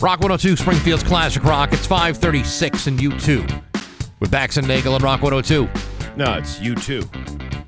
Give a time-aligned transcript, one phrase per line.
[0.00, 1.72] Rock 102, Springfield's Classic Rock.
[1.72, 3.62] It's 536 and U2
[4.18, 5.68] with Bax and Nagel and Rock 102
[6.16, 7.02] No, it's you too.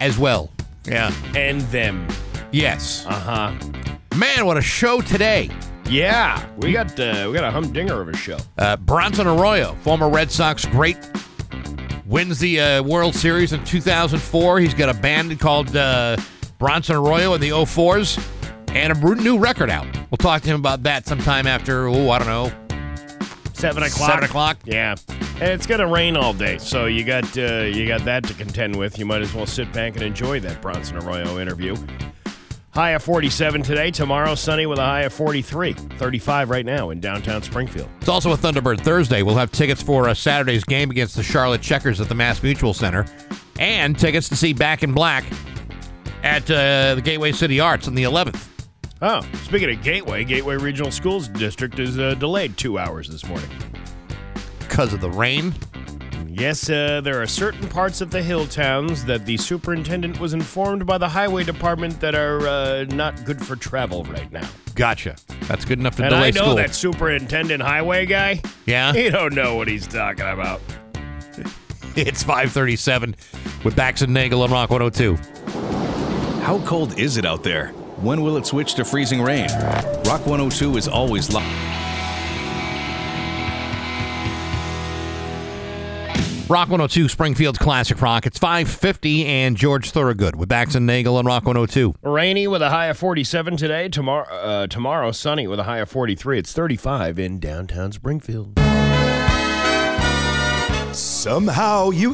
[0.00, 0.50] as well.
[0.86, 1.12] Yeah.
[1.36, 2.08] And them.
[2.50, 3.04] Yes.
[3.06, 4.16] Uh huh.
[4.16, 5.50] Man, what a show today.
[5.88, 8.38] Yeah, we got uh, we got a humdinger of a show.
[8.56, 10.96] Uh, Bronson Arroyo, former Red Sox great,
[12.06, 14.60] wins the uh, World Series in 2004.
[14.60, 16.16] He's got a band called uh,
[16.58, 18.18] Bronson Arroyo in the 04s
[18.74, 19.86] and a new record out.
[20.10, 22.52] We'll talk to him about that sometime after, oh, I don't know,
[23.62, 24.10] Seven o'clock.
[24.10, 24.58] 7 o'clock.
[24.64, 24.96] Yeah,
[25.34, 28.74] and it's gonna rain all day, so you got uh, you got that to contend
[28.74, 28.98] with.
[28.98, 31.76] You might as well sit back and enjoy that Bronson Arroyo interview.
[32.70, 33.92] High of 47 today.
[33.92, 35.74] Tomorrow, sunny with a high of 43.
[35.74, 37.88] 35 right now in downtown Springfield.
[38.00, 39.22] It's also a Thunderbird Thursday.
[39.22, 42.74] We'll have tickets for uh, Saturday's game against the Charlotte Checkers at the Mass Mutual
[42.74, 43.06] Center
[43.60, 45.24] and tickets to see Back in Black
[46.24, 48.48] at uh, the Gateway City Arts on the 11th.
[49.04, 53.48] Oh, speaking of Gateway, Gateway Regional Schools District is uh, delayed two hours this morning.
[54.60, 55.52] Because of the rain.
[56.28, 60.86] Yes, uh, there are certain parts of the hill towns that the superintendent was informed
[60.86, 64.48] by the highway department that are uh, not good for travel right now.
[64.76, 65.16] Gotcha.
[65.42, 66.54] That's good enough to And delay I know school.
[66.54, 68.40] that superintendent highway guy.
[68.66, 68.92] Yeah?
[68.92, 70.60] He don't know what he's talking about.
[71.94, 73.16] It's 537
[73.64, 75.14] with Bax and Nagel on Rock 102.
[76.42, 77.74] How cold is it out there?
[78.02, 79.48] When will it switch to freezing rain?
[80.06, 81.46] Rock 102 is always live.
[86.50, 88.26] Rock 102, Springfield's Classic Rock.
[88.26, 91.94] It's 550 and George Thorogood with Bax and Nagel on Rock 102.
[92.02, 93.88] Rainy with a high of 47 today.
[93.88, 96.40] Tomorrow, uh, tomorrow sunny with a high of 43.
[96.40, 98.58] It's 35 in downtown Springfield.
[100.92, 102.12] Somehow you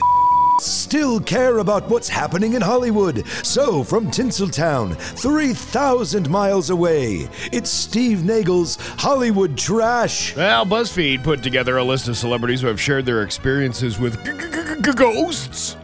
[0.60, 3.26] still care about what's happening in Hollywood.
[3.44, 10.34] So, from Tinseltown, 3,000 miles away, it's Steve Nagel's Hollywood Trash.
[10.36, 14.32] Well, BuzzFeed put together a list of celebrities who have shared their experiences with g-
[14.32, 15.76] g- g- g- ghosts.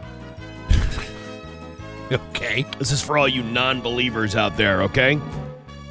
[2.11, 2.63] Okay.
[2.77, 5.19] This is for all you non believers out there, okay?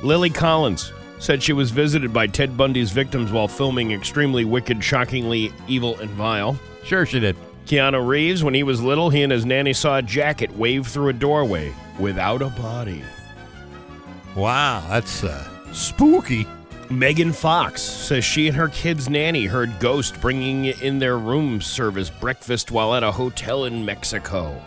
[0.00, 5.52] Lily Collins said she was visited by Ted Bundy's victims while filming Extremely Wicked, Shockingly
[5.66, 6.56] Evil, and Vile.
[6.84, 7.36] Sure, she did.
[7.66, 11.08] Keanu Reeves, when he was little, he and his nanny saw a jacket wave through
[11.08, 13.02] a doorway without a body.
[14.36, 16.46] Wow, that's uh, spooky.
[16.90, 22.10] Megan Fox says she and her kid's nanny heard ghosts bringing in their room service
[22.10, 24.60] breakfast while at a hotel in Mexico.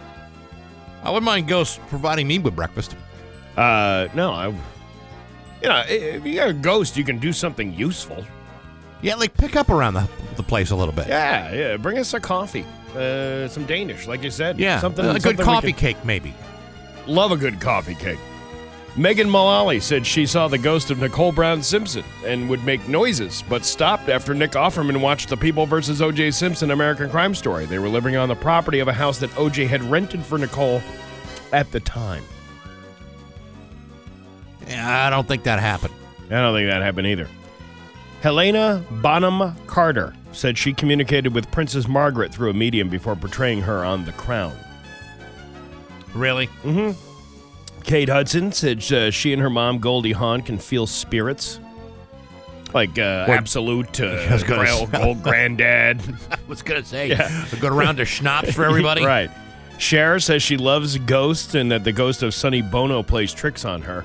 [1.03, 2.95] I wouldn't mind ghosts providing me with breakfast.
[3.55, 8.25] Uh, no, I, you know, if you got a ghost, you can do something useful.
[9.01, 11.07] Yeah, like pick up around the, the place a little bit.
[11.07, 11.77] Yeah, yeah.
[11.77, 12.65] Bring us a coffee,
[12.95, 14.59] uh, some Danish, like you said.
[14.59, 15.05] Yeah, something.
[15.05, 16.33] a good something we coffee can- cake, maybe.
[17.05, 18.19] Love a good coffee cake.
[18.97, 23.43] Megan Mullally said she saw the ghost of Nicole Brown Simpson and would make noises,
[23.47, 26.01] but stopped after Nick Offerman watched the People vs.
[26.01, 26.31] O.J.
[26.31, 27.65] Simpson American Crime Story.
[27.67, 29.65] They were living on the property of a house that O.J.
[29.67, 30.81] had rented for Nicole
[31.53, 32.23] at the time.
[34.67, 35.93] Yeah, I don't think that happened.
[36.25, 37.27] I don't think that happened either.
[38.21, 43.83] Helena Bonham Carter said she communicated with Princess Margaret through a medium before portraying her
[43.83, 44.55] on The Crown.
[46.13, 46.47] Really?
[46.63, 47.03] Mm hmm.
[47.83, 51.59] Kate Hudson said uh, she and her mom, Goldie Hawn, can feel spirits.
[52.73, 56.01] Like uh, What- absolute uh, was gonna gra- say- old granddad.
[56.31, 57.45] I was going to say, Yeah.
[57.51, 59.05] a good round of schnapps for everybody.
[59.05, 59.31] right.
[59.79, 63.81] Cher says she loves ghosts and that the ghost of Sonny Bono plays tricks on
[63.83, 64.03] her.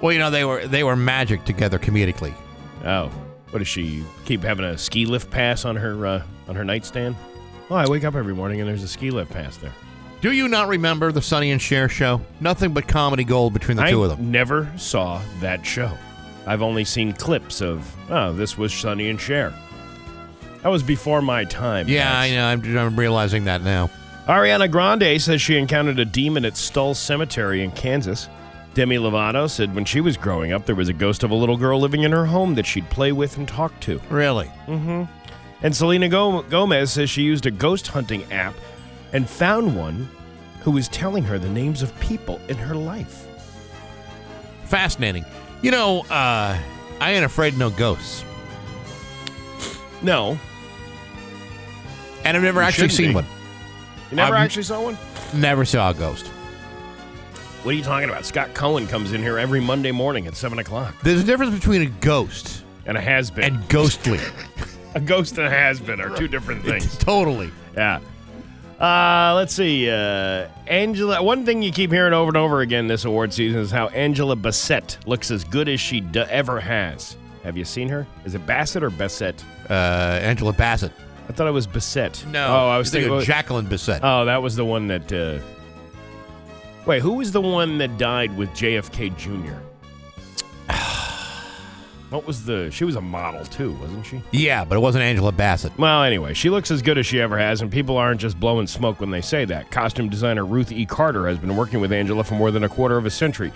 [0.00, 2.34] Well, you know, they were they were magic together comedically.
[2.84, 3.10] Oh,
[3.56, 7.16] what does she keep having a ski lift pass on her uh, on her nightstand?
[7.70, 9.72] Oh, I wake up every morning and there's a ski lift pass there.
[10.20, 12.20] Do you not remember the Sonny and Cher show?
[12.38, 14.30] Nothing but comedy gold between the I two of them.
[14.30, 15.90] never saw that show.
[16.46, 19.54] I've only seen clips of, oh, this was Sonny and Cher.
[20.62, 21.88] That was before my time.
[21.88, 22.30] Yeah, Max.
[22.30, 22.46] I know.
[22.48, 23.88] I'm, I'm realizing that now.
[24.26, 28.28] Ariana Grande says she encountered a demon at Stull Cemetery in Kansas.
[28.76, 31.56] Demi Lovato said when she was growing up, there was a ghost of a little
[31.56, 33.98] girl living in her home that she'd play with and talk to.
[34.10, 34.46] Really?
[34.66, 35.04] Mm-hmm.
[35.62, 38.52] And Selena Go- Gomez says she used a ghost hunting app
[39.14, 40.10] and found one
[40.60, 43.26] who was telling her the names of people in her life.
[44.64, 45.24] Fascinating.
[45.62, 46.58] You know, uh,
[47.00, 48.24] I ain't afraid of no ghosts.
[50.02, 50.38] No,
[52.24, 53.14] And I've never You actually seen be.
[53.14, 53.26] one.
[54.10, 54.98] you never I've- actually saw one?
[55.32, 56.30] Never saw a ghost.
[57.66, 58.24] What are you talking about?
[58.24, 60.94] Scott Cohen comes in here every Monday morning at 7 o'clock.
[61.02, 63.42] There's a difference between a ghost And a has been.
[63.56, 64.20] and ghostly.
[64.94, 66.96] a ghost and a has been are two different things.
[66.98, 67.50] totally.
[67.74, 67.98] Yeah.
[68.78, 69.90] Uh, let's see.
[69.90, 71.20] Uh, Angela.
[71.20, 74.36] One thing you keep hearing over and over again this award season is how Angela
[74.36, 77.16] Bassett looks as good as she d- ever has.
[77.42, 78.06] Have you seen her?
[78.24, 79.42] Is it Bassett or Bassett?
[79.68, 79.72] Uh,
[80.22, 80.92] Angela Bassett.
[81.28, 82.24] I thought it was Bassett.
[82.28, 82.46] No.
[82.46, 83.18] Oh, I was You're thinking.
[83.18, 84.02] of Jacqueline Bassett.
[84.04, 85.12] oh, that was the one that.
[85.12, 85.40] Uh,
[86.86, 89.58] wait, who was the one that died with JFK Jr.?
[92.10, 92.70] what was the?
[92.70, 94.22] She was a model too, wasn't she?
[94.30, 95.76] yeah, but it wasn't Angela Bassett.
[95.78, 98.66] Well, anyway, she looks as good as she ever has, and people aren't just blowing
[98.66, 99.70] smoke when they say that.
[99.70, 100.86] Costume designer Ruth E.
[100.86, 103.52] Carter has been working with Angela for more than a quarter of a century,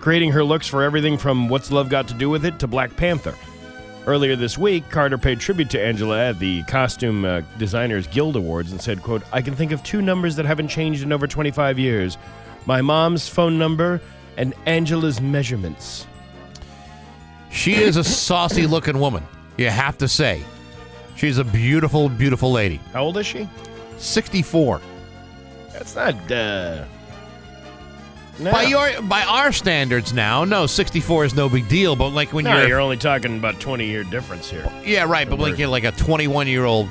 [0.00, 2.96] creating her looks for everything from What's Love Got to Do with It to Black
[2.96, 3.34] Panther.
[4.04, 8.72] Earlier this week, Carter paid tribute to Angela at the Costume uh, Designers Guild Awards
[8.72, 11.78] and said, quote, I can think of two numbers that haven't changed in over 25
[11.78, 12.18] years.
[12.66, 14.00] My mom's phone number
[14.36, 16.06] and Angela's measurements.
[17.50, 19.24] She is a saucy looking woman.
[19.58, 20.42] You have to say.
[21.16, 22.80] She's a beautiful, beautiful lady.
[22.92, 23.48] How old is she?
[23.98, 24.80] 64.
[25.72, 26.84] That's not, uh...
[28.38, 28.50] No.
[28.50, 32.46] By your by our standards now, no, 64 is no big deal, but like when
[32.46, 34.66] no, you're, you're only talking about 20 year difference here.
[34.84, 36.88] Yeah, right, but like you're like a 21 year old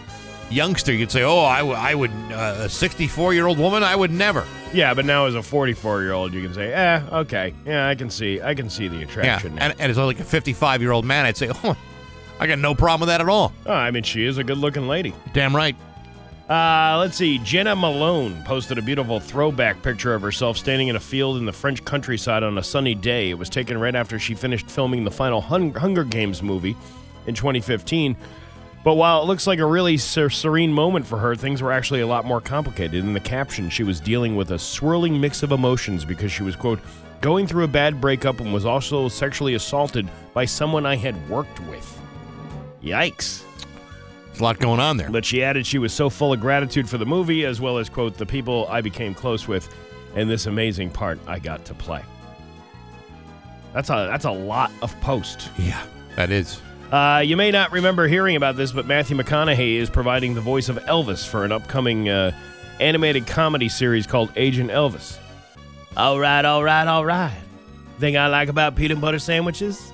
[0.51, 3.95] youngster, you'd say, "Oh, I, w- I would uh, a 64 year old woman, I
[3.95, 7.53] would never." Yeah, but now as a 44 year old, you can say, eh, okay,
[7.65, 9.55] yeah, I can see, I can see the Yeah, attraction.
[9.55, 9.65] now.
[9.65, 11.75] and, and as like a 55 year old man, I'd say, "Oh,
[12.39, 14.57] I got no problem with that at all." oh, I mean, she is a good
[14.57, 15.13] looking lady.
[15.33, 15.75] Damn right.
[16.49, 17.37] Uh, let's see.
[17.39, 21.53] Jena Malone posted a beautiful throwback picture of herself standing in a field in the
[21.53, 23.29] French countryside on a sunny day.
[23.29, 26.75] It was taken right after she finished filming the final Hun- Hunger Games movie
[27.25, 28.17] in 2015.
[28.83, 32.01] But while it looks like a really ser- serene moment for her, things were actually
[32.01, 32.95] a lot more complicated.
[32.95, 36.55] In the caption, she was dealing with a swirling mix of emotions because she was,
[36.55, 36.79] quote,
[37.21, 41.59] going through a bad breakup and was also sexually assaulted by someone I had worked
[41.61, 41.99] with.
[42.81, 43.43] Yikes.
[44.27, 45.11] There's a lot going on there.
[45.11, 47.87] But she added she was so full of gratitude for the movie, as well as,
[47.89, 49.71] quote, the people I became close with
[50.15, 52.03] and this amazing part I got to play.
[53.73, 55.49] That's a that's a lot of post.
[55.57, 55.81] Yeah,
[56.15, 56.59] that is.
[56.91, 60.67] Uh, you may not remember hearing about this, but Matthew McConaughey is providing the voice
[60.67, 62.31] of Elvis for an upcoming uh,
[62.81, 65.17] animated comedy series called Agent Elvis.
[65.95, 67.37] All right, all right, all right.
[67.99, 69.93] Thing I like about peanut butter sandwiches?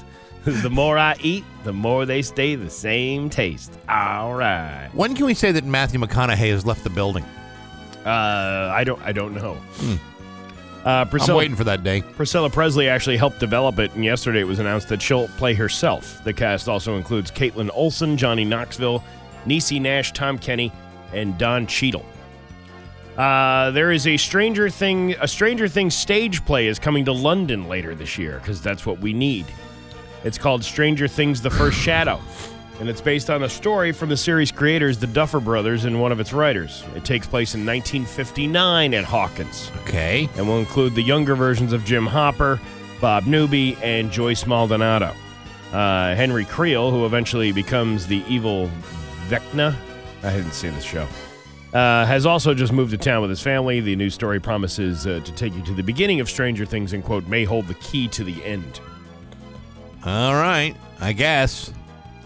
[0.44, 3.72] the more I eat, the more they stay the same taste.
[3.88, 4.90] All right.
[4.92, 7.24] When can we say that Matthew McConaughey has left the building?
[8.04, 9.02] Uh, I don't.
[9.02, 9.56] I don't know.
[10.86, 12.00] Uh, I'm Priscilla, waiting for that day.
[12.00, 16.22] Priscilla Presley actually helped develop it, and yesterday it was announced that she'll play herself.
[16.22, 19.02] The cast also includes Kaitlin Olson, Johnny Knoxville,
[19.46, 20.70] Niecy Nash, Tom Kenny,
[21.12, 22.06] and Don Cheadle.
[23.16, 27.66] Uh, there is a Stranger Thing, a Stranger Things stage play is coming to London
[27.66, 29.46] later this year because that's what we need.
[30.22, 32.20] It's called Stranger Things: The First Shadow,
[32.80, 36.12] and it's based on a story from the series creators, the Duffer Brothers, and one
[36.12, 36.84] of its writers.
[36.94, 40.28] It takes place in 1959 at Hawkins Okay.
[40.36, 42.60] and will include the younger versions of Jim Hopper,
[43.00, 45.14] Bob Newby, and Joyce Maldonado.
[45.72, 48.70] Uh, Henry Creel, who eventually becomes the evil
[49.28, 49.74] Vecna,
[50.22, 51.06] I hadn't seen this show,
[51.74, 53.80] uh, has also just moved to town with his family.
[53.80, 57.02] The new story promises uh, to take you to the beginning of Stranger Things and,
[57.04, 58.80] quote, may hold the key to the end.
[60.04, 60.74] All right.
[61.00, 61.72] I guess.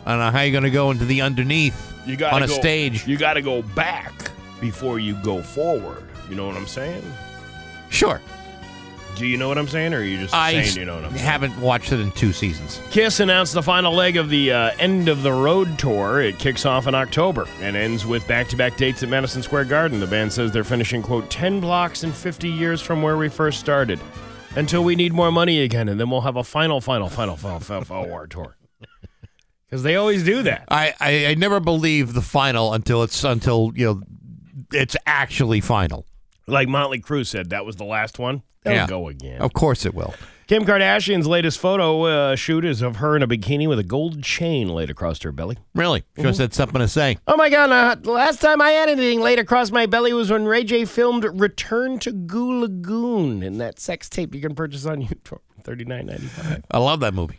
[0.06, 2.46] I don't know how you're going to go into the underneath You gotta on a
[2.46, 3.06] go- stage.
[3.06, 4.12] You got to go back
[4.60, 6.04] before you go forward.
[6.28, 7.02] You know what I'm saying?
[7.90, 8.20] Sure.
[9.16, 11.04] Do you know what I'm saying, or are you just I saying you know what
[11.04, 11.24] I'm saying?
[11.24, 12.80] haven't watched it in two seasons.
[12.90, 16.20] Kiss announced the final leg of the uh, End of the Road tour.
[16.22, 19.64] It kicks off in October and ends with back to back dates at Madison Square
[19.66, 20.00] Garden.
[20.00, 23.60] The band says they're finishing, quote, 10 blocks and 50 years from where we first
[23.60, 23.98] started
[24.56, 27.60] until we need more money again, and then we'll have a final, final, final, final,
[27.60, 28.56] final, final war tour.
[29.70, 30.64] Because they always do that.
[30.68, 34.02] I, I, I never believe the final until it's until you know
[34.72, 36.06] it's actually final.
[36.48, 38.42] Like Motley Crue said, that was the last one.
[38.64, 38.86] They'll Yeah.
[38.88, 39.40] go again.
[39.40, 40.12] Of course it will.
[40.48, 44.20] Kim Kardashian's latest photo uh, shoot is of her in a bikini with a gold
[44.24, 45.56] chain laid across her belly.
[45.76, 46.22] Really, Mm-hmm.
[46.22, 47.18] just had something to say.
[47.28, 50.28] Oh my god, uh, the last time I had anything laid across my belly was
[50.32, 54.84] when Ray J filmed Return to Goo Lagoon in that sex tape you can purchase
[54.84, 55.38] on YouTube.
[55.62, 56.64] Thirty nine ninety five.
[56.72, 57.38] I love that movie.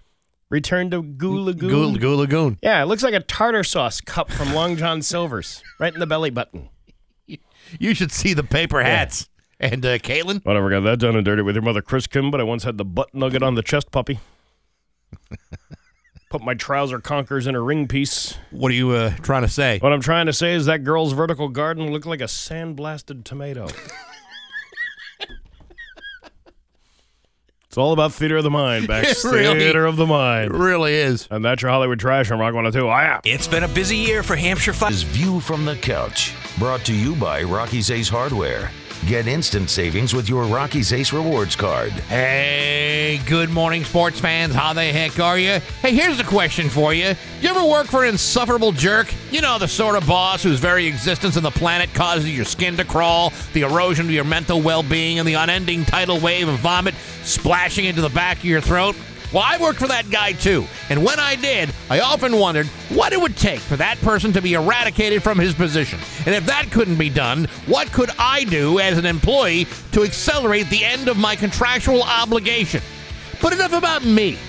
[0.51, 1.69] Return to Goo Lagoon.
[1.69, 2.57] Goo, Goo Lagoon.
[2.61, 6.05] Yeah, it looks like a tartar sauce cup from Long John Silver's, right in the
[6.05, 6.69] belly button.
[7.79, 9.29] You should see the paper hats.
[9.57, 12.41] And uh, Caitlin, Whatever, got that done and dirty with your mother, Chris Kim, but
[12.41, 14.19] I once had the butt nugget on the chest puppy.
[16.29, 18.37] Put my trouser conkers in a ring piece.
[18.49, 19.79] what are you uh, trying to say?
[19.79, 23.67] What I'm trying to say is that girl's vertical garden looked like a sandblasted tomato.
[27.71, 29.23] It's all about theater of the mind, Bex.
[29.23, 30.47] It really- theater of the mind.
[30.47, 30.61] It mind.
[30.61, 31.25] really is.
[31.31, 32.85] And that's your Hollywood trash on Rock 102.
[32.85, 33.21] Oh, yeah.
[33.23, 34.91] It's been a busy year for Hampshire Fire.
[34.91, 38.71] is View from the Couch, brought to you by Rocky's Ace Hardware.
[39.07, 41.89] Get instant savings with your Rocky's Ace Rewards card.
[41.91, 44.53] Hey, good morning, sports fans.
[44.53, 45.59] How the heck are you?
[45.81, 47.15] Hey, here's a question for you.
[47.41, 49.11] You ever work for an insufferable jerk?
[49.31, 52.77] You know, the sort of boss whose very existence on the planet causes your skin
[52.77, 56.59] to crawl, the erosion of your mental well being, and the unending tidal wave of
[56.59, 56.93] vomit
[57.61, 58.95] splashing into the back of your throat?
[59.31, 60.65] Well, I worked for that guy too.
[60.89, 64.41] And when I did, I often wondered what it would take for that person to
[64.41, 65.99] be eradicated from his position.
[66.25, 70.71] And if that couldn't be done, what could I do as an employee to accelerate
[70.71, 72.81] the end of my contractual obligation?
[73.43, 74.39] But enough about me.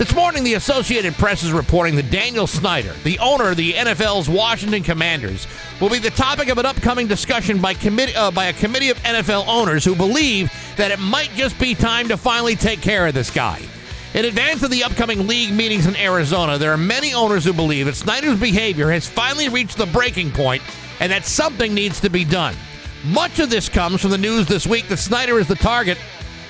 [0.00, 4.30] This morning, the Associated Press is reporting that Daniel Snyder, the owner of the NFL's
[4.30, 5.46] Washington Commanders,
[5.78, 7.74] will be the topic of an upcoming discussion by,
[8.16, 12.08] uh, by a committee of NFL owners who believe that it might just be time
[12.08, 13.60] to finally take care of this guy.
[14.14, 17.84] In advance of the upcoming league meetings in Arizona, there are many owners who believe
[17.84, 20.62] that Snyder's behavior has finally reached the breaking point
[21.00, 22.56] and that something needs to be done.
[23.04, 25.98] Much of this comes from the news this week that Snyder is the target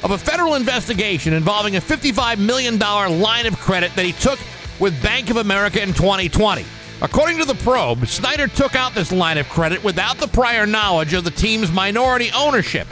[0.02, 4.38] of a federal investigation involving a $55 million line of credit that he took
[4.78, 6.64] with Bank of America in 2020.
[7.02, 11.14] According to the probe, Snyder took out this line of credit without the prior knowledge
[11.14, 12.86] of the team's minority ownership.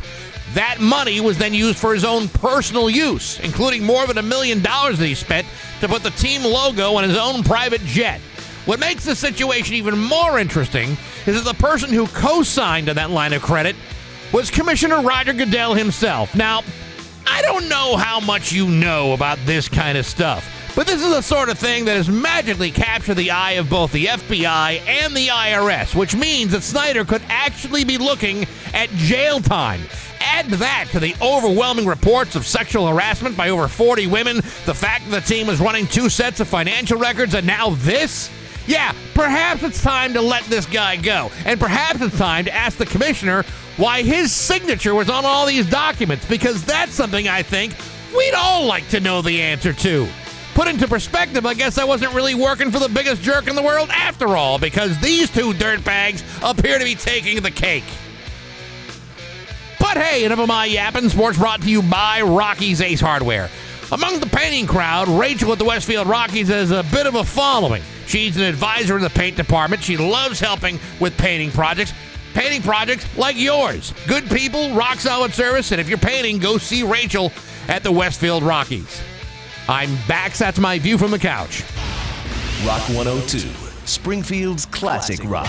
[0.54, 4.62] That money was then used for his own personal use, including more than a million
[4.62, 5.46] dollars that he spent
[5.80, 8.20] to put the team logo on his own private jet.
[8.64, 10.96] What makes the situation even more interesting
[11.26, 13.76] is that the person who co signed on that line of credit
[14.32, 16.34] was Commissioner Roger Goodell himself.
[16.34, 16.62] Now,
[17.30, 21.10] I don't know how much you know about this kind of stuff, but this is
[21.10, 25.14] the sort of thing that has magically captured the eye of both the FBI and
[25.14, 29.82] the IRS, which means that Snyder could actually be looking at jail time.
[30.20, 35.04] Add that to the overwhelming reports of sexual harassment by over 40 women, the fact
[35.10, 38.30] that the team was running two sets of financial records, and now this?
[38.66, 41.30] Yeah, perhaps it's time to let this guy go.
[41.44, 43.44] And perhaps it's time to ask the commissioner
[43.78, 47.74] why his signature was on all these documents, because that's something I think
[48.14, 50.06] we'd all like to know the answer to.
[50.54, 53.62] Put into perspective, I guess I wasn't really working for the biggest jerk in the
[53.62, 57.84] world after all, because these two dirtbags appear to be taking the cake.
[59.78, 61.08] But hey, enough of my yapping.
[61.08, 63.48] Sports brought to you by Rocky's Ace Hardware.
[63.92, 67.82] Among the painting crowd, Rachel at the Westfield Rockies has a bit of a following.
[68.06, 69.82] She's an advisor in the paint department.
[69.82, 71.94] She loves helping with painting projects.
[72.38, 73.92] Painting projects like yours.
[74.06, 77.32] Good people, rock solid service, and if you're painting, go see Rachel
[77.66, 79.02] at the Westfield Rockies.
[79.68, 80.34] I'm back.
[80.34, 81.64] That's my view from the couch.
[82.64, 83.40] Rock 102,
[83.86, 85.48] Springfield's classic rock.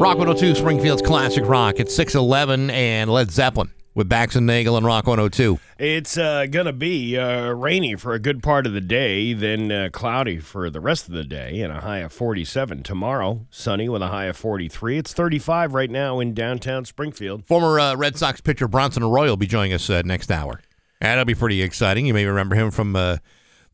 [0.00, 1.78] Rock 102, Springfield's classic rock.
[1.78, 5.58] It's 611 and Led Zeppelin with Bax and Nagel and Rock 102.
[5.78, 9.70] It's uh, going to be uh, rainy for a good part of the day, then
[9.70, 12.82] uh, cloudy for the rest of the day, and a high of 47.
[12.82, 14.98] Tomorrow, sunny with a high of 43.
[14.98, 17.46] It's 35 right now in downtown Springfield.
[17.46, 20.60] Former uh, Red Sox pitcher Bronson Arroyo will be joining us uh, next hour.
[21.00, 22.06] That'll be pretty exciting.
[22.06, 23.18] You may remember him from uh,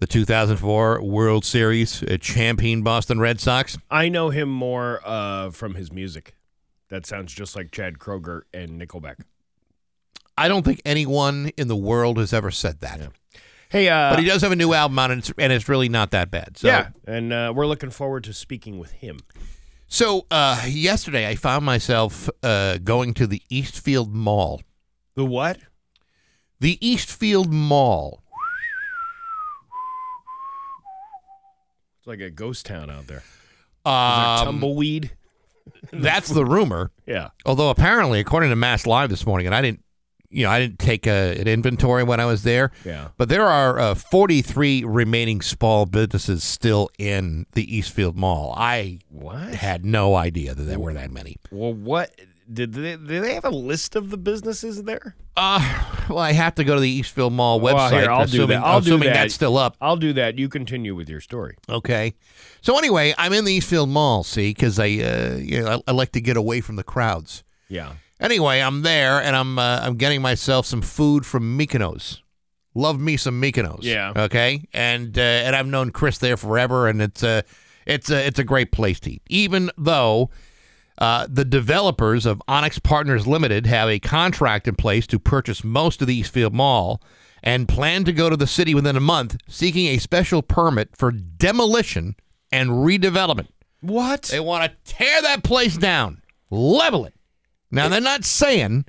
[0.00, 3.78] the 2004 World Series uh, champion Boston Red Sox.
[3.90, 6.34] I know him more uh, from his music.
[6.88, 9.20] That sounds just like Chad Kroeger and Nickelback.
[10.40, 12.98] I don't think anyone in the world has ever said that.
[13.68, 15.90] Hey, uh, But he does have a new album out, and it's, and it's really
[15.90, 16.56] not that bad.
[16.56, 19.20] So, yeah, and uh, we're looking forward to speaking with him.
[19.86, 24.62] So uh, yesterday, I found myself uh, going to the Eastfield Mall.
[25.14, 25.58] The what?
[26.58, 28.22] The Eastfield Mall.
[31.98, 33.22] It's like a ghost town out there.
[33.84, 35.10] Um, there tumbleweed?
[35.92, 36.92] that's the rumor.
[37.06, 37.30] Yeah.
[37.44, 39.82] Although apparently, according to Mass Live this morning, and I didn't,
[40.30, 42.70] you know, I didn't take a, an inventory when I was there.
[42.84, 43.08] Yeah.
[43.16, 48.54] But there are uh, 43 remaining small businesses still in the Eastfield Mall.
[48.56, 49.54] I What?
[49.54, 51.36] had no idea that there were that many.
[51.50, 52.12] Well, what
[52.52, 52.96] did they?
[52.96, 55.14] Do they have a list of the businesses there?
[55.36, 57.74] Uh, well, I have to go to the Eastfield Mall website.
[57.74, 58.62] Well, here, I'll do that.
[58.62, 59.14] I'll do assuming that.
[59.14, 59.76] that's still up.
[59.80, 60.38] I'll do that.
[60.38, 61.56] You continue with your story.
[61.68, 62.14] Okay.
[62.60, 65.92] So anyway, I'm in the Eastfield Mall, see, because I, uh, you know, I, I
[65.92, 67.42] like to get away from the crowds.
[67.68, 67.94] Yeah.
[68.20, 72.20] Anyway, I'm there and I'm uh, I'm getting myself some food from Mykonos.
[72.74, 73.82] Love me some Mykonos.
[73.82, 74.12] Yeah.
[74.14, 74.68] Okay.
[74.72, 77.42] And uh, and I've known Chris there forever, and it's a
[77.86, 79.22] it's a it's a great place to eat.
[79.28, 80.30] Even though
[80.98, 86.00] uh, the developers of Onyx Partners Limited have a contract in place to purchase most
[86.02, 87.02] of the Eastfield Mall
[87.42, 91.10] and plan to go to the city within a month, seeking a special permit for
[91.10, 92.16] demolition
[92.52, 93.48] and redevelopment.
[93.80, 94.24] What?
[94.24, 97.14] They want to tear that place down, level it,
[97.70, 98.84] Now they're not saying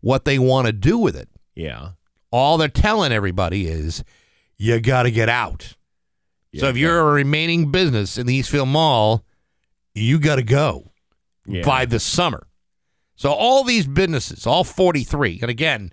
[0.00, 1.28] what they want to do with it.
[1.54, 1.90] Yeah.
[2.30, 4.02] All they're telling everybody is
[4.56, 5.74] you got to get out.
[6.56, 9.24] so if you're a remaining business in the Eastfield Mall,
[9.94, 10.90] you got to go
[11.46, 11.64] Yeah.
[11.64, 12.46] by the summer.
[13.16, 15.92] So all these businesses, all 43, and again,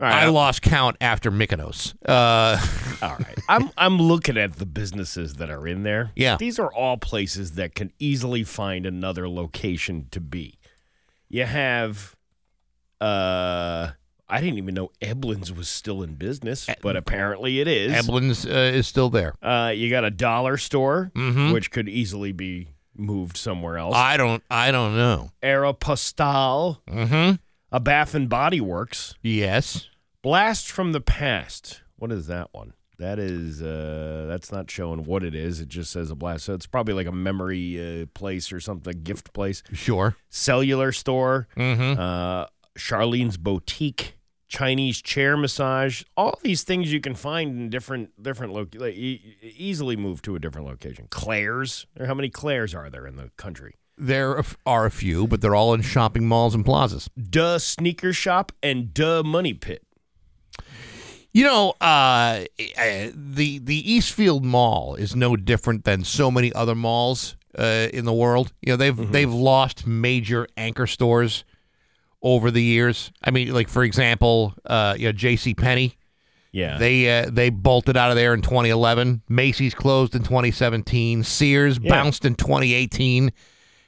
[0.00, 1.94] right, I I'm- lost count after Mykonos.
[2.04, 2.58] Uh,
[3.02, 3.38] All right.
[3.48, 6.12] I'm I'm looking at the businesses that are in there.
[6.16, 6.36] Yeah.
[6.36, 10.58] These are all places that can easily find another location to be.
[11.30, 12.14] You have
[13.00, 13.90] uh
[14.32, 17.92] I didn't even know Eblin's was still in business, but apparently it is.
[17.92, 19.34] Eblin's uh, is still there.
[19.42, 21.52] Uh you got a dollar store Mhm.
[21.52, 23.94] which could easily be moved somewhere else.
[23.96, 24.42] I don't.
[24.50, 25.30] I don't know.
[25.42, 27.36] Aeropostale, Mm-hmm.
[27.72, 29.88] a Bath and Body Works, Yes.
[30.22, 31.82] Blast from the Past.
[31.96, 32.74] What is that one?
[33.00, 35.60] That is uh that's not showing what it is.
[35.60, 36.44] It just says a blast.
[36.44, 39.62] So it's probably like a memory uh, place or something, a gift place.
[39.72, 40.16] Sure.
[40.28, 41.98] Cellular store, Mm-hmm.
[42.00, 42.46] uh
[42.78, 44.16] Charlene's boutique,
[44.48, 46.02] Chinese chair massage.
[46.16, 50.36] All these things you can find in different different loc like, e- easily move to
[50.36, 51.06] a different location.
[51.10, 51.86] Claire's.
[51.98, 53.74] Or How many Claire's are there in the country?
[53.96, 57.10] There are a few, but they're all in shopping malls and plazas.
[57.18, 59.82] Duh sneaker shop and duh money pit.
[61.32, 66.74] You know, uh, eh, the the Eastfield Mall is no different than so many other
[66.74, 68.52] malls uh, in the world.
[68.62, 71.44] You know, they've they've lost major anchor stores
[72.22, 73.12] over the years.
[73.22, 75.54] I mean, like for example, uh, you know, J.C.
[75.54, 75.96] Penney.
[76.52, 76.78] Yeah.
[76.78, 79.22] They uh, they bolted out of there in 2011.
[79.28, 81.22] Macy's closed in 2017.
[81.22, 81.90] Sears Yeah.
[81.90, 83.30] bounced in 2018,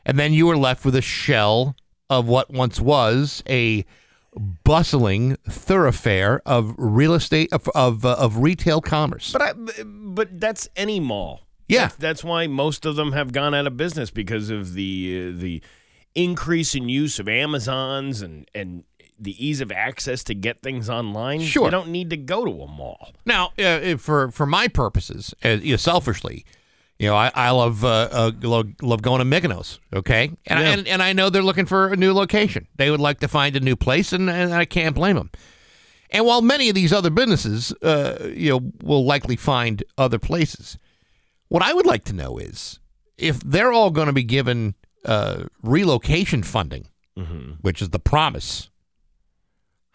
[0.07, 1.75] and then you were left with a shell
[2.09, 3.85] of what once was a
[4.37, 9.33] bustling thoroughfare of real estate of of, uh, of retail commerce.
[9.33, 9.53] But I,
[9.85, 11.43] but that's any mall.
[11.69, 11.83] Yeah.
[11.83, 15.39] that's, that's why most of them have gone out of business because of the uh,
[15.39, 15.63] the
[16.15, 18.85] increase in use of Amazons and and
[19.19, 21.41] the ease of access to get things online.
[21.41, 21.67] Sure.
[21.67, 23.13] you don't need to go to a mall.
[23.25, 26.45] Now, uh, for for my purposes, uh, you know, selfishly,
[27.03, 29.81] you know, I, I love uh, uh, love, love going to Mykonos.
[29.93, 32.69] Okay, and, I, and and I know they're looking for a new location.
[32.77, 35.31] They would like to find a new place, and, and I can't blame them.
[36.11, 40.79] And while many of these other businesses, uh, you know, will likely find other places,
[41.49, 42.79] what I would like to know is
[43.19, 46.87] if they're all going to be given uh, relocation funding,
[47.63, 48.71] which is the promise.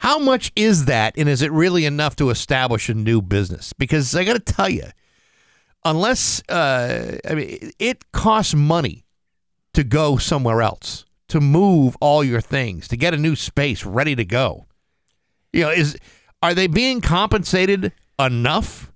[0.02, 3.74] How much is that, and is it really enough to establish a new business?
[3.74, 4.90] Because I got to tell you,
[5.90, 9.06] unless uh, I mean, it costs money
[9.74, 14.16] to go somewhere else, to move all your things, to get a new space ready
[14.16, 14.68] to go.
[15.54, 15.98] You know, is
[16.42, 18.92] are they being compensated enough,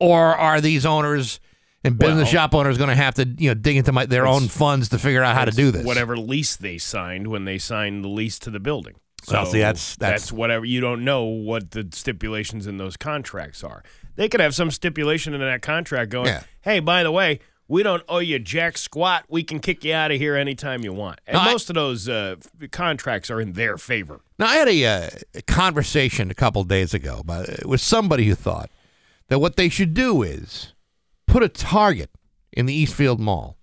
[0.00, 1.40] or are these owners
[1.82, 4.26] and business Well- shop owners going to have to you know dig into my, their
[4.26, 5.84] own funds to figure out how to do this?
[5.84, 8.94] Whatever lease they signed when they signed the lease to the building.
[9.24, 13.64] So Well, see, that's- that's- whatever you don't know what the stipulations in those contracts
[13.64, 13.82] are.
[14.16, 16.42] They could have some stipulation in that contract going, Yeah.
[16.60, 19.24] "Hey, by the way, we don't owe you jack squat.
[19.28, 21.74] We can kick you out of here anytime you want." And No, I- most of
[21.74, 22.36] those uh,
[22.70, 24.20] contracts are in their favor.
[24.38, 28.26] Now, I had a, uh, a conversation a couple days ago about, uh, with somebody
[28.26, 28.70] who thought
[29.28, 30.74] that what they should do is
[31.26, 32.10] put a target
[32.52, 33.56] in the Eastfield Mall.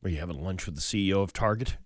[0.00, 1.76] Were you having lunch with the CEO of Target?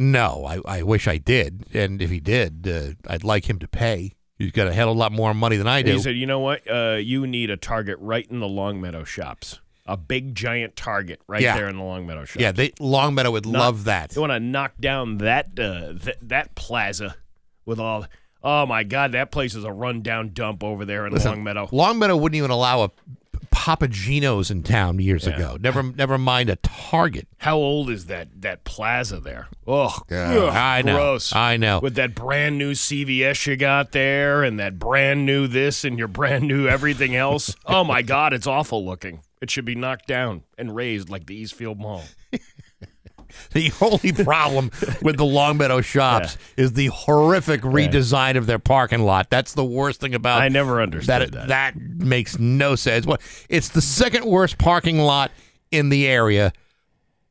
[0.00, 1.66] No, I, I wish I did.
[1.74, 4.14] And if he did, uh, I'd like him to pay.
[4.38, 5.92] He's got a hell of a lot more money than I do.
[5.92, 6.62] he said, "You know what?
[6.68, 9.60] Uh, you need a Target right in the Longmeadow shops.
[9.84, 11.54] A big giant Target right Yeah.
[11.56, 12.40] there in the Longmeadow shops.
[12.40, 14.10] yeah, they, Longmeadow would love that.
[14.10, 17.16] They want to knock down that uh, th- that plaza
[17.66, 18.06] with all.
[18.42, 21.68] Oh my God, that place is a rundown dump over there in Longmeadow.
[21.72, 22.90] Longmeadow wouldn't even allow a
[23.50, 25.34] Papa Gino's in town years Yeah.
[25.34, 25.56] ago.
[25.60, 27.28] Never, never mind a Target.
[27.38, 29.48] How old is that that plaza there?
[29.66, 30.94] Oh, I know.
[30.96, 31.34] gross.
[31.34, 31.80] I know.
[31.80, 36.08] With that brand new CVS you got there, and that brand new this, and your
[36.20, 37.54] brand new everything else.
[37.66, 39.20] oh my God, it's awful looking.
[39.42, 42.04] It should be knocked down and raised like the Eastfield Mall.
[43.52, 44.70] The only problem
[45.02, 49.28] with the Longmeadow shops is the horrific redesign of their parking lot.
[49.30, 51.32] That's the worst thing about I never understood that.
[51.32, 51.48] that.
[51.48, 53.06] That makes no sense.
[53.06, 55.30] Well, it's the second worst parking lot
[55.70, 56.52] in the area,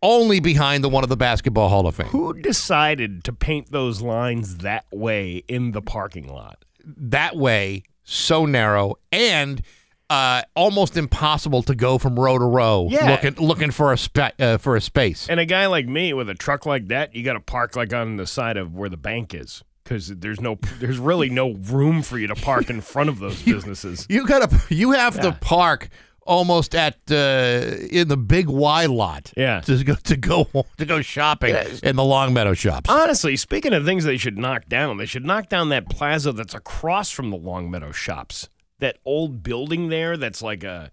[0.01, 2.07] only behind the one of the Basketball Hall of Fame.
[2.07, 6.63] Who decided to paint those lines that way in the parking lot?
[6.85, 9.62] That way, so narrow and
[10.10, 13.12] uh, almost impossible to go from row to row, Yeah.
[13.12, 15.28] looking looking for a spa- uh, for a space.
[15.30, 17.93] And a guy like me with a truck like that, you got to park like
[17.93, 22.02] on the side of where the bank is because there's no, there's really no room
[22.04, 24.06] for you to park in front of those businesses.
[24.10, 25.89] You gotta, you have to park
[26.26, 29.32] almost at uh, in the big Y lot.
[29.38, 29.62] Yeah.
[29.62, 32.89] to go to go to go shopping in the Longmeadow shops.
[32.89, 36.54] Honestly, speaking of things they should knock down, they should knock down that plaza that's
[36.54, 38.48] across from the Longmeadow shops.
[38.79, 40.91] That old building there that's like a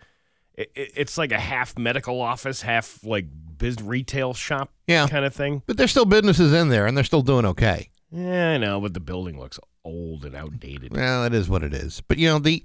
[0.54, 3.26] it, it- it's like a half medical office, half like
[3.58, 5.06] biz retail shop Yeah.
[5.08, 5.62] kind of thing.
[5.66, 7.90] but there's still businesses in there, and they're still doing okay.
[8.10, 10.94] Yeah, I know, but the building looks old and outdated.
[10.94, 12.02] Well, it is what it is.
[12.06, 12.62] But you know the.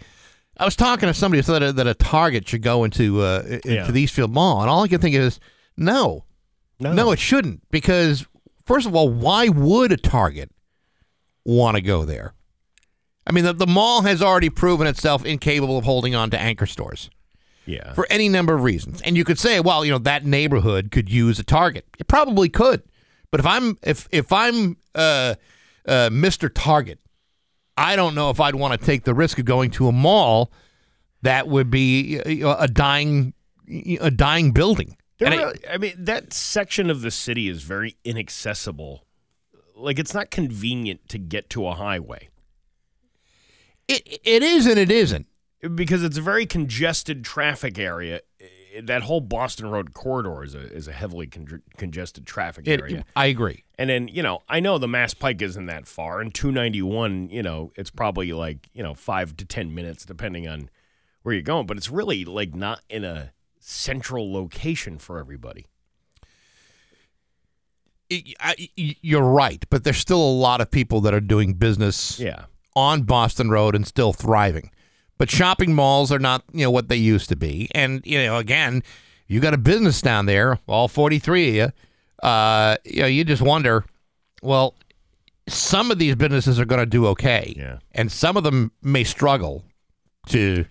[0.57, 3.21] I was talking to somebody who said that a, that a Target should go into
[3.21, 3.89] uh, into Yeah.
[3.91, 5.39] the Eastfield Mall, and all I can think is
[5.77, 6.25] no,
[6.79, 8.25] no, it shouldn't because
[8.65, 10.51] first of all, why would a Target
[11.45, 12.34] want to go there?
[13.32, 16.65] I mean, the, the mall has already proven itself incapable of holding on to anchor
[16.65, 17.10] stores
[17.65, 17.94] yeah.
[17.94, 19.02] for any number of reasons.
[19.04, 21.86] And you could say, well, you know, that neighborhood could use a Target.
[21.98, 22.84] It probably could.
[23.32, 25.36] But if I'm if if I'm uh,
[25.88, 26.52] uh, Mr.
[26.54, 27.00] Target,
[27.78, 30.52] I don't know if I'd want to take the risk of going to a mall
[31.22, 33.34] that would be uh, a dying
[34.02, 34.98] a dying building.
[35.20, 39.06] They're And it- really- I mean, that section of the city is very inaccessible.
[39.78, 42.28] Like, it's not convenient to get to a highway
[43.91, 45.27] it, it is and it isn't.
[45.75, 48.21] because it's a very congested traffic area.
[48.84, 53.06] That whole Boston Road corridor is a is a heavily con- congested traffic It, area.
[53.17, 53.65] I agree.
[53.77, 57.43] And then, you know, I know the Mass Pike isn't that far, and 291, you
[57.43, 60.69] know, it's probably like, you know, five to 10 minutes, depending on
[61.23, 65.65] where you're going, but it's really like not in a central location for everybody.
[68.10, 72.19] It- I- you're right, but there's still a lot of people that are doing business
[72.19, 72.45] Yeah.
[72.75, 74.71] On Boston Road and still thriving.
[75.17, 77.69] But shopping malls are not, you know, what they used to be.
[77.75, 78.81] And you know, again,
[79.27, 82.27] you got a business down there, all 43 of you.
[82.27, 83.86] Uh, you know, you just wonder,
[84.41, 84.75] well,
[85.47, 87.79] some of these businesses are going to do okay, Yeah.
[87.93, 89.63] and some of them may struggle
[90.29, 90.65] to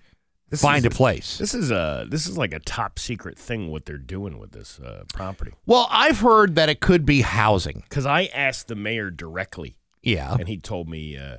[0.49, 1.37] This find a place.
[1.37, 4.79] This is a this is like a top secret thing what they're doing with this
[4.79, 5.51] uh, property.
[5.65, 7.83] well, I've heard that it could be housing.
[7.89, 10.33] Because I asked the mayor directly, Yeah.
[10.39, 11.37] and he told me, uh,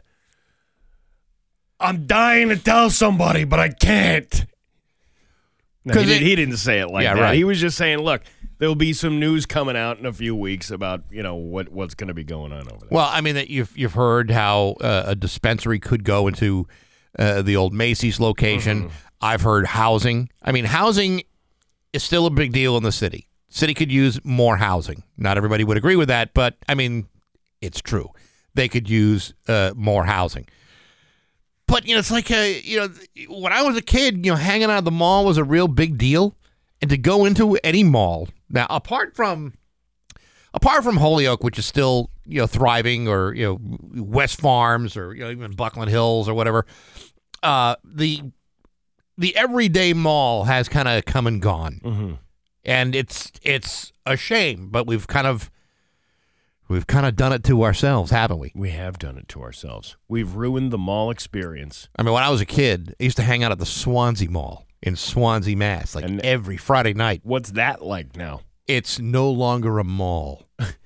[1.82, 4.46] "I'm dying to tell somebody, but I can't."
[5.84, 7.20] No, he, did, it- he didn't say it like Yeah, that.
[7.20, 7.34] right.
[7.36, 8.22] He was just saying, "Look,
[8.58, 11.94] there'll be some news coming out in a few weeks about you know what what's
[11.94, 14.76] going to be going on over there." Well, I mean that you've you've heard how
[14.80, 16.68] uh, a dispensary could go into
[17.18, 18.90] uh, the old Macy's location.
[19.20, 20.30] I've heard housing.
[20.42, 21.22] I mean, housing
[21.92, 23.28] is still a big deal in the city.
[23.48, 25.02] City could use more housing.
[25.18, 27.06] Not everybody would agree with that, but I mean,
[27.60, 28.08] it's true.
[28.54, 30.46] They could use uh, more housing.
[31.72, 32.88] But you know, it's like uh, you know,
[33.34, 35.68] when I was a kid, you know, hanging out at the mall was a real
[35.68, 36.36] big deal,
[36.82, 39.54] and to go into any mall now, apart from
[40.52, 45.14] apart from Holyoke, which is still you know thriving, or you know West Farms, or
[45.14, 46.66] you know even Buckland Hills, or whatever,
[47.42, 48.20] uh, the
[49.16, 52.18] the everyday mall has kind of come and gone, Mhm.
[52.66, 55.50] and it's it's a shame, but we've kind of
[56.72, 58.52] we've kind of done it to ourselves, haven't we?
[58.54, 59.96] we have done it to ourselves.
[60.08, 61.88] We've ruined the mall experience.
[61.96, 64.30] I mean, when I was a kid, I used to hang out at the Swansea
[64.30, 67.20] Mall in Swansea, Mass, like And- every Friday night.
[67.22, 68.40] What's that like now?
[68.66, 70.48] It's no longer a mall.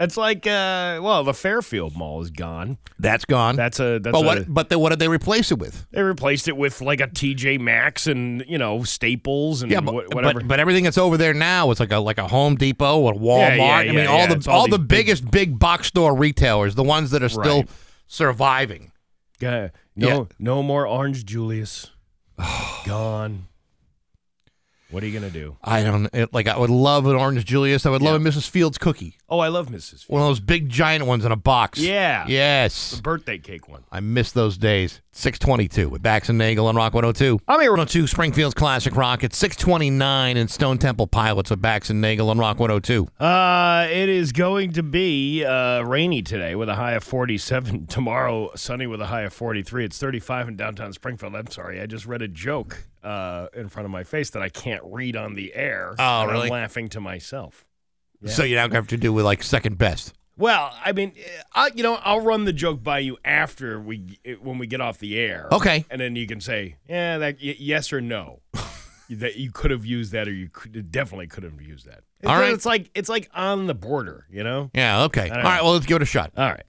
[0.00, 2.78] It's like, uh, well, the Fairfield Mall is gone.
[2.98, 3.54] That's gone.
[3.54, 4.44] That's a that's but a, what?
[4.52, 5.86] But then what did they replace it with?
[5.92, 9.92] They replaced it with like a TJ Maxx and you know Staples and Yeah, but,
[9.92, 10.40] wh- whatever.
[10.40, 13.12] but but everything that's over there now is like a like a Home Depot, a
[13.14, 13.56] Walmart.
[13.56, 14.34] yeah, I mean, yeah, all yeah.
[14.34, 17.28] the all, all the these big- biggest big box store retailers, the ones that are
[17.28, 17.68] still Right.
[18.08, 18.90] surviving.
[19.40, 20.24] Yeah, no, Yeah.
[20.40, 21.92] no more Orange Julius.
[22.84, 23.46] Gone.
[24.94, 25.56] What are you gonna do?
[25.64, 26.46] I don't it, like.
[26.46, 27.84] I would love an Orange Julius.
[27.84, 28.48] I would love a Mrs.
[28.48, 29.90] Fields cookie, Oh, I love Mrs.
[29.90, 30.08] Fields.
[30.08, 31.80] one of those big giant ones in a box.
[31.80, 32.24] Yeah.
[32.28, 32.92] Yes.
[32.92, 33.82] The birthday cake one.
[33.90, 35.00] I miss those days.
[35.10, 37.40] 622 with Bax and Nagel on Rock 102.
[37.48, 39.24] I'm here 102 Springfield's Classic Rock.
[39.24, 43.08] It's 629 in Stone Temple Pilots with Bax and Nagel on Rock 102.
[43.18, 47.86] Uh, it is going to be uh, rainy today with a high of 47.
[47.88, 49.84] Tomorrow, sunny with a high of 43.
[49.84, 51.34] It's 35 in downtown Springfield.
[51.34, 54.48] I'm sorry, I just read a joke uh, in front of my face that I
[54.48, 55.94] can't read on the air.
[55.98, 56.44] Oh, really?
[56.44, 57.64] I'm laughing to myself.
[58.26, 60.14] So you now have to do with like second best.
[60.36, 61.12] Well, I mean,
[61.52, 64.98] I, you know, I'll run the joke by you after we when we get off
[64.98, 65.46] the air.
[65.52, 65.84] Okay.
[65.90, 68.40] and then you can say, yeah, that y- yes or no.
[69.10, 72.02] that you could have used that, or you could, definitely could have used that.
[72.20, 72.52] It's, All right.
[72.52, 74.70] it's like it's like on the border, you know.
[74.74, 75.28] Yeah, okay.
[75.28, 76.32] All don't right, well, let's give it a shot.
[76.36, 76.64] All right.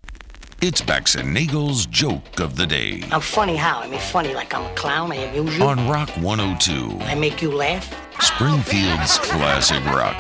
[0.62, 3.82] It's Bax and Nagel's joke of the day I'm funny how?
[3.82, 5.12] I mean, funny like I'm a clown.
[5.12, 5.64] I amuse you.
[5.64, 7.94] on Rock 102, I make you laugh.
[8.22, 10.16] Springfield's classic rock.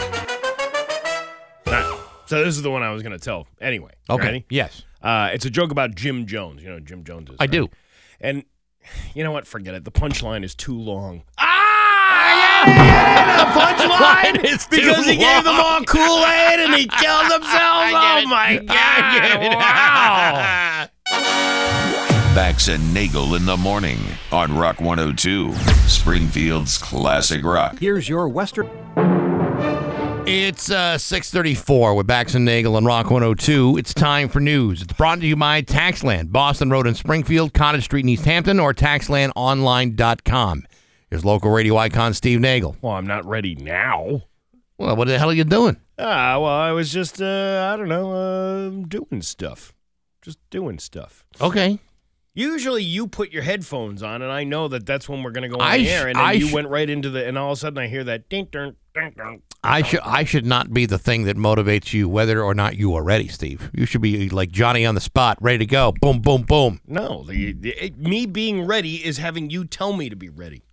[1.67, 1.99] All right.
[2.25, 3.47] So this is the one I was going to tell.
[3.61, 3.91] Anyway.
[4.09, 4.25] Okay.
[4.25, 4.45] Ready?
[4.49, 4.83] Yes.
[5.01, 6.61] Uh, it's a joke about Jim Jones.
[6.61, 7.37] You know, Jim Jones is.
[7.39, 7.51] I right?
[7.51, 7.69] do.
[8.19, 8.43] And
[9.13, 9.47] you know what?
[9.47, 9.85] Forget it.
[9.85, 11.23] The punchline is too long.
[11.37, 11.74] Ah!
[12.65, 15.83] Punchline It's too because he gave them all.
[15.83, 17.91] Kool Aid and he killed themselves.
[18.15, 19.53] Oh my god!
[19.55, 20.87] Wow.
[22.33, 23.99] Bax and Nagel in the morning
[24.31, 25.53] on Rock 102,
[25.87, 27.77] Springfield's classic rock.
[27.79, 28.69] Here's your Western.
[30.27, 33.77] It's uh, 634 with Bax and Nagel and Rock 102.
[33.77, 34.81] It's time for news.
[34.81, 38.59] It's brought to you by Taxland, Boston Road in Springfield, Cottage Street in East Hampton,
[38.59, 40.65] or TaxlandOnline.com.
[41.15, 42.75] Here's local radio icon Steve Nagel.
[42.81, 44.23] Well, I'm not ready now.
[44.77, 45.77] Well, what the hell are you doing?
[45.97, 49.73] Ah, well, I was just, uh, I don't know, uh, doing stuff.
[50.21, 51.25] Just doing stuff.
[51.39, 51.79] Okay.
[52.33, 55.55] Usually you put your headphones on, and I know that that's when we're going to
[55.55, 57.37] go on I the air, and then I you sh- went right into the, and
[57.37, 59.41] all of a sudden I hear that ding, ding, ding, ding.
[59.63, 62.93] I should I should not be the thing that motivates you, whether or not you
[62.95, 63.71] are ready, Steve.
[63.73, 65.93] You should be like Johnny on the spot, ready to go.
[66.01, 66.81] Boom, boom, boom.
[66.85, 70.63] No, the, the, it- me being ready is having you tell me to be ready.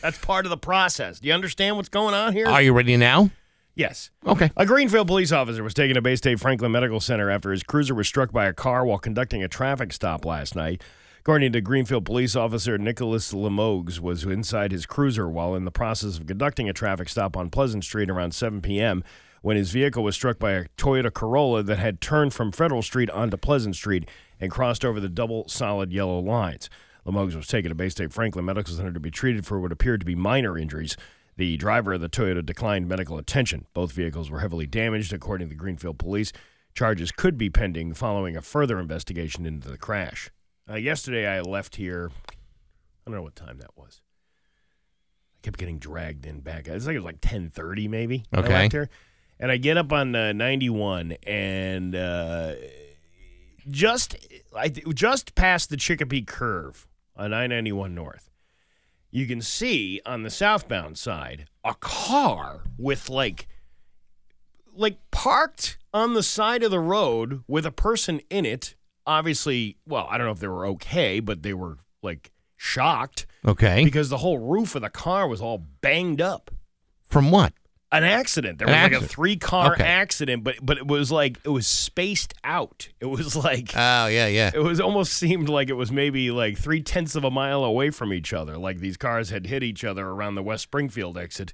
[0.00, 1.20] That's part of the process.
[1.20, 2.46] Do you understand what's going on here?
[2.46, 3.30] Are you ready now?
[3.74, 4.10] yes.
[4.26, 4.50] Okay.
[4.56, 7.94] A Greenfield police officer was taken to Bay State Franklin Medical Center after his cruiser
[7.94, 10.82] was struck by a car while conducting a traffic stop last night.
[11.20, 16.18] According to Greenfield police officer Nicholas Limoges, was inside his cruiser while in the process
[16.18, 19.04] of conducting a traffic stop on Pleasant Street around 7 p.m.
[19.42, 23.10] when his vehicle was struck by a Toyota Corolla that had turned from Federal Street
[23.10, 24.08] onto Pleasant Street
[24.40, 26.70] and crossed over the double solid yellow lines.
[27.04, 30.00] Limoges was taken to Bay State Franklin Medical Center to be treated for what appeared
[30.00, 30.96] to be minor injuries.
[31.36, 33.66] The driver of the Toyota declined medical attention.
[33.72, 36.32] Both vehicles were heavily damaged, according to the Greenfield police.
[36.74, 40.30] Charges could be pending following a further investigation into the crash.
[40.70, 42.10] Uh, yesterday, I left here.
[42.28, 42.32] I
[43.10, 44.02] don't know what time that was.
[45.36, 46.68] I kept getting dragged in back.
[46.68, 48.24] It's like it was like ten thirty, maybe.
[48.30, 48.54] when I Okay.
[48.54, 48.90] left here.
[49.38, 52.54] and I get up on uh, ninety one, and uh,
[53.68, 54.16] just
[54.56, 56.86] I just past the Chicopee curve
[57.16, 58.30] on I ninety one north
[59.12, 63.48] you can see on the southbound side a car with like
[64.74, 68.74] like parked on the side of the road with a person in it
[69.06, 73.82] obviously well i don't know if they were okay but they were like shocked Okay.
[73.84, 76.50] because the whole roof of the car was all banged up
[77.08, 77.54] From what?
[77.92, 79.84] An accident there An was like a three car Okay.
[79.84, 84.26] accident but but it was like it was spaced out it was like Oh, yeah,
[84.28, 84.50] yeah.
[84.54, 87.90] it was almost seemed like it was maybe like three tenths of a mile away
[87.90, 88.56] from each other.
[88.56, 91.52] Like these cars had hit each other around the West Springfield exit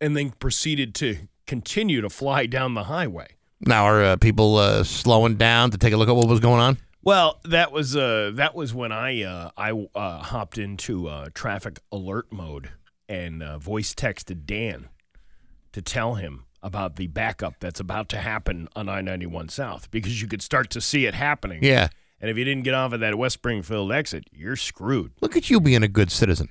[0.00, 3.28] and then proceeded to continue to fly down the highway.
[3.60, 6.60] Now, are uh, people uh, slowing down to take a look at what was going
[6.60, 6.78] on?
[7.02, 11.80] Well, that was uh, that was when I uh, I uh, hopped into uh, traffic
[11.90, 12.70] alert mode
[13.08, 14.88] and uh, voice texted Dan
[15.72, 19.90] to tell him about the backup that's about to happen on I ninety one South
[19.90, 21.62] because you could start to see it happening.
[21.62, 21.88] Yeah.
[22.20, 25.12] And if you didn't get off at that West Springfield exit, you're screwed.
[25.20, 26.48] Look at you being a good citizen.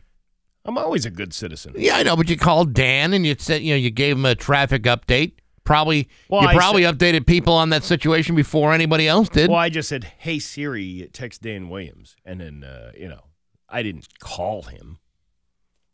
[0.63, 1.73] I'm always a good citizen.
[1.77, 4.25] Yeah, I know, but you called Dan and you said, you know, you gave him
[4.25, 5.33] a traffic update.
[5.63, 9.49] Probably, Well, you I probably updated people on that situation before anybody else did.
[9.49, 13.25] Well, I just said, "Hey Siri, text Dan Williams," and then uh, you know,
[13.67, 14.99] I didn't call him.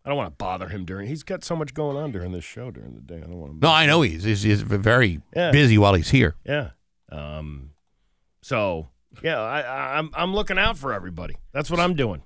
[0.05, 1.07] I don't want to bother him during.
[1.07, 3.17] He's got so much going on during this show during the day.
[3.17, 3.65] I don't want to.
[3.67, 5.51] no, I know he's he's, he's very Yeah.
[5.51, 6.35] busy while he's here.
[6.45, 6.71] Yeah.
[7.11, 7.71] Um.
[8.41, 8.89] So
[9.21, 11.35] yeah, I, I, I'm I'm looking out for everybody.
[11.53, 12.21] That's what I'm doing.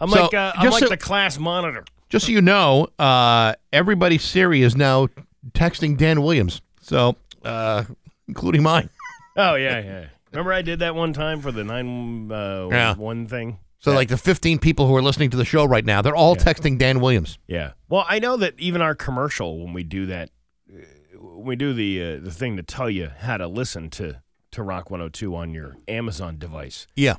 [0.00, 1.84] I'm So, like uh, I'm like so- the class monitor.
[2.10, 5.08] Just so you know, uh, everybody's Siri is now
[5.52, 6.62] texting Dan Williams.
[6.80, 7.84] So, uh,
[8.26, 8.88] including mine.
[9.36, 10.04] Oh yeah, yeah.
[10.32, 12.94] Remember I did that one time for the nine uh, Yeah.
[12.96, 13.58] one thing.
[13.80, 16.34] So, like the 15 people who are listening to the show right now, they're all
[16.34, 17.38] texting Dan Williams.
[17.46, 17.72] Yeah.
[17.88, 20.30] Well, I know that even our commercial when we do that,
[20.68, 20.78] uh,
[21.20, 24.62] when we do the uh, the thing to tell you how to listen to to
[24.64, 27.16] Rock 102 on your Amazon device, Yeah.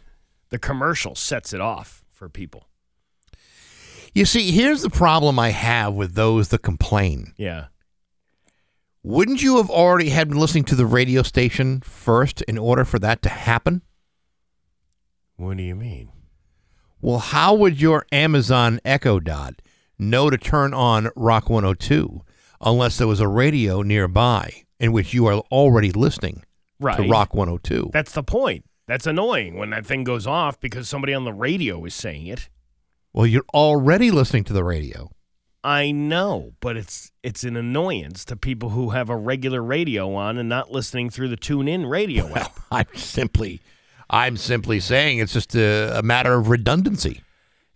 [0.50, 2.67] the commercial sets it off for people.
[4.13, 7.34] You see, here's the problem I have with those that complain.
[7.38, 7.67] Yeah.
[9.04, 13.00] Wouldn't you have already had been listening to the radio station first in order for
[13.00, 13.82] that to happen?
[15.38, 16.10] What do you mean?
[17.01, 19.62] Well, how would your Amazon Echo Dot
[19.97, 22.21] know to turn on Rock 102
[22.62, 26.43] unless there was a radio nearby in which you are already listening
[26.79, 26.97] Right.
[26.97, 27.89] to Rock 102?
[27.93, 28.65] That's the point.
[28.88, 32.49] That's annoying when that thing goes off because somebody on the radio is saying it.
[33.13, 35.12] Well, you're already listening to the radio.
[35.63, 40.38] I know, but it's it's an annoyance to people who have a regular radio on
[40.38, 42.57] and not listening through the TuneIn radio app.
[42.71, 43.59] I'm simply,
[44.10, 47.22] I'm simply saying it's just a, a matter of redundancy.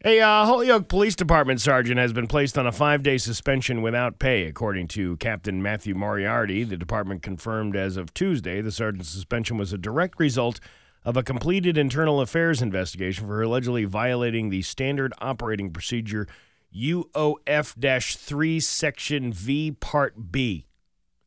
[0.06, 4.19] A uh, Holyoke Police Department sergeant has been placed on a five day suspension without
[4.19, 6.63] pay, according to Captain Matthew Moriarty.
[6.65, 10.60] The department confirmed as of Tuesday the sergeant's suspension was a direct result
[11.06, 16.28] of a completed internal affairs investigation for allegedly violating the standard operating procedure
[16.76, 20.65] UOF 3, Section V, Part B.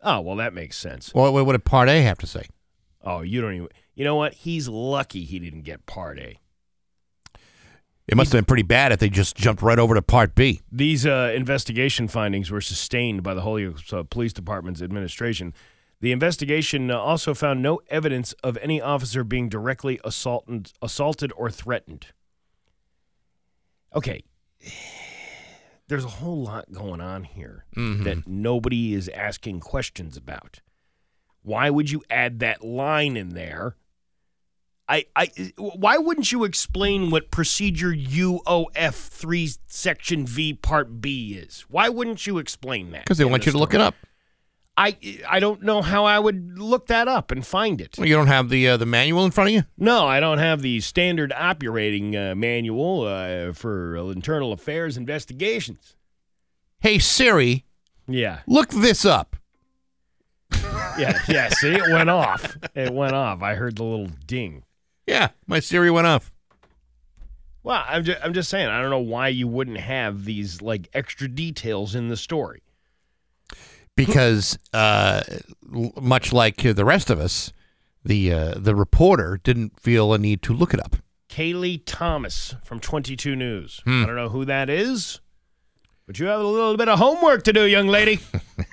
[0.02, 1.14] Oh, well, that makes sense.
[1.14, 2.46] Well, what did Part A have to say?
[3.02, 3.68] Oh, you don't even.
[3.96, 4.34] You know what?
[4.34, 6.38] He's lucky he didn't get Part A.
[8.06, 10.60] It must have been pretty bad if they just jumped right over to Part B.
[10.70, 15.52] These uh, investigation findings were sustained by the Holyoke uh, Police Department's administration.
[16.00, 21.50] The investigation uh, also found no evidence of any officer being directly assaulted, assaulted or
[21.50, 22.08] threatened.
[23.92, 24.22] Okay,
[25.88, 27.64] there's a whole lot going on here
[28.04, 30.60] that nobody is asking questions about.
[31.42, 33.76] Why would you add that line in there?
[34.88, 41.62] I, I, why wouldn't you explain what procedure UOF three section V part B is?
[41.68, 43.04] Why wouldn't you explain that?
[43.04, 43.94] Because they want the you to look it up.
[44.78, 44.96] I,
[45.28, 47.96] I don't know how I would look that up and find it.
[47.98, 49.64] Well, you don't have the uh, the manual in front of you.
[49.78, 55.96] No, I don't have the standard operating uh, manual uh, for internal affairs investigations.
[56.78, 57.64] Hey Siri,
[58.06, 59.34] Yeah, look this up.
[60.52, 61.48] yeah, yeah.
[61.48, 62.56] See, it went off.
[62.74, 63.42] It went off.
[63.42, 64.62] I heard the little ding.
[65.06, 66.32] Yeah, my Siri went off.
[67.62, 68.68] Well, I'm just, I'm just saying.
[68.68, 72.62] I don't know why you wouldn't have these like extra details in the story.
[73.96, 75.22] because uh,
[76.00, 77.52] much like the rest of us,
[78.04, 80.96] the uh, the reporter didn't feel a need to look it up.
[81.28, 83.80] Kaylee Thomas from 22 News.
[83.84, 84.04] Hmm.
[84.04, 85.20] I don't know who that is,
[86.06, 88.20] but you have a little bit of homework to do, young lady.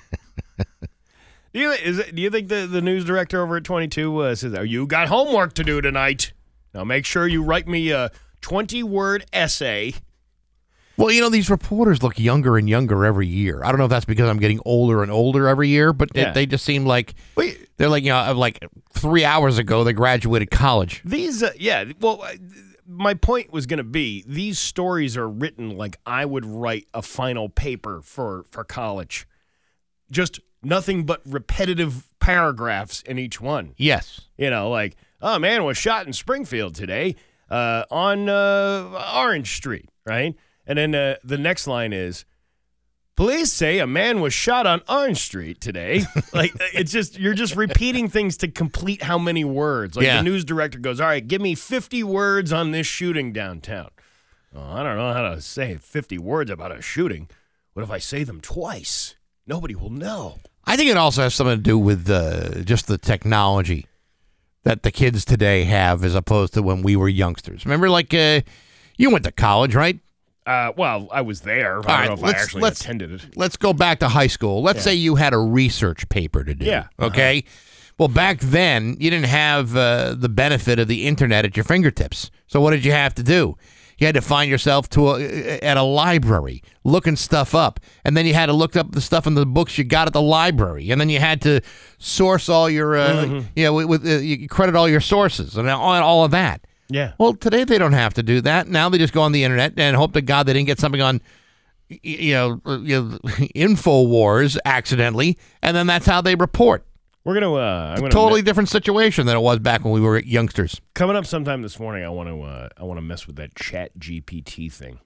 [1.54, 4.34] do you is it, do you think the, the news director over at 22 uh,
[4.34, 6.32] says, "Oh, you got homework to do tonight.
[6.74, 8.10] Now make sure you write me a
[8.42, 9.94] 20 word essay."
[10.96, 13.62] Well, you know these reporters look younger and younger every year.
[13.64, 16.32] I don't know if that's because I'm getting older and older every year, but Yeah.
[16.32, 20.50] they just seem like Wait, they're like you know like three hours ago they graduated
[20.50, 21.02] college.
[21.04, 21.84] These, uh, yeah.
[22.00, 22.34] Well, uh,
[22.86, 27.02] my point was going to be these stories are written like I would write a
[27.02, 29.26] final paper for for college,
[30.12, 33.74] just nothing but repetitive paragraphs in each one.
[33.76, 37.16] Yes, You know, like oh man was shot in Springfield today
[37.50, 40.34] uh, on uh, Orange Street, right?
[40.66, 42.24] And then uh, the next line is.
[43.16, 46.02] Police say a man was shot on Orange Street today.
[46.34, 49.96] like it's just you're just repeating things to complete how many words.
[49.96, 50.16] Like Yeah.
[50.16, 53.90] the news director goes, "All right, give me 50 words on this shooting downtown."
[54.52, 57.28] Oh, I don't know how to say 50 words about a shooting.
[57.74, 59.14] What if I say them twice?
[59.46, 60.38] Nobody will know.
[60.66, 63.86] I think it also has something to do with uh, just the technology
[64.64, 67.64] that the kids today have as opposed to when we were youngsters.
[67.66, 68.40] Remember, like uh,
[68.96, 69.98] you went to college, right?
[70.46, 71.78] Uh, well, I was there.
[71.78, 73.36] I don't right, know if I let's- actually let's- attended it.
[73.36, 74.62] let's go back to high school.
[74.62, 74.82] Let's Yeah.
[74.82, 76.64] say you had a research paper to do.
[76.66, 76.88] Yeah.
[77.00, 77.44] Okay.
[77.98, 82.30] Well, back then you didn't have uh, the benefit of the internet at your fingertips.
[82.46, 83.56] So what did you have to do?
[84.04, 88.26] You had to find yourself to a, at a library looking stuff up, and then
[88.26, 90.90] you had to look up the stuff in the books you got at the library,
[90.90, 91.62] and then you had to
[91.96, 93.46] source all your, uh, Mm-hmm.
[93.56, 96.60] you know, with, with uh, you credit all your sources and all, all of that.
[96.90, 97.12] Yeah.
[97.16, 98.68] Well, today they don't have to do that.
[98.68, 101.00] Now they just go on the internet and hope to God they didn't get something
[101.00, 101.22] on,
[101.88, 103.18] you know, uh, you know
[103.56, 106.84] Infowars accidentally, and then that's how they report.
[107.24, 107.54] We're gonna.
[107.54, 110.80] Uh, gonna Totally different situation than it was back when we were youngsters.
[110.94, 112.04] coming up sometime this morning.
[112.04, 112.42] I want to.
[112.42, 114.98] Uh, I want to mess with that Chat GPT thing.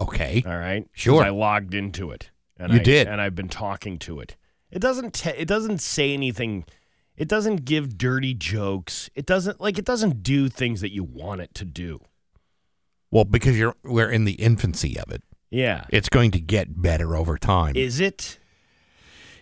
[0.00, 0.42] Okay.
[0.46, 0.88] All right.
[0.92, 1.22] Sure.
[1.22, 2.30] I logged into it.
[2.58, 3.06] And You I, did.
[3.08, 4.36] and I've been talking to it.
[4.70, 5.12] It doesn't.
[5.14, 6.64] Te- it doesn't say anything.
[7.16, 9.10] It doesn't give dirty jokes.
[9.14, 9.78] It doesn't like.
[9.78, 12.00] It doesn't do things that you want it to do.
[13.10, 15.22] Well, because you're we're in the infancy of it.
[15.50, 15.84] Yeah.
[15.90, 17.76] It's going to get better over time.
[17.76, 18.38] Is it?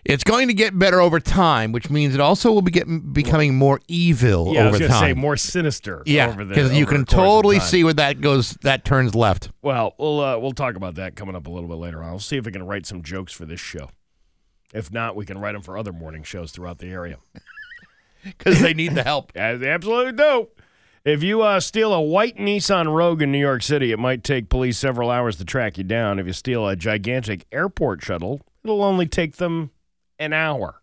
[0.03, 3.55] It's going to get better over time, which means it also will be getting becoming
[3.55, 4.61] more evil Yeah.
[4.61, 5.19] I over was gonna say time.
[5.19, 6.03] more sinister.
[6.05, 8.51] yeah, over the- because you can the course of totally see where that goes.
[8.61, 9.49] That turns left.
[9.61, 12.09] Well, we'll uh, we'll talk about that coming up a little bit later on.
[12.09, 13.89] I'll see if we can write some jokes for this show.
[14.73, 17.17] If not, we can write them for other morning shows throughout the area.
[18.23, 19.31] Because they need the help.
[19.35, 20.49] Yeah, they absolutely do.
[21.03, 24.47] If you uh, steal a white Nissan Rogue in New York City, it might take
[24.47, 26.19] police several hours to track you down.
[26.19, 29.71] If you steal a gigantic airport shuttle, it'll only take them
[30.21, 30.81] an hour.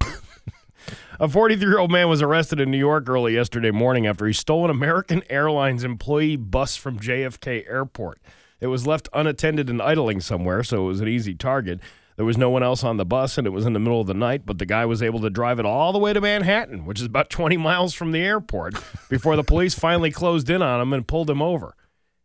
[1.20, 4.32] a 43 year old man was arrested in New York early yesterday morning after he
[4.32, 8.20] stole an American Airlines employee bus from JFK Airport.
[8.60, 11.80] It was left unattended and idling somewhere, so it was an easy target.
[12.14, 14.06] There was no one else on the bus, and it was in the middle of
[14.06, 16.86] the night, but the guy was able to drive it all the way to Manhattan,
[16.86, 18.74] which is about 20 miles from the airport,
[19.10, 21.74] before the police finally closed in on him and pulled him over.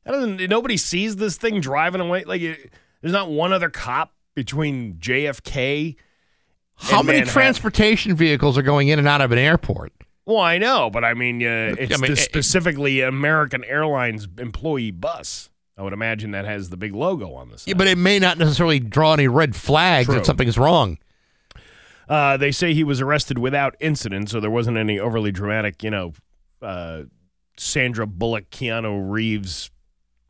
[0.06, 2.24] Nobody sees this thing driving away.
[2.24, 5.96] Like, it, there's not one other cop between JFK.
[6.82, 7.34] How many Manhattan.
[7.34, 9.94] transportation vehicles are going in and out of an airport?
[10.26, 14.28] Well, I know, but I mean, uh, it's I mean, the it- specifically American Airlines
[14.38, 15.50] employee bus.
[15.78, 17.70] I would imagine that has the big logo on the side.
[17.70, 20.16] Yeah, but it may not necessarily draw any red flags True.
[20.16, 20.98] that something's wrong.
[22.08, 25.90] Uh, they say he was arrested without incident, so there wasn't any overly dramatic, you
[25.90, 26.14] know,
[26.62, 27.04] uh,
[27.58, 29.72] Sandra Bullock, Keanu Reeves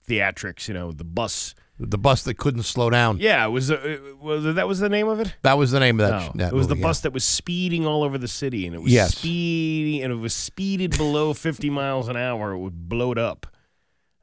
[0.08, 0.68] theatrics.
[0.68, 1.54] You know, the bus.
[1.84, 3.18] The bus that couldn't slow down.
[3.18, 3.72] Yeah, it was.
[3.72, 5.36] Uh, was that was the name of it?
[5.42, 6.36] That was the name of that.
[6.36, 8.76] No, that it was the movie, bus that was speeding all over the city, and
[8.76, 9.18] it was Yes.
[9.18, 12.52] speeding, and it was speeded below 50 miles an hour.
[12.52, 13.48] It would blow it up.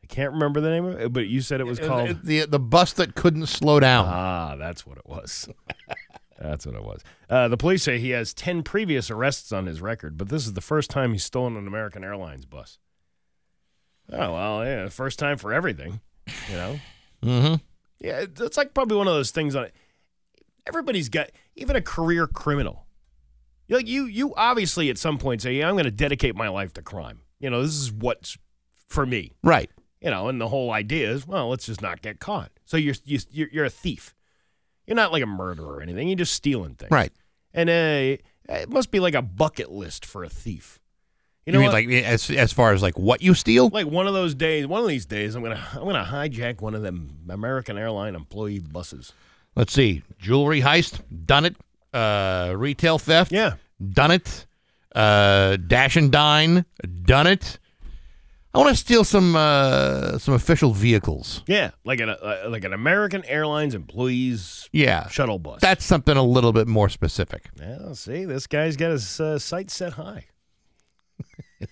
[0.05, 1.87] I can't remember the name of it, but you said it was Yeah.
[1.87, 2.23] called.
[2.23, 4.07] the the bus that couldn't slow down.
[4.09, 5.49] Ah, that's what it was.
[6.41, 7.03] that's what it was.
[7.29, 10.53] Uh, the police say he has 10 previous arrests on his record, but this is
[10.53, 12.79] the first time he's stolen an American Airlines bus.
[14.13, 16.01] Oh, well, yeah, first time for everything,
[16.49, 16.79] you know?
[17.23, 17.55] Mm-hmm.
[18.01, 19.75] Yeah, it- it's like probably one of those things on it.
[20.67, 22.87] everybody's got even a career criminal.
[23.69, 26.73] Like you you obviously at some point say, yeah, I'm going to dedicate my life
[26.75, 27.21] to crime.
[27.39, 28.39] You know, this is what's
[28.89, 29.33] for me.
[29.43, 29.71] Right.
[30.01, 32.51] You know, and the whole idea is, well, let's just not get caught.
[32.65, 34.15] So you're you, you're, you're a thief.
[34.87, 36.09] You're not like a murderer or anything.
[36.09, 36.91] You're just stealing things.
[36.91, 37.13] Right.
[37.53, 38.23] And uh,
[38.55, 40.79] it must be like a bucket list for a thief.
[41.49, 42.03] You, You know mean what?
[42.05, 43.69] like as as far as like what you steal?
[43.71, 46.75] like one of those days, one of these days, I'm gonna I'm gonna hijack one
[46.75, 49.13] of them American airline employee buses.
[49.57, 50.03] Let's see.
[50.19, 51.57] Jewelry heist, done it.
[51.93, 53.55] Uh, retail theft, Yeah.
[53.93, 54.47] done it.
[54.95, 56.65] Uh, dash and dine,
[57.05, 57.59] done it.
[58.55, 61.43] I want to steal some uh, some official vehicles.
[61.47, 65.61] Yeah, like an uh, like an American Airlines employees Yeah, shuttle bus.
[65.61, 67.49] that's something a little bit more specific.
[67.61, 67.93] yeah.
[67.93, 70.27] See, this guy's got his uh, sights set high.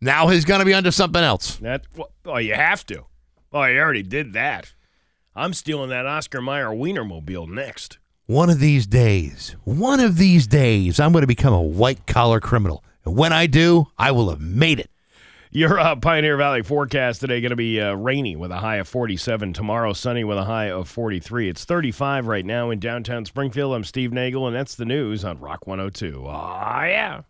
[0.00, 1.56] Now he's going to be under something else.
[1.56, 3.04] That well, oh, you have to.
[3.52, 4.72] Oh, you already did that.
[5.36, 7.98] I'm stealing that Oscar Mayer Wienermobile next.
[8.26, 12.40] One of these days, one of these days, I'm going to become a white collar
[12.40, 12.82] criminal.
[13.04, 14.90] And when I do, I will have made it.
[15.50, 18.86] Your uh, Pioneer Valley forecast today going to be uh, rainy with a high of
[18.88, 19.52] 47.
[19.52, 21.48] Tomorrow, sunny with a high of 43.
[21.48, 23.74] It's 35 right now in downtown Springfield.
[23.74, 26.24] I'm Steve Nagel, and that's the news on Rock 102.
[26.28, 27.22] Ah, yeah.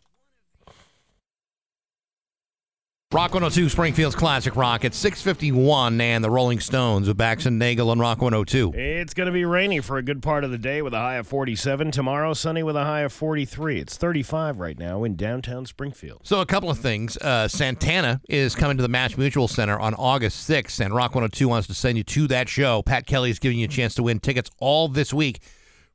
[3.12, 7.90] Rock 102, Springfield's Classic Rock at 651, and the Rolling Stones with Bax and Nagel
[7.90, 8.72] on Rock 102.
[8.72, 11.16] It's going to be rainy for a good part of the day with a high
[11.16, 11.90] of 47.
[11.90, 13.80] Tomorrow, sunny with a high of 43.
[13.80, 16.20] It's 35 right now in downtown Springfield.
[16.22, 17.16] So, a couple of things.
[17.16, 21.48] Uh, Santana is coming to the Mass Mutual Center on August 6th, and Rock 102
[21.48, 22.80] wants to send you to that show.
[22.80, 25.40] Pat Kelly is giving you a chance to win tickets all this week.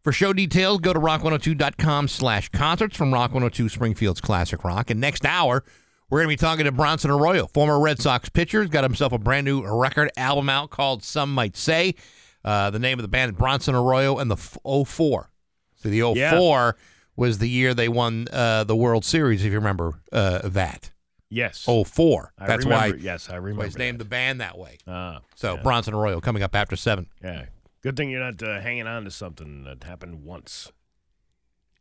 [0.04, 4.90] For show details, go to rock102.com slash concerts from Rock 102 Springfield's Classic Rock.
[4.90, 5.64] And next hour,
[6.10, 8.62] we're going to be talking to Bronson Arroyo, former Red Sox pitcher.
[8.62, 11.96] He's got himself a brand new record album out called Some Might Say.
[12.44, 15.32] Uh, the name of the band is Bronson Arroyo and the f- 04.
[15.78, 16.78] So the 04
[17.16, 20.92] was the year they won uh, the World Series, if you remember uh, that.
[21.30, 21.64] Yes.
[21.66, 22.34] 04.
[22.38, 23.64] I That's remember- why Yes, I remember.
[23.66, 24.78] he's named the band that way.
[24.88, 25.62] Ah, So yeah.
[25.64, 27.08] Bronson Arroyo coming up after 7.
[27.24, 27.46] yeah.
[27.82, 30.72] Good thing you're not uh, hanging on to something that happened once.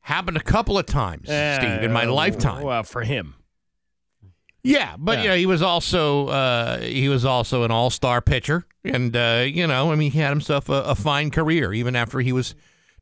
[0.02, 2.62] Happened a couple of times, Steve, in my Uh, lifetime.
[2.62, 3.36] Well, for him.
[4.64, 5.30] Yeah, but you Yeah.
[5.30, 9.66] know he was also uh, he was also an all star pitcher, and uh, you
[9.66, 12.54] know I mean he had himself a, a fine career even after he was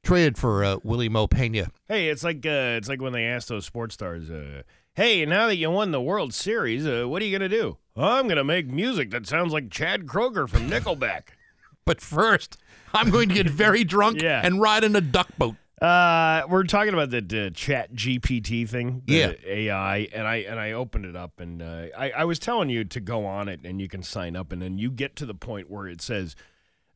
[0.03, 1.69] traded for uh, Wily Mo Peña.
[1.89, 4.63] Hey, it's like uh, it's like when they ask those sports stars, uh,
[4.95, 8.27] "Hey, now that you won the World Series, uh, what are you gonna do?" I'm
[8.27, 11.23] gonna make music that sounds like Chad Kroeger from Nickelback.
[11.85, 12.59] But first,
[12.95, 14.41] I'm going to get very drunk Yeah.
[14.45, 15.57] and ride in a duck boat.
[15.83, 19.33] Uh, we're talking about the, uh, Chat GPT thing, the Yeah.
[19.45, 22.85] AI, and I and I opened it up, and uh, I I was telling you
[22.85, 25.35] to go on it, and you can sign up, and then you get to the
[25.35, 26.37] point where it says,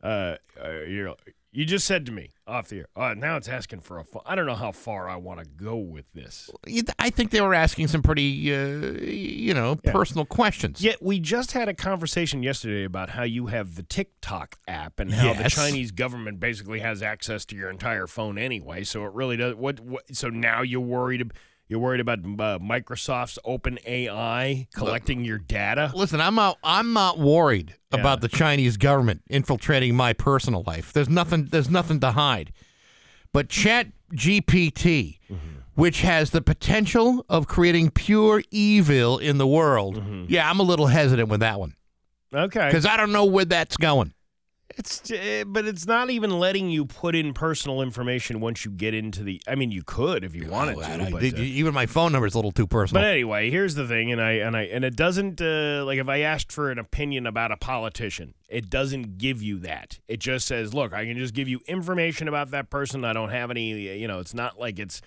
[0.04, 1.16] uh, uh you know,
[1.56, 4.04] you just said to me off the air, uh, now it's asking for a.
[4.04, 6.50] Fo- I don't know how far I want to go with this.
[6.98, 8.66] I think they were asking some pretty uh,
[9.02, 9.92] you know Yeah.
[9.92, 10.82] personal questions.
[10.82, 15.12] Yet we just had a conversation yesterday about how you have the TikTok app and
[15.14, 18.84] how the Chinese government basically has access to your entire phone anyway.
[18.84, 19.54] So it really does.
[19.54, 19.80] What?
[19.80, 21.22] what so now you're worried.
[21.22, 21.32] ab-
[21.68, 25.90] You're worried about uh, Microsoft's Open AI collecting your data.
[25.94, 28.00] Listen, I'm not I'm not worried Yeah.
[28.00, 30.92] about the Chinese government infiltrating my personal life.
[30.92, 32.52] There's nothing there's nothing to hide.
[33.32, 35.18] But Chat GPT,
[35.74, 40.86] which has the potential of creating pure evil in the world, yeah, I'm a little
[40.86, 41.74] hesitant with that one
[42.32, 42.66] Okay.
[42.66, 44.14] because I don't know where that's going.
[44.76, 48.92] It's uh, but it's not even letting you put in personal information once you get
[48.92, 49.40] into the.
[49.48, 50.80] I mean, you could if you wanted to.
[51.06, 53.02] I- but, uh, even my phone number is a little too personal.
[53.02, 56.08] But anyway, here's the thing, and I and I and it doesn't uh, like if
[56.08, 59.98] I asked for an opinion about a politician, it doesn't give you that.
[60.08, 63.04] It just says, look, I can just give you information about that person.
[63.04, 65.00] I don't have any, you know, it's not like it's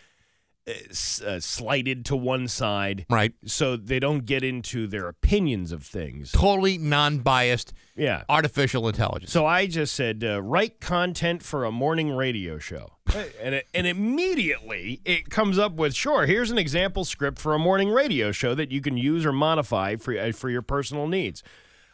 [1.26, 3.34] uh, slighted to one side, Right.
[3.46, 6.32] So they don't get into their opinions of things.
[6.32, 8.24] Totally non-biased, Yeah.
[8.30, 9.32] artificial intelligence.
[9.32, 12.94] So I just said, uh, write content for a morning radio show.
[13.42, 17.60] and, it, and immediately it comes up with, sure, here's an example script for a
[17.60, 21.42] morning radio show that you can use or modify for, uh, for your personal needs.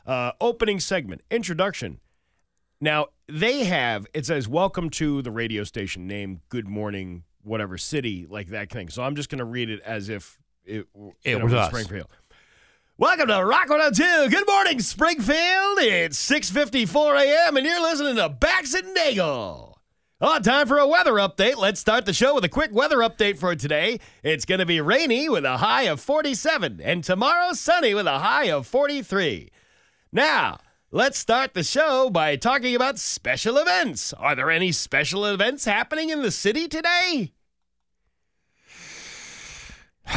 [0.06, 2.00] Uh, opening segment, introduction.
[2.82, 8.26] Now, they have, it says, welcome to the radio station name, good morning, whatever city,
[8.30, 8.90] like that thing.
[8.90, 10.88] So I'm just going to read it as if it,
[11.24, 11.68] It know, was us.
[11.70, 12.08] Springfield.
[12.98, 14.30] Welcome to Rock 102.
[14.30, 15.80] Good morning, Springfield.
[15.80, 17.58] It's 6.54 a.m.
[17.58, 19.74] and you're listening to Bax and Nagel.
[20.22, 21.58] On time for a weather update.
[21.58, 24.00] Let's start the show with a quick weather update for today.
[24.24, 28.20] It's going to be rainy with a high of 47 and tomorrow sunny with a
[28.20, 29.52] high of 43.
[30.14, 34.14] Now, let's start the show by talking about special events.
[34.14, 37.34] Are there any special events happening in the city today?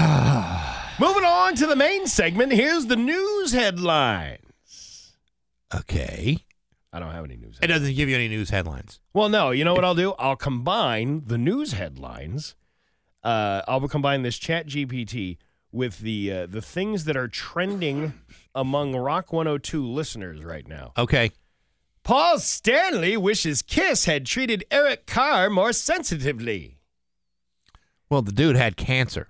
[1.01, 5.13] Moving on to the main segment, here's the news headlines.
[5.75, 6.45] okay.
[6.91, 7.59] I don't have any news.
[7.61, 8.99] It doesn't give you any news headlines.
[9.13, 10.15] Well, no, you know what I'll do?
[10.19, 12.55] I'll combine the news headlines.
[13.23, 15.37] Uh, I'll combine this Chat GPT
[15.71, 18.15] with the uh, the things that are trending
[18.55, 20.93] among Rock 102 listeners right now.
[20.97, 21.31] Okay.
[22.05, 26.79] Paul Stanley wishes Kiss had treated Eric Carr more sensitively.
[28.09, 29.29] Well, the dude had cancer.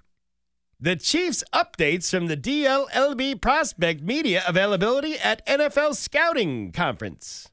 [0.81, 7.51] The Chiefs updates from the DLLB prospect media availability at NFL scouting conference.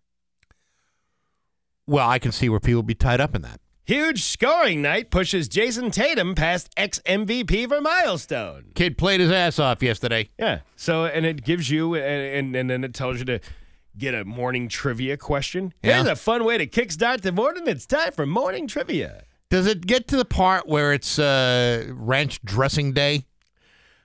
[1.88, 3.60] Well, I can see where people be tied up in that.
[3.84, 8.66] Huge scoring night pushes Jayson Tatum past ex MVP for milestone.
[8.76, 10.30] Kid played his ass off yesterday.
[10.38, 10.60] Yeah.
[10.76, 13.40] So and it gives you and and, and then it tells you to
[13.98, 15.74] get a morning trivia question.
[15.82, 15.96] Yeah.
[15.96, 17.64] Here's a fun way to kickstart the morning.
[17.68, 19.24] It's time for morning trivia.
[19.50, 23.26] Does it get to the part where it's uh, ranch dressing day?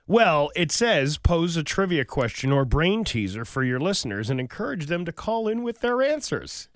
[0.07, 4.87] Well, it says pose a trivia question or brain teaser for your listeners and encourage
[4.87, 6.67] them to call in with their answers.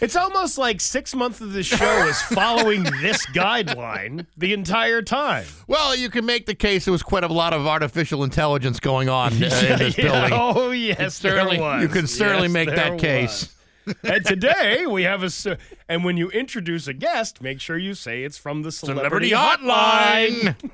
[0.00, 5.44] It's almost like six months of the show is following this guideline the entire time.
[5.66, 9.10] Well, you can make the case there was quite a lot of artificial intelligence going
[9.10, 9.36] on uh,
[9.70, 10.32] in this building.
[10.32, 11.82] Oh, yes, certainly, there was.
[11.82, 13.54] you can certainly Yes, make that case.
[14.02, 14.10] Was.
[14.12, 15.46] and today we have a s-
[15.88, 20.54] and when you introduce a guest, make sure you say it's from the celebrity, hotline.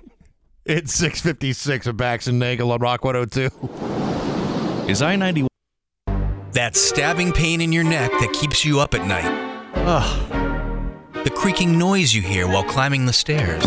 [0.68, 4.90] It's 656 of Bax and Nagel on Rock 102.
[4.90, 5.48] Is I 91
[6.54, 9.30] That stabbing pain in your neck that keeps you up at night.
[9.76, 10.32] Ugh.
[11.22, 13.62] The creaking noise you hear while climbing the stairs.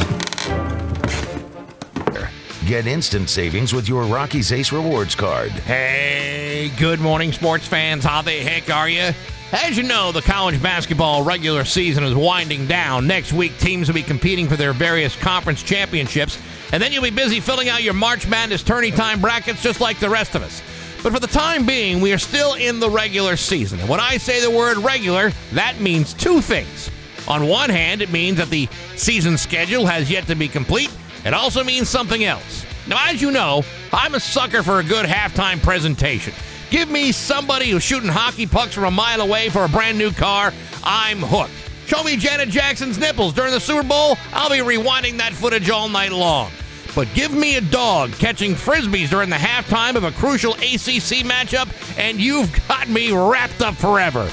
[2.66, 5.52] Get instant savings with your Rocky's Ace Rewards card.
[5.52, 8.04] Hey, good morning, sports fans.
[8.04, 9.12] How the heck are you?
[9.52, 13.08] As you know, the college basketball regular season is winding down.
[13.08, 16.38] Next week, teams will be competing for their various conference championships,
[16.72, 19.98] and then you'll be busy filling out your March Madness tourney time brackets just like
[19.98, 20.62] the rest of us.
[21.02, 23.80] But for the time being, we are still in the regular season.
[23.80, 26.92] And when I say the word regular, that means two things.
[27.28, 30.92] On one hand, it means that the season schedule has yet to be complete.
[31.26, 32.68] It also means something else.
[32.88, 36.34] Now, as you know, I'm a sucker for a good halftime presentation.
[36.70, 40.12] Give me somebody who's shooting hockey pucks from a mile away for a brand new
[40.12, 40.54] car.
[40.84, 41.52] I'm hooked.
[41.88, 44.18] Show me Janet Jackson's nipples during the Super Bowl.
[44.32, 46.52] I'll be rewinding that footage all night long.
[46.94, 51.68] But give me a dog catching frisbees during the halftime of a crucial ACC matchup,
[51.98, 54.30] and you've got me wrapped up forever.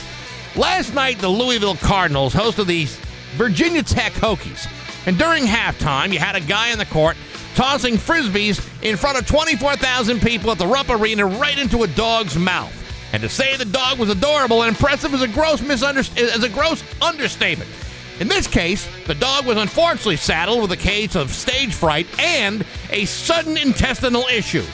[0.57, 2.85] Last night, the Louisville Cardinals hosted the
[3.37, 4.69] Virginia Tech Hokies.
[5.07, 7.17] And during halftime, you had a guy in the court
[7.57, 12.37] tossing frisbees in front of 24,000 people at the Rupp Arena right into a dog's
[12.37, 12.73] mouth.
[13.13, 16.49] And to say the dog was adorable and impressive is a gross misunder- is a
[16.49, 17.71] gross understatement.
[18.21, 22.65] In this case, the dog was unfortunately saddled with a case of stage fright and
[22.91, 24.65] a sudden intestinal issue.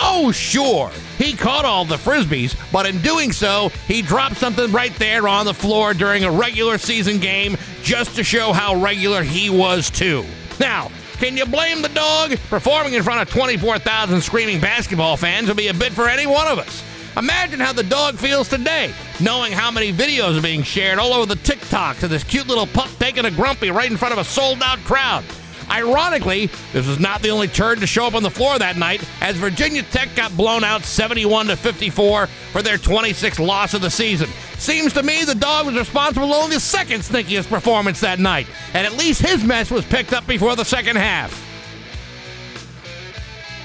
[0.00, 4.94] Oh, sure, he caught all the frisbees, but in doing so, he dropped something right
[4.96, 9.50] there on the floor during a regular season game just to show how regular he
[9.50, 10.24] was, too.
[10.60, 12.36] Now, can you blame the dog?
[12.48, 16.46] Performing in front of 24,000 screaming basketball fans would be a bit for any one
[16.46, 16.82] of us.
[17.16, 21.26] Imagine how the dog feels today, knowing how many videos are being shared all over
[21.26, 24.24] the TikToks of this cute little pup taking a grumpy right in front of a
[24.24, 25.24] sold out crowd.
[25.68, 29.02] Ironically, this was not the only turd to show up on the floor that night,
[29.20, 33.90] as Virginia Tech got blown out 71 to 54 for their 26th loss of the
[33.90, 34.30] season.
[34.58, 38.86] Seems to me the dog was responsible only the second stinkiest performance that night, and
[38.86, 41.44] at least his mess was picked up before the second half.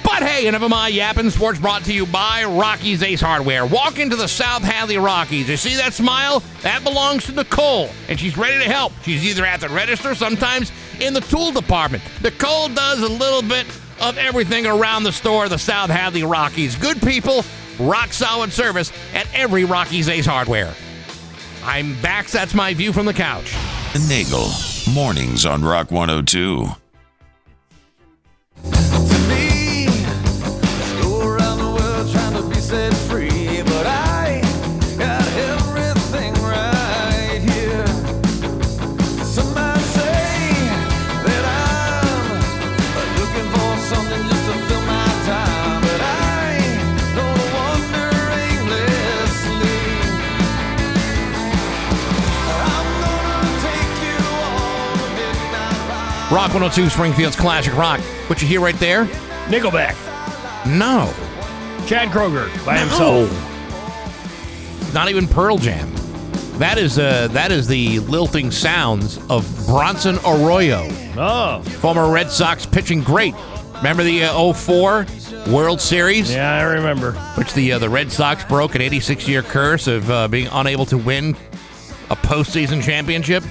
[0.03, 1.29] But hey, of my yapping.
[1.31, 3.65] Sports brought to you by Rocky's Ace Hardware.
[3.65, 5.49] Walk into the South Hadley Rockies.
[5.49, 6.43] You see that smile?
[6.61, 8.93] That belongs to Nicole, and she's ready to help.
[9.01, 12.03] She's either at the register, sometimes in the tool department.
[12.21, 13.65] Nicole does a little bit
[14.01, 16.75] of everything around the store, the South Hadley Rockies.
[16.75, 17.43] Good people,
[17.79, 20.73] rock solid service at every Rocky's Ace Hardware.
[21.63, 22.27] I'm back.
[22.27, 23.53] That's my view from the couch.
[24.07, 24.49] Nagel.
[24.93, 26.67] Mornings on Rock 102.
[56.33, 57.99] Rock 102 Springfield's Classic Rock.
[58.27, 59.05] What you hear right there?
[59.45, 59.93] Nickelback.
[60.65, 61.13] No.
[61.85, 63.29] Chad Kroeger by himself.
[64.93, 65.91] Not even Pearl Jam.
[66.57, 71.61] That is uh, that is the lilting sounds of Bronson Arroyo, Oh.
[71.81, 73.35] former Red Sox pitching great.
[73.77, 75.05] Remember the uh, 04
[75.49, 77.13] World Series, Yeah, I remember.
[77.37, 80.85] which the uh, the Red Sox broke an 86 year curse of uh, being unable
[80.87, 81.35] to win
[82.09, 83.43] a postseason championship.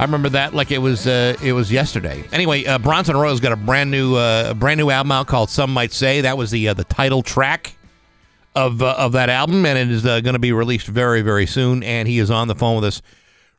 [0.00, 2.24] I remember that like it was uh, it was yesterday.
[2.32, 5.50] Anyway, uh, Bronson Arroyo's got a brand new uh, a brand new album out called
[5.50, 6.22] Some Might Say.
[6.22, 7.76] That was the uh, the title track
[8.54, 11.44] of uh, of that album, and it is uh, going to be released very very
[11.44, 11.82] soon.
[11.82, 13.02] And he is on the phone with us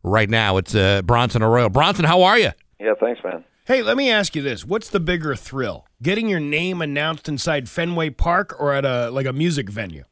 [0.01, 0.57] right now.
[0.57, 1.69] It's uh, Bronson Arroyo.
[1.69, 2.49] Bronson, how are you?
[2.79, 3.43] Yeah, thanks, man.
[3.65, 7.69] Hey, let me ask you this: What's the bigger thrill, getting your name announced inside
[7.69, 10.05] Fenway Park or at a like a music venue?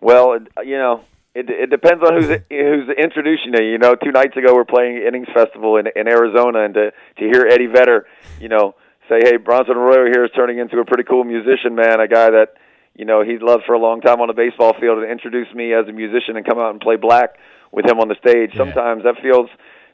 [0.00, 1.04] Well, you know,
[1.34, 3.64] it it depends on who's who's introducing you.
[3.64, 7.24] You know, two nights ago we're playing Innings Festival in in Arizona, and to to
[7.24, 8.06] hear Eddie Vedder,
[8.40, 8.74] you know,
[9.08, 12.00] say, "Hey, Bronson Arroyo here is turning into a pretty cool musician, man.
[12.00, 12.54] A guy that."
[12.94, 15.72] You know, he's loved for a long time on the baseball field and introduce me
[15.72, 17.38] as a musician and come out and play black
[17.70, 18.52] with him on the stage.
[18.54, 19.48] Sometimes that feels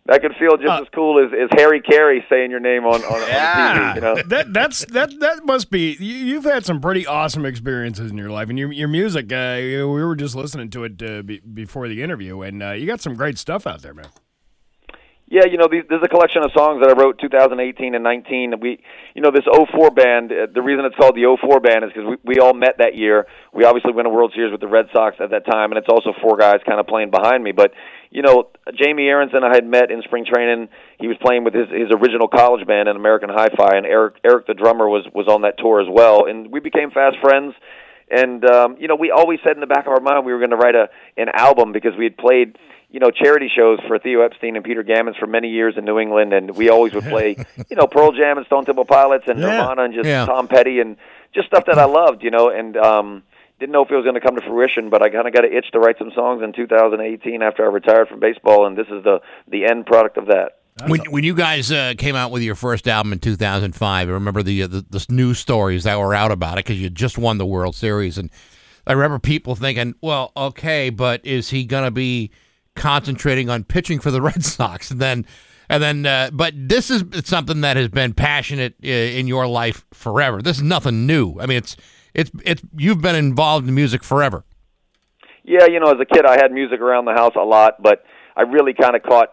[0.09, 3.13] that could feel just as cool as, as Harry Caray saying your name on, on,
[3.13, 4.15] on TV, you know.
[4.27, 5.97] that that's that that must be.
[6.01, 9.31] You, you've had some pretty awesome experiences in your life, and your your music.
[9.31, 12.87] Uh, we were just listening to it uh, be, before the interview, and uh, you
[12.87, 14.09] got some great stuff out there, man.
[15.31, 18.55] Yeah, you know, there's a collection of songs that I wrote 2018 and 19.
[18.61, 18.81] We,
[19.13, 20.33] you know, this 04 band.
[20.33, 22.97] Uh, the reason it's called the 04 band is because we, we all met that
[22.97, 23.27] year.
[23.53, 25.93] We obviously won a World Series with the Red Sox at that time, and it's
[25.93, 27.53] also four guys kind of playing behind me.
[27.53, 27.73] But
[28.09, 30.69] you know, Jamie Arentzen I had met in spring training.
[30.99, 34.47] He was playing with his his original college band in American Hi-Fi, and Eric Eric
[34.47, 37.53] the drummer was was on that tour as well, and we became fast friends.
[38.11, 40.41] And um, you know, we always said in the back of our mind we were
[40.41, 42.57] going to write a an album because we had played
[42.91, 45.99] you know charity shows for Theo Epstein and Peter Gammons for many years in New
[45.99, 47.37] England, and we always would play
[47.71, 49.47] you know Pearl Jam and Stone Temple Pilots and Yeah.
[49.47, 50.27] Nirvana and just Yeah.
[50.27, 50.97] Tom Petty and
[51.35, 53.23] just stuff that I loved, you know, and um
[53.61, 55.45] didn't know if it was going to come to fruition, but I kind of got
[55.45, 58.87] an itch to write some songs in 2018 after I retired from baseball, and this
[58.87, 60.53] is the the end product of that.
[60.87, 64.45] When, when you guys uh, came out with your first album in 2005, I remember
[64.45, 67.39] the, uh, the the news stories that were out about it because you just won
[67.39, 68.31] the World Series, and
[68.87, 72.31] I remember people thinking, "Well, okay, but is he going to be
[72.79, 75.27] concentrating on pitching for the Red Sox?" And then,
[75.69, 79.85] and then, uh, but this is something that has been passionate uh, in your life
[79.93, 80.41] forever.
[80.41, 81.39] This is nothing new.
[81.39, 81.77] I mean, it's
[82.15, 84.45] it's it's you've been involved in music forever.
[85.45, 88.05] Yeah, you know, as a kid, I had music around the house a lot, but
[88.37, 89.31] I really kind of caught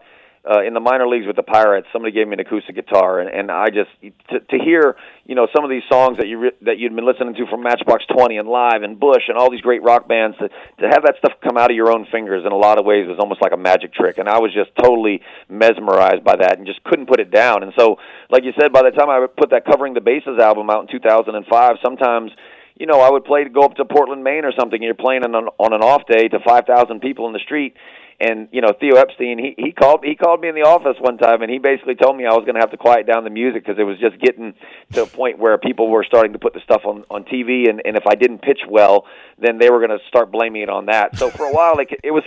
[0.48, 1.88] uh, in the minor leagues with the Pirates.
[1.92, 3.90] Somebody gave me an acoustic guitar, and, and I just
[4.30, 7.06] to, to hear, you know, some of these songs that you re- that you'd been
[7.06, 10.36] listening to from Matchbox Twenty and Live and Bush and all these great rock bands
[10.38, 12.84] to to have that stuff come out of your own fingers in a lot of
[12.84, 16.58] ways was almost like a magic trick, and I was just totally mesmerized by that
[16.58, 17.62] and just couldn't put it down.
[17.62, 17.96] And so,
[18.30, 20.88] like you said, by the time I put that covering the bases album out in
[20.88, 22.30] 2005, sometimes
[22.78, 24.76] you know, I would play to go up to Portland, Maine or something.
[24.76, 27.74] And you're playing on an, on an off day to 5,000 people in the street.
[28.18, 31.18] And you know, Theo Epstein, he he called he called me in the office one
[31.18, 33.30] time, and he basically told me I was going to have to quiet down the
[33.30, 34.54] music because it was just getting
[34.92, 37.82] to a point where people were starting to put the stuff on on TV, and
[37.84, 39.04] and if I didn't pitch well,
[39.38, 41.16] then they were going to start blaming it on that.
[41.16, 42.24] So for a while, like it was,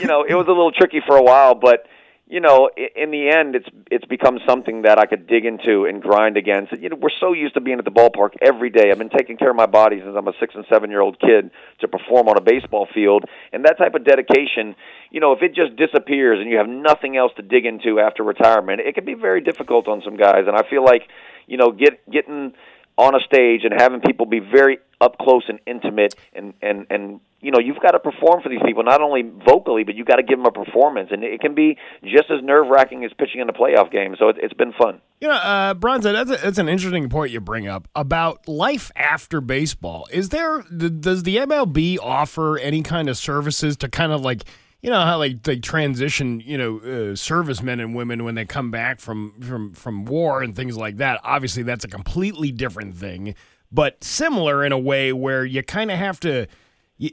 [0.00, 1.86] you know, it was a little tricky for a while, but
[2.28, 6.02] you know, in the end, it's it's become something that I could dig into and
[6.02, 6.76] grind against.
[6.76, 8.90] You know, we're so used to being at the ballpark every day.
[8.90, 11.20] I've been taking care of my body since I'm a six and seven year old
[11.20, 14.74] kid to perform on a baseball field, and that type of dedication.
[15.12, 18.24] You know, if it just disappears and you have nothing else to dig into after
[18.24, 20.46] retirement, it can be very difficult on some guys.
[20.48, 21.02] And I feel like,
[21.46, 22.54] you know, get getting
[22.98, 27.20] on a stage and having people be very up close and intimate and and and
[27.40, 30.16] you know you've got to perform for these people not only vocally but you've got
[30.16, 33.40] to give them a performance and it can be just as nerve wracking as pitching
[33.40, 36.36] in a playoff game so it, it's been fun You know, uh, Bronson, that's, a,
[36.36, 40.06] that's an interesting point you bring up about life after baseball.
[40.12, 44.44] Is there, th- does the MLB offer any kind of services to kind of like,
[44.82, 48.70] you know, how like they transition, you know, uh, servicemen and women when they come
[48.70, 51.18] back from, from, from war and things like that?
[51.24, 53.34] Obviously, that's a completely different thing,
[53.72, 56.46] but similar in a way where you kind of have to,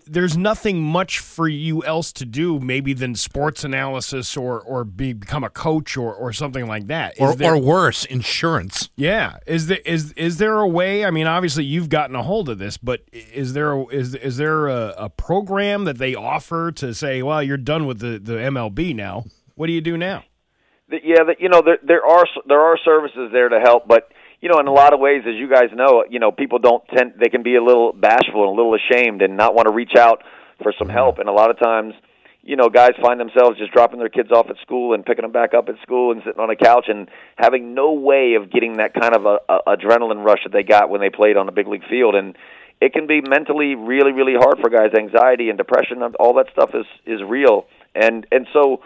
[0.07, 5.11] there's nothing much for you else to do maybe than sports analysis or, or be,
[5.11, 7.15] become a coach or, or something like that.
[7.15, 8.89] Is Or, there- or worse, insurance.
[8.95, 11.03] yeah, is there is is there a way?
[11.05, 14.38] I mean, obviously you've gotten a hold of this, but is there a, is is
[14.38, 18.34] there a, a program that they offer to say, well, you're done with the, the
[18.34, 19.25] MLB now?
[19.55, 20.23] What do you do now?
[20.89, 24.09] Yeah, the, you know there there are there are services there to help, but
[24.43, 26.83] you know in a lot of ways, as you guys know, you know people don't
[26.93, 29.73] tend they can be a little bashful and a little ashamed and not want to
[29.73, 30.21] reach out
[30.61, 30.97] for some mm-hmm.
[30.97, 31.95] help, and a lot of times.
[32.45, 35.31] You know, guys find themselves just dropping their kids off at school and picking them
[35.31, 38.73] back up at school and sitting on a couch and having no way of getting
[38.79, 41.53] that kind of a, a adrenaline rush that they got when they played on a
[41.53, 42.15] big league field.
[42.15, 42.35] And
[42.81, 44.91] it can be mentally really, really hard for guys.
[44.93, 47.65] Anxiety and depression, all that stuff is is real.
[47.95, 48.81] And and so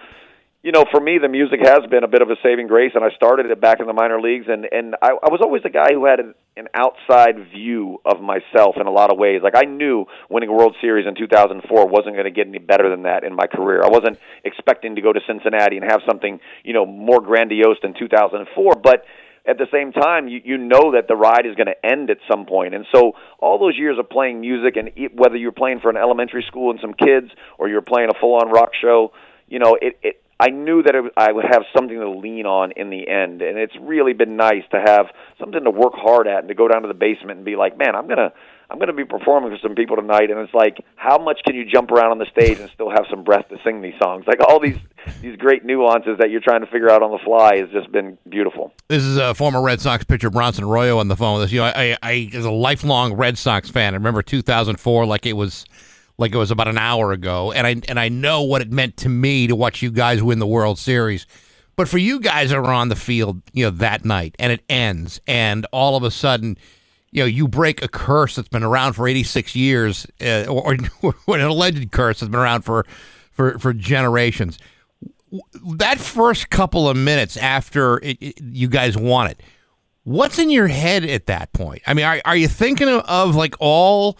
[0.67, 3.01] you know, for me, the music has been a bit of a saving grace, and
[3.01, 5.69] I started it back in the minor leagues, and and I, I was always the
[5.69, 9.39] guy who had an, an outside view of myself in a lot of ways.
[9.41, 12.89] Like I knew winning a World Series in 2004 wasn't going to get any better
[12.89, 13.81] than that in my career.
[13.81, 17.93] I wasn't expecting to go to Cincinnati and have something, you know, more grandiose than
[17.97, 19.05] 2004, but
[19.47, 22.17] at the same time, you, you know that the ride is going to end at
[22.29, 22.75] some point.
[22.75, 26.43] And so, all those years of playing music, and whether you're playing for an elementary
[26.45, 29.13] school and some kids, or you're playing a full-on rock show,
[29.47, 32.71] you know, it, it I knew that it, I would have something to lean on
[32.75, 35.07] in the end, and it's really been nice to have
[35.39, 37.77] something to work hard at and to go down to the basement and be like,
[37.77, 38.31] man, I'm gonna.
[38.69, 41.63] I'm to be performing for some people tonight, and it's like, how much can you
[41.63, 44.25] jump around on the stage and still have some breath to sing these songs?
[44.27, 44.75] Like all these
[45.21, 48.17] these great nuances that you're trying to figure out on the fly has just been
[48.27, 48.73] beautiful.
[48.89, 51.51] This is a former Red Sox pitcher Bronson Arroyo on the phone with us.
[51.53, 55.33] You know, I, I, as a lifelong Red Sox fan, I remember 2004 like it
[55.33, 55.63] was
[56.17, 58.97] like it was about an hour ago, and I and I know what it meant
[58.97, 61.25] to me to watch you guys win the World Series.
[61.75, 64.63] But for you guys that are on the field, you know, that night, and it
[64.67, 66.57] ends, and all of a sudden,
[67.11, 71.13] you know, you break a curse that's been around for 86 years, uh, or, or
[71.37, 72.85] an alleged curse that's been around for
[73.31, 74.57] for for generations
[75.75, 79.41] that first couple of minutes after it, it- you guys won it,
[80.03, 81.81] what's in your head at that point?
[81.85, 84.17] I mean, are, are you thinking of, of like all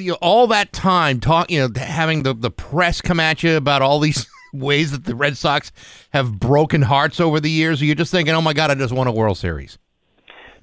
[0.00, 3.56] you know, all that time talk, you know, having the, the press come at you
[3.56, 5.72] about all these ways that the Red Sox
[6.12, 7.82] have broken hearts over the years?
[7.82, 9.78] Or you're just thinking, oh my God, I just won a World Series.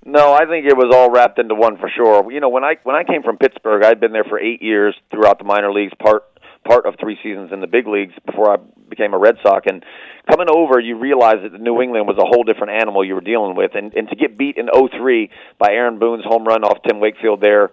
[0.05, 2.31] No, I think it was all wrapped into one for sure.
[2.31, 4.95] You know, when I when I came from Pittsburgh, I'd been there for eight years
[5.11, 6.23] throughout the minor leagues, part
[6.65, 8.57] part of three seasons in the big leagues before I
[8.89, 9.65] became a Red Sox.
[9.69, 9.83] And
[10.29, 13.55] coming over, you realize that New England was a whole different animal you were dealing
[13.55, 13.71] with.
[13.75, 17.41] And and to get beat in '03 by Aaron Boone's home run off Tim Wakefield
[17.41, 17.69] there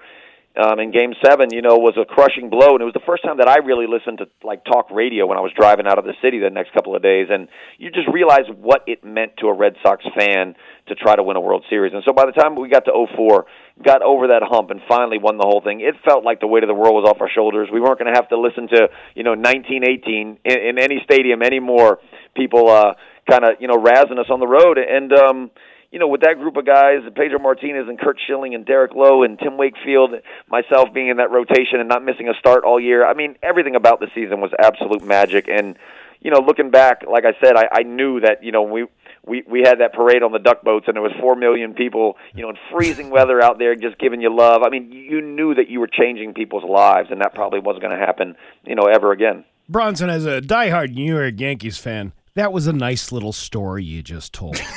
[0.57, 3.23] um, in Game Seven, you know, was a crushing blow, and it was the first
[3.23, 6.05] time that I really listened to like talk radio when I was driving out of
[6.05, 7.49] the city the next couple of days, and
[7.79, 10.57] you just realize what it meant to a Red Sox fan
[10.89, 11.93] to try to win a World Series.
[11.93, 13.45] And so by the time we got to '04,
[13.85, 16.65] got over that hump and finally won the whole thing, it felt like the weight
[16.65, 17.69] of the world was off our shoulders.
[17.71, 21.43] We weren't going to have to listen to you know 1918 in, in any stadium
[21.43, 22.01] anymore.
[22.35, 22.95] People uh,
[23.29, 25.51] kind of you know razzing us on the road, and um,
[25.97, 29.23] you know, with that group of guys, Pedro Martinez and Curt Schilling and Derek Lowe
[29.23, 30.11] and Tim Wakefield,
[30.47, 33.07] myself being in that rotation and not missing a start all year.
[33.07, 35.49] I mean, everything about the season was absolute magic.
[35.49, 35.79] And
[36.21, 38.85] you know, looking back, like I said, I, I knew that you know we.
[39.25, 42.17] We we had that parade on the duck boats, and there was four million people,
[42.33, 44.63] you know, in freezing weather out there, just giving you love.
[44.63, 47.99] I mean, you knew that you were changing people's lives, and that probably wasn't going
[47.99, 49.45] to happen, you know, ever again.
[49.69, 54.01] Bronson, as a diehard New York Yankees fan, that was a nice little story you
[54.01, 54.61] just told.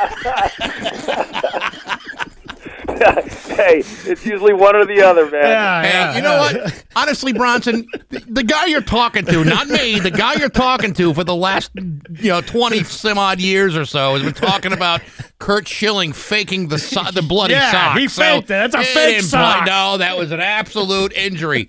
[3.56, 5.42] hey, it's usually one or the other, man.
[5.44, 6.64] Yeah, Hey, yeah, you know yeah.
[6.64, 6.84] what?
[6.96, 11.14] Honestly, Bronson, the, the guy you're talking to, not me, the guy you're talking to
[11.14, 15.00] for the last, you know, 20 some odd years or so has been talking about
[15.38, 17.98] Curt Schilling faking the so- the bloody Yeah, sock.
[17.98, 18.48] he So faked it.
[18.48, 19.66] That's a he fake didn't sock.
[19.66, 21.68] No, that was an absolute injury.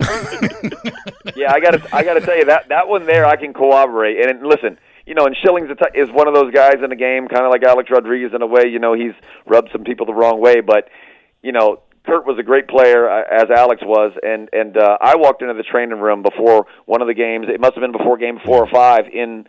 [1.36, 3.52] yeah, I got to I got to tell you that that one there I can
[3.54, 4.18] corroborate.
[4.26, 4.76] And listen,
[5.06, 7.62] you know, and t- is one of those guys in the game, kind of like
[7.64, 8.66] Alex Rodriguez in a way.
[8.66, 9.14] You know, he's
[9.46, 10.88] rubbed some people the wrong way, but
[11.42, 15.16] you know, Curt was a great player uh, as Alex was, and and uh, I
[15.16, 17.46] walked into the training room before one of the games.
[17.48, 19.46] It must have been before game four or five in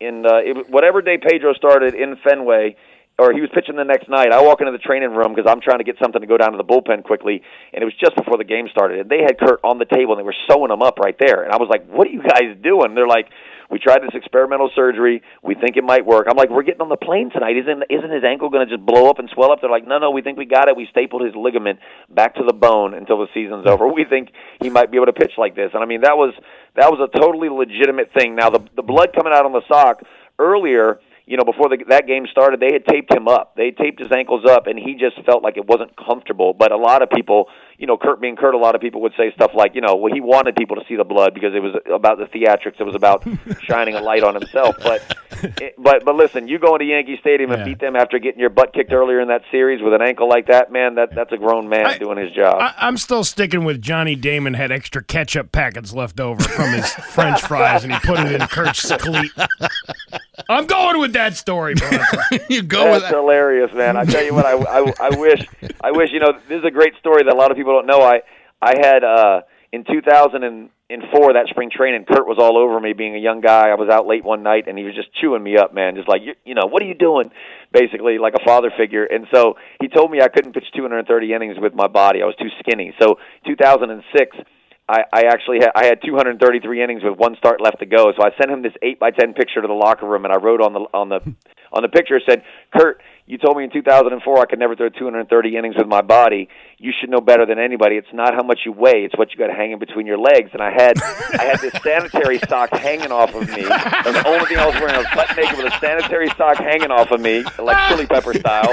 [0.00, 2.76] in uh, it, whatever day Pedro started in Fenway.
[3.18, 4.30] or he was pitching the next night.
[4.30, 6.52] I walk into the training room because I'm trying to get something to go down
[6.52, 7.42] to the bullpen quickly,
[7.72, 9.00] and it was just before the game started.
[9.00, 11.42] And they had Curt on the table and they were sewing him up right there.
[11.42, 13.28] And I was like, "What are you guys doing?" They're like,
[13.70, 15.22] "We tried this experimental surgery.
[15.42, 17.56] We think it might work." I'm like, "We're getting on the plane tonight.
[17.56, 19.98] Isn't isn't his ankle going to just blow up and swell up?" They're like, "No,
[19.98, 20.76] no, we think we got it.
[20.76, 21.78] We stapled his ligament
[22.10, 23.88] back to the bone until the season's over.
[23.88, 26.34] We think he might be able to pitch like this." And I mean, that was
[26.74, 28.34] that was a totally legitimate thing.
[28.34, 30.02] Now the the blood coming out on the sock
[30.38, 33.56] earlier you know, before the, that game started, they had taped him up.
[33.56, 36.54] They taped his ankles up, and he just felt like it wasn't comfortable.
[36.54, 37.48] But a lot of people,
[37.78, 39.96] you know, Curt being Curt, a lot of people would say stuff like, you know,
[39.96, 42.80] well, he wanted people to see the blood because it was about the theatrics.
[42.80, 43.24] It was about
[43.62, 44.76] shining a light on himself.
[44.82, 45.16] But,
[45.60, 47.64] it, but, but listen, you go into Yankee Stadium and Yeah.
[47.66, 50.46] beat them after getting your butt kicked earlier in that series with an ankle like
[50.46, 52.60] that, man, that that's a grown man I- doing his job.
[52.60, 56.88] I, I'm still sticking with Johnny Damon had extra ketchup packets left over from his
[56.90, 59.30] French fries, and he put it in Curt's cleat.
[60.48, 61.90] I'm going with that story, bro.
[62.48, 63.12] you go with that.
[63.12, 63.96] hilarious, man.
[63.96, 65.46] I tell you what, I, I, I wish,
[65.82, 67.86] I wish, you know, this is a great story that a lot of people don't
[67.86, 68.00] know.
[68.00, 68.22] I,
[68.60, 69.40] I had, uh,
[69.72, 73.68] in 2004, that spring training, Curt was all over me being a young guy.
[73.68, 75.96] I was out late one night and he was just chewing me up, man.
[75.96, 77.30] Just like, you, you know, what are you doing?
[77.72, 79.04] Basically, like a father figure.
[79.04, 82.22] And so he told me I couldn't pitch 230 innings with my body.
[82.22, 82.94] I was too skinny.
[83.00, 84.36] So 2006,
[84.88, 88.12] I, I actually had I had 233 innings with one start left to go.
[88.16, 90.36] So I sent him this eight by ten picture to the locker room, and I
[90.36, 91.20] wrote on the on the
[91.72, 92.42] on the picture said,
[92.72, 96.48] "Curt, you told me in 2004 I could never throw 230 innings with my body.
[96.78, 97.96] You should know better than anybody.
[97.96, 100.62] It's not how much you weigh; it's what you got hanging between your legs." And
[100.62, 101.00] I had
[101.38, 103.62] I had this sanitary sock hanging off of me.
[103.62, 104.94] Was the only thing I was wearing.
[104.94, 108.34] I was butt naked with a sanitary sock hanging off of me, like chili pepper
[108.34, 108.72] style.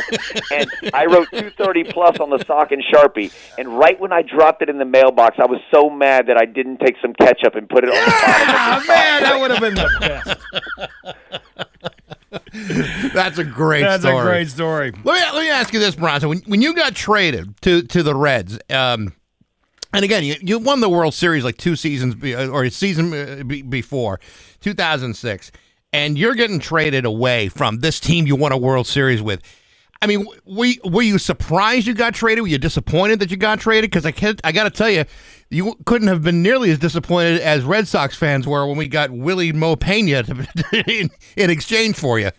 [0.51, 3.33] And I wrote 230 plus on the sock in Sharpie.
[3.57, 6.45] And right when I dropped it in the mailbox, I was so mad that I
[6.45, 9.61] didn't take some ketchup and put it on the bottom Ah, man, that would have
[9.61, 9.89] been the
[11.55, 11.69] best.
[13.13, 13.81] That's a great story.
[13.81, 14.17] That's story.
[14.17, 14.91] a great story.
[15.03, 16.29] Let me let me ask you this, Bronson.
[16.29, 19.13] When when you got traded to to the Reds, um,
[19.91, 23.13] and again, you, you won the World Series like two seasons be, or a season
[23.13, 24.19] uh, be, before,
[24.61, 25.51] 2006,
[25.91, 29.41] and you're getting traded away from this team you won a World Series with.
[30.01, 32.41] I mean, were, were you surprised you got traded?
[32.41, 33.89] Were you disappointed that you got traded?
[33.89, 35.05] Because I can't, I got to tell you,
[35.49, 39.11] you couldn't have been nearly as disappointed as Red Sox fans were when we got
[39.11, 42.31] Wily Mo Peña to, in, in exchange for you.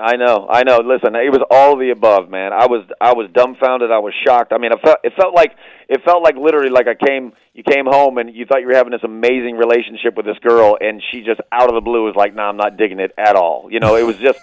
[0.00, 0.78] I know, I know.
[0.78, 2.52] Listen, it was all the above, man.
[2.52, 3.90] I was, I was dumbfounded.
[3.90, 4.52] I was shocked.
[4.52, 5.52] I mean, it felt, it felt like,
[5.88, 8.74] it felt like literally like I came, you came home and you thought you were
[8.74, 12.14] having this amazing relationship with this girl, and she just out of the blue was
[12.14, 14.38] like, "No, nah, I'm not digging it at all." You know, it was just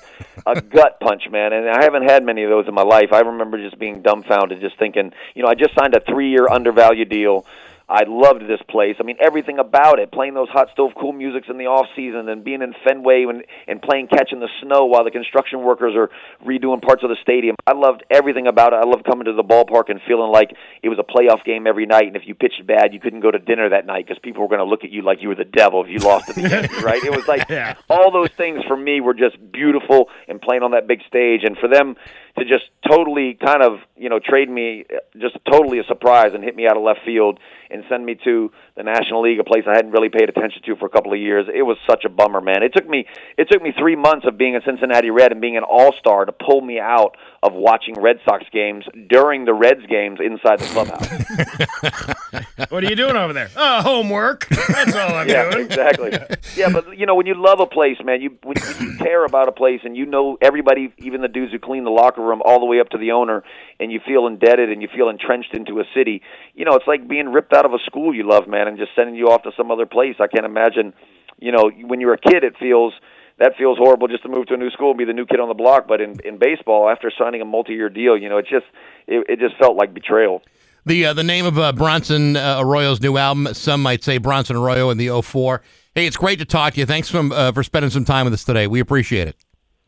[0.46, 1.54] a gut punch, man.
[1.54, 3.14] And I haven't had many of those in my life.
[3.14, 7.10] I remember just being dumbfounded, just thinking, you know, I just signed a three-year undervalued
[7.10, 7.46] deal.
[7.90, 8.98] I loved this place.
[9.00, 10.12] I mean, everything about it.
[10.12, 13.44] Playing those hot stove cool musics in the off season, and being in Fenway and
[13.66, 16.10] and playing catch in the snow while the construction workers are
[16.46, 17.56] redoing parts of the stadium.
[17.66, 18.78] I loved everything about it.
[18.78, 20.52] I loved coming to the ballpark and feeling like
[20.84, 22.08] it was a playoff game every night.
[22.08, 24.50] And if you pitched bad, you couldn't go to dinner that night because people were
[24.50, 26.42] going to look at you like you were the devil if you lost to the
[26.50, 26.84] Yankees.
[26.84, 27.02] Right?
[27.04, 27.76] It was like Yeah.
[27.90, 31.58] all those things for me were just beautiful and playing on that big stage, and
[31.58, 31.96] for them
[32.38, 34.86] to just totally kind of you know trade me
[35.20, 38.52] just totally a surprise and hit me out of left field and send me to
[38.76, 41.20] the National League, a place I hadn't really paid attention to for a couple of
[41.20, 41.48] years.
[41.54, 42.64] It was such a bummer, man.
[42.64, 43.06] It took me
[43.38, 46.26] it took me three months of being a Cincinnati Red and being an All Star
[46.26, 47.18] to pull me out
[47.48, 52.18] of watching Red Sox games during the Reds games inside the clubhouse.
[52.70, 53.50] What are you doing over there?
[53.56, 54.48] Oh, homework.
[54.50, 55.66] That's all I'm yeah, doing.
[55.66, 56.12] exactly.
[56.56, 59.48] Yeah, but you know when you love a place, man, you when, you care about
[59.48, 62.60] a place and you know everybody, even the dudes who clean the locker room, all
[62.60, 63.44] the way up to the owner,
[63.80, 66.22] and you feel indebted and you feel entrenched into a city.
[66.56, 68.92] You know, it's like being ripped out of a school you love, man, and just
[68.96, 70.16] sending you off to some other place.
[70.20, 70.94] I can't imagine.
[71.40, 72.94] You know, when you're a kid, it feels
[73.40, 75.40] that feels horrible just to move to a new school and be the new kid
[75.40, 75.88] on the block.
[75.88, 78.66] But in in baseball, after signing a multi-year deal, you know, it just
[79.08, 80.42] it, it just felt like betrayal.
[80.86, 83.54] The uh, the name of uh, Bronson uh, Arroyo's new album.
[83.54, 85.62] Some might say Bronson Arroyo in the 04.
[85.94, 86.86] Hey, it's great to talk to you.
[86.86, 88.68] Thanks from, uh, for spending some time with us today.
[88.68, 89.36] We appreciate it.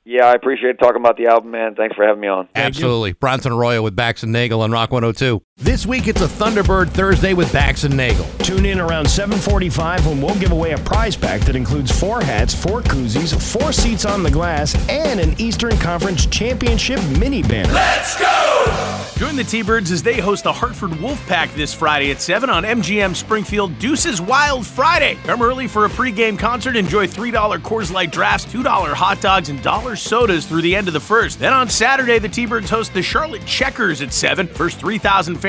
[0.04, 1.76] Yeah, I appreciate talking about the album, man.
[1.76, 2.50] Thanks for having me on.
[2.56, 3.14] Absolutely.
[3.14, 5.42] Bronson Arroyo with Bax and Nagel on Rock 102.
[5.62, 8.26] This week it's a Thunderbird Thursday with Bax and Nagel.
[8.38, 12.54] Tune in around 7:45 when we'll give away a prize pack that includes four hats,
[12.54, 17.74] four koozies, four seats on the glass, and an Eastern Conference Championship mini banner.
[17.74, 19.06] Let's go!
[19.18, 23.14] Join the T-Birds as they host the Hartford Wolfpack this Friday at 7 on MGM
[23.14, 25.18] Springfield Deuces Wild Friday.
[25.26, 26.78] Come early for a pregame concert.
[26.78, 30.94] Enjoy $3 Coors Light drafts, $2 hot dogs, and dollar sodas through the end of
[30.94, 31.38] the first.
[31.38, 34.48] Then on Saturday, the T-Birds host the Charlotte Checkers at 7.
[34.48, 35.49] First 3,000 fans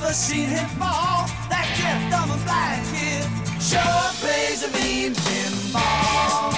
[0.00, 1.26] never seen him fall.
[1.48, 3.24] That gift of a black kid
[3.60, 3.80] sure
[4.20, 6.52] plays a mean pinball.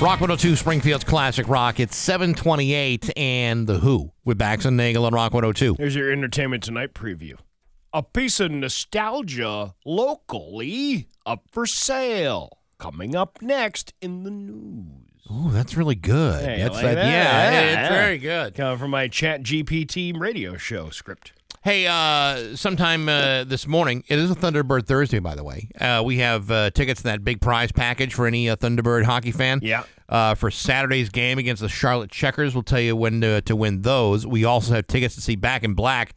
[0.00, 1.80] Rock 102 Springfield's Classic Rock.
[1.80, 5.76] It's 728 and The Who with Bax and Nagel on Rock 102.
[5.78, 7.34] Here's your Entertainment Tonight preview.
[7.92, 12.58] A piece of nostalgia locally up for sale.
[12.78, 15.03] Coming up next in the news.
[15.30, 16.44] Oh, that's really good.
[16.44, 17.06] Hey, That's like that- that?
[17.06, 18.54] yeah, Yeah, it's very good.
[18.54, 21.32] Coming from my Chat GPT radio show script.
[21.62, 25.70] Hey, uh, sometime uh, this morning, it is a Thunderbird Thursday, by the way.
[25.80, 29.30] Uh, we have uh, tickets to that big prize package for any uh, Thunderbird hockey
[29.30, 29.60] fan.
[29.62, 29.84] Yeah.
[30.06, 33.80] Uh, for Saturday's game against the Charlotte Checkers, we'll tell you when to, to win
[33.80, 34.26] those.
[34.26, 36.14] We also have tickets to see Back in Black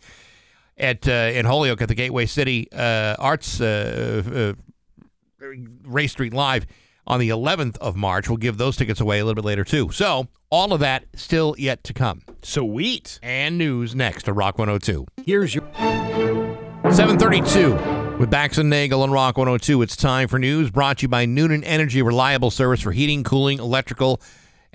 [0.78, 5.45] at uh, in Holyoke at the Gateway City uh, Arts uh, uh,
[5.86, 6.66] Race Street Live
[7.08, 8.30] on the 11th of March.
[8.30, 9.89] We'll give those tickets away a little bit later too.
[9.91, 12.22] So all of that still yet to come.
[12.43, 13.20] Sweet.
[13.24, 15.05] And news next to Rock 102.
[15.26, 15.64] Here's your
[16.91, 19.82] 732 with Bax and Nagel on Rock 102.
[19.82, 23.60] It's time for news brought to you by Noonan Energy, reliable service for heating, cooling,
[23.60, 24.22] electrical,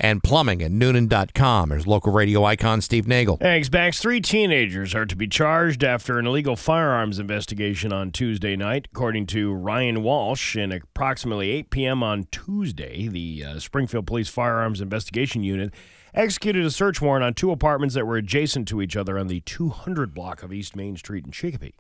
[0.03, 1.71] and plumbing at Noonan.com.
[1.71, 3.39] There's local radio icon Steve Nagel.
[3.39, 4.01] Thanks, Bax.
[4.01, 8.89] Three teenagers are to be charged after an illegal firearms investigation on Tuesday night.
[8.93, 12.03] According to Ryan Walsh, in approximately 8 p.m.
[12.03, 15.73] on Tuesday, the uh, Springfield Police Firearms Investigation Unit
[16.15, 19.41] executed a search warrant on two apartments that were adjacent to each other on the
[19.41, 21.75] 200 block of East Main Street in Chicopee.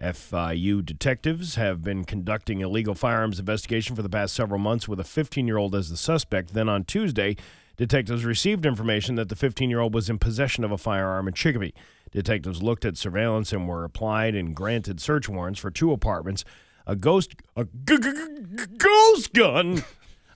[0.00, 5.04] FIU detectives have been conducting illegal firearms investigation for the past several months with a
[5.04, 6.52] 15 year old as the suspect.
[6.52, 7.36] Then on Tuesday,
[7.76, 11.34] detectives received information that the 15 year old was in possession of a firearm in
[11.34, 11.74] Chicopee.
[12.10, 16.44] Detectives looked at surveillance and were applied and granted search warrants for two apartments,
[16.86, 18.12] a ghost a g- g-
[18.56, 19.82] g- ghost gun,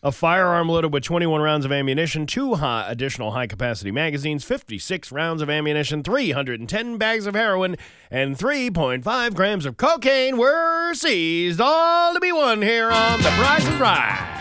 [0.03, 5.11] a firearm loaded with 21 rounds of ammunition, two high, additional high capacity magazines, 56
[5.13, 7.77] rounds of ammunition, 310 bags of heroin,
[8.11, 13.67] and 3.5 grams of cocaine were seized, all to be won here on The Price
[13.67, 14.35] is Right.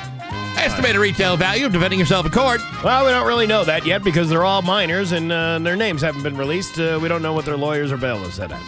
[0.57, 2.61] Estimated retail value of defending yourself in court.
[2.83, 6.01] Well, we don't really know that yet because they're all minors and uh, their names
[6.01, 6.79] haven't been released.
[6.79, 8.51] Uh, we don't know what their lawyers or bail has said.
[8.51, 8.61] at.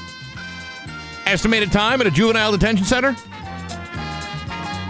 [1.26, 3.16] Estimated time at a juvenile detention center.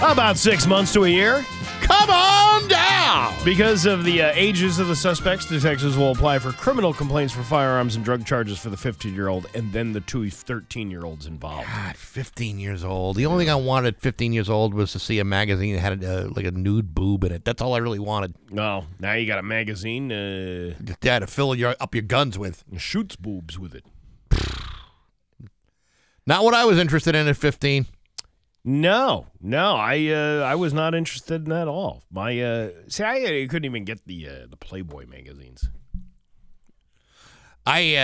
[0.02, 1.45] About six months to a year.
[1.89, 3.33] Come on down.
[3.43, 7.41] Because of the uh, ages of the suspects, detectives will apply for criminal complaints for
[7.41, 11.03] firearms and drug charges for the 15 year old and then the two 13 year
[11.03, 11.67] olds involved.
[11.67, 13.15] God, 15 years old.
[13.15, 15.81] The only thing I wanted at 15 years old was to see a magazine that
[15.81, 17.43] had uh, like a nude boob in it.
[17.43, 18.35] That's all I really wanted.
[18.51, 20.11] No, now you got a magazine.
[20.11, 22.63] Uh, Yeah, to fill your up your guns with.
[22.77, 23.83] shoots boobs with it.
[26.27, 27.87] Not what I was interested in at 15.
[28.72, 32.03] No, no, I uh, I was not interested in that at all.
[32.11, 35.70] My uh, see, I, I couldn't even get the uh, the Playboy magazines.
[37.65, 37.99] I, uh,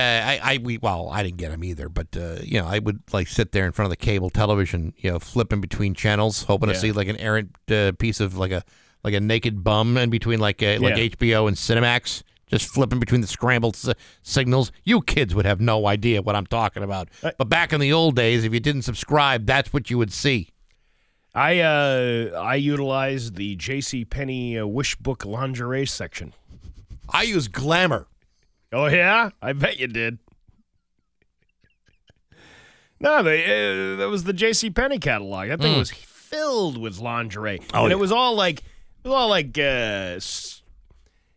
[0.45, 3.01] I, I, we, well, I didn't get them either, but uh, you know, I would
[3.13, 6.69] like sit there in front of the cable television, you know, flipping between channels, hoping
[6.69, 6.73] Yeah.
[6.73, 8.63] to see like an errant uh, piece of like a
[9.03, 11.09] like a naked bum in between like uh, like Yeah.
[11.09, 13.93] HBO and Cinemax, just flipping between the scrambled s-
[14.23, 14.71] signals.
[14.83, 17.09] You kids would have no idea what I'm talking about.
[17.23, 20.11] Uh, but back in the old days, if you didn't subscribe, that's what you would
[20.11, 20.49] see.
[21.35, 24.05] I uh, I utilized the J.C.
[24.05, 26.33] Penney uh, Wish Book lingerie section.
[27.09, 28.07] I use Glamour.
[28.71, 30.17] Oh yeah, I bet you did.
[32.99, 34.69] No, they, uh, that was the J.C.
[34.69, 35.49] Penney catalog.
[35.49, 35.79] That thing Mm.
[35.79, 37.97] was filled with lingerie, Oh, and yeah.
[37.97, 40.19] it was all like it was all like uh,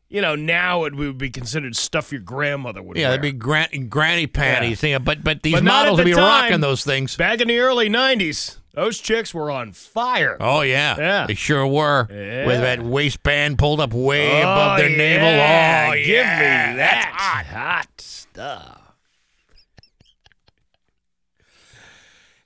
[0.08, 3.00] you know now it would be considered stuff your grandmother would have.
[3.00, 3.16] Yeah, wear.
[3.18, 4.82] that'd be gran- granny panties.
[4.82, 4.98] Yeah.
[4.98, 6.44] but but these But models at would be time.
[6.44, 7.16] rocking those things.
[7.16, 10.36] Back in the early '90s, those chicks were on fire.
[10.40, 11.26] Oh yeah, Yeah.
[11.26, 12.06] they sure were.
[12.10, 12.46] Yeah.
[12.46, 15.28] With that waistband pulled up way above Oh, their navel.
[15.28, 15.88] yeah.
[15.90, 17.46] Oh give me that hot.
[17.46, 18.74] hot stuff.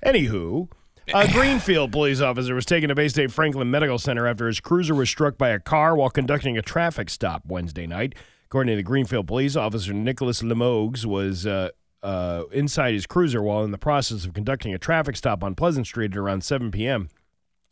[0.05, 0.69] Anywho,
[1.15, 4.95] a Greenfield police officer was taken to Bay State Franklin Medical Center after his cruiser
[4.95, 8.15] was struck by a car while conducting a traffic stop Wednesday night.
[8.47, 11.71] According to the Greenfield police officer, Nicholas Limoges was uh,
[12.03, 15.87] uh, inside his cruiser while in the process of conducting a traffic stop on Pleasant
[15.87, 17.09] Street at around 7 p.m.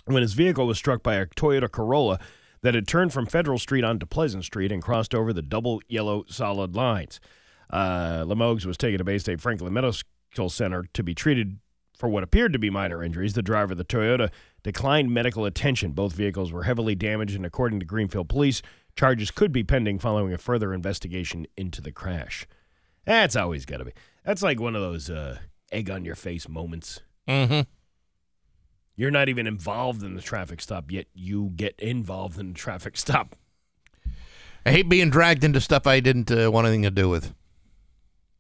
[0.04, 2.18] when his vehicle was struck by a Toyota Corolla
[2.62, 6.24] that had turned from Federal Street onto Pleasant Street and crossed over the double yellow
[6.28, 7.20] solid lines.
[7.70, 11.58] Uh, Limoges was taken to Bay State Franklin Medical Center to be treated
[12.00, 13.34] for what appeared to be minor injuries.
[13.34, 14.30] The driver of the Toyota
[14.64, 15.92] declined medical attention.
[15.92, 18.62] Both vehicles were heavily damaged, and according to Greenfield Police,
[18.96, 22.46] charges could be pending following a further investigation into the crash.
[23.04, 23.92] That's always got to be.
[24.24, 25.38] That's like one of those uh,
[25.70, 27.00] egg on your face moments.
[27.28, 27.60] Mm-hmm.
[28.96, 32.96] You're not even involved in the traffic stop, yet you get involved in the traffic
[32.96, 33.36] stop.
[34.66, 37.34] I hate being dragged into stuff I didn't uh, want anything to do with.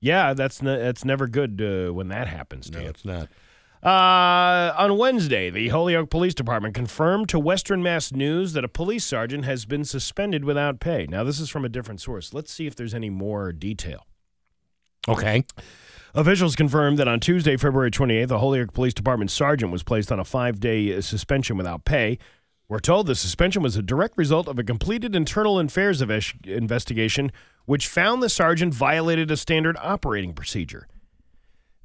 [0.02, 2.88] Yeah, that's ne- that's never good uh, when that happens to No, you.
[2.90, 3.28] it's not.
[3.82, 9.06] Uh, on Wednesday, the Holyoke Police Department confirmed to Western Mass News that a police
[9.06, 11.06] sergeant has been suspended without pay.
[11.08, 12.34] Now, this is from a different source.
[12.34, 14.06] Let's see if there's any more detail.
[15.08, 15.44] Okay.
[16.14, 20.20] Officials confirmed that on Tuesday, February 28th, the Holyoke Police Department sergeant was placed on
[20.20, 22.18] a five day uh, suspension without pay.
[22.68, 26.02] We're told the suspension was a direct result of a completed internal affairs
[26.44, 27.32] investigation,
[27.64, 30.86] which found the sergeant violated a standard operating procedure.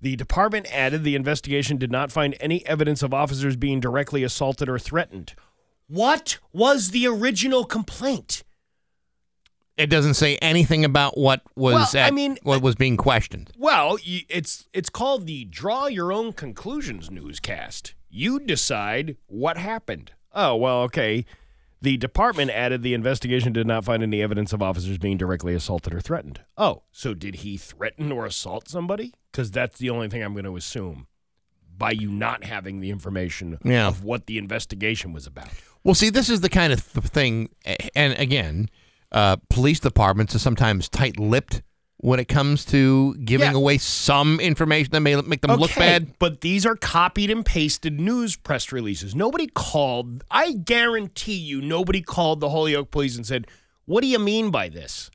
[0.02, 4.70] The department added the investigation did not find any evidence of officers being directly assaulted
[4.70, 5.34] or threatened.
[5.88, 8.44] What was the original complaint?
[9.78, 13.52] It doesn't say anything about what was Well, I mean, what was being questioned.
[13.58, 17.94] Well, it's it's called the Draw Your Own Conclusions newscast.
[18.10, 20.14] You decide what happened.
[20.34, 21.26] Oh, well, okay.
[21.82, 25.94] The department added the investigation did not find any evidence of officers being directly assaulted
[25.94, 26.40] or threatened.
[26.58, 29.14] Oh, so did he threaten or assault somebody?
[29.36, 31.08] Because that's the only thing I'm going to assume
[31.78, 33.88] by you not having the information Yeah.
[33.88, 35.50] of what the investigation was about.
[35.84, 37.50] Well, see, this is the kind of th- thing,
[37.94, 38.70] and again,
[39.12, 41.64] uh, police departments are sometimes tight-lipped
[41.98, 43.58] when it comes to giving Yeah.
[43.58, 46.18] away some information that may make them look bad.
[46.18, 49.16] But these are copied and pasted news press releases.
[49.16, 53.48] Nobody called, I guarantee you, nobody called the Holyoke police and said,
[53.84, 55.12] What do you mean by this?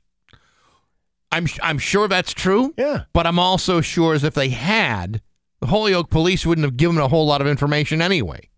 [1.31, 2.73] I'm I'm sure that's true.
[2.77, 3.03] Yeah.
[3.13, 5.21] But I'm also sure as if they had,
[5.59, 8.49] the Holyoke police wouldn't have given a whole lot of information anyway.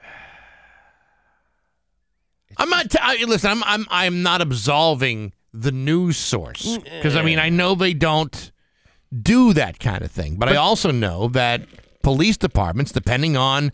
[2.56, 2.90] I'm not.
[2.90, 7.40] T- I, listen, I'm I'm I'm not absolving the news source mm, because I mean
[7.40, 8.52] I know they don't
[9.22, 11.62] do that kind of thing, but, I also know that
[12.02, 13.72] police departments, depending on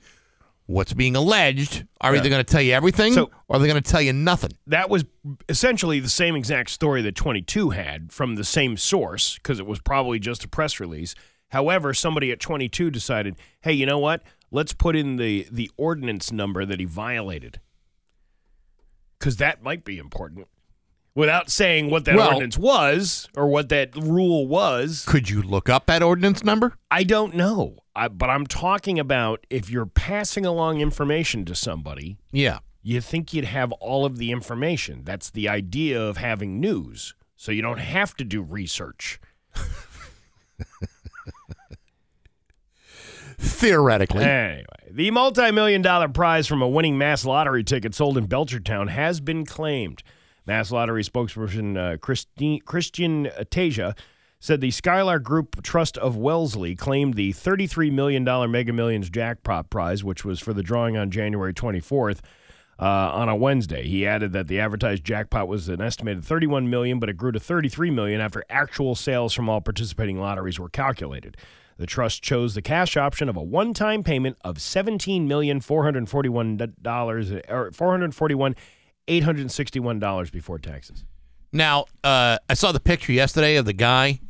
[0.66, 2.20] what's being alleged, are Yeah.
[2.20, 4.50] either going to tell you everything So- or they're going to tell you nothing.
[4.66, 5.04] That was
[5.48, 9.78] essentially the same exact story that 22 had from the same source because it was
[9.80, 11.14] probably just a press release.
[11.50, 14.22] However, somebody at 22 decided, hey, you know what?
[14.50, 17.60] Let's put in the, the ordinance number that he violated
[19.18, 20.48] because that might be important.
[21.14, 25.68] Without saying what that Well- ordinance was or what that rule was, Could you look
[25.68, 26.76] up that ordinance number?
[26.90, 27.78] I don't know.
[27.96, 32.58] I, but I'm talking about if you're passing along information to somebody, Yeah.
[32.82, 35.00] you think you'd have all of the information.
[35.04, 37.14] That's the idea of having news.
[37.36, 39.18] So you don't have to do research.
[43.38, 44.24] Theoretically.
[44.24, 48.88] Anyway, the multi million dollar prize from a winning mass lottery ticket sold in Belchertown
[48.88, 50.02] has been claimed.
[50.46, 53.94] Mass Lottery spokesperson uh, Christi- Christian Teja
[54.46, 60.04] said the Skylar Group Trust of Wellesley claimed the $33 million Mega Millions jackpot prize,
[60.04, 62.20] which was for the drawing on January 24th.
[62.78, 67.00] Uh, on a Wednesday, he added that the advertised jackpot was an estimated 31 million,
[67.00, 71.36] but it grew to 33 million after actual sales from all participating lotteries were calculated.
[71.76, 76.08] The trust chose the cash option of a one-time payment of seventeen million four hundred
[76.08, 78.54] forty-one dollars or four hundred forty-one
[79.08, 81.04] eight hundred sixty-one dollars before taxes.
[81.52, 84.20] Now, uh, I saw the picture yesterday of the guy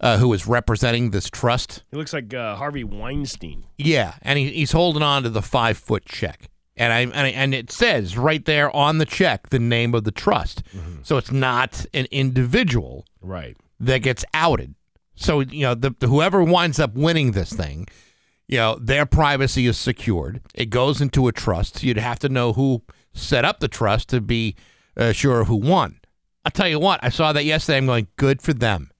[0.00, 1.82] uh, who was representing this trust.
[1.90, 3.64] He looks like uh, Harvey Weinstein.
[3.78, 7.28] Yeah, and he, he's holding on to the five foot check, and I and, I,
[7.28, 10.62] and it says right there on the check the name of the trust.
[11.02, 13.56] So it's not an individual Right.
[13.80, 14.74] that gets outed.
[15.14, 17.86] So you know the, the whoever winds up winning this thing,
[18.48, 20.40] you know their privacy is secured.
[20.54, 21.82] It goes into a trust.
[21.82, 22.82] You'd have to know who
[23.14, 24.56] set up the trust to be
[24.96, 26.00] uh, sure who won.
[26.44, 27.78] I'll tell you what, I saw that yesterday.
[27.78, 28.90] I'm going, good for them,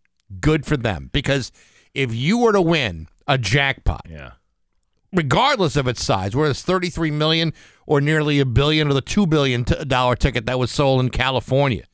[0.40, 1.52] good for them, because
[1.94, 4.32] if you were to win a jackpot, Yeah.
[5.12, 7.52] regardless of its size, whether it's 33 million
[7.86, 11.10] or nearly a billion or the two billion t- dollar ticket that was sold in
[11.10, 11.84] California,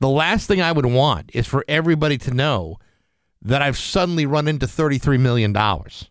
[0.00, 2.76] the last thing I would want is for everybody to know
[3.40, 6.10] that I've suddenly run into 33 million dollars.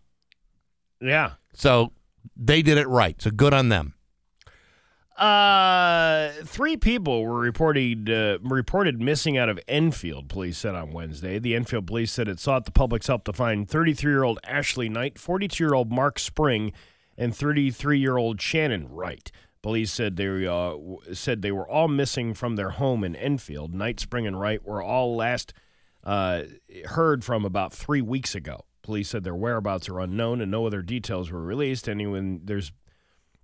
[1.00, 1.32] Yeah.
[1.54, 1.92] So
[2.36, 3.20] they did it right.
[3.20, 3.94] So good on them.
[5.22, 10.28] Uh, three people were reported uh, reported missing out of Enfield.
[10.28, 11.38] Police said on Wednesday.
[11.38, 14.88] The Enfield police said it sought the public's help to find 33 year old Ashley
[14.88, 16.72] Knight, 42 year old Mark Spring,
[17.16, 19.30] and 33 year old Shannon Wright.
[19.62, 20.74] Police said they uh,
[21.12, 23.74] said they were all missing from their home in Enfield.
[23.74, 25.54] Knight, Spring, and Wright were all last
[26.02, 26.42] uh,
[26.86, 28.64] heard from about three weeks ago.
[28.82, 31.88] Police said their whereabouts are unknown and no other details were released.
[31.88, 32.72] Anyone there's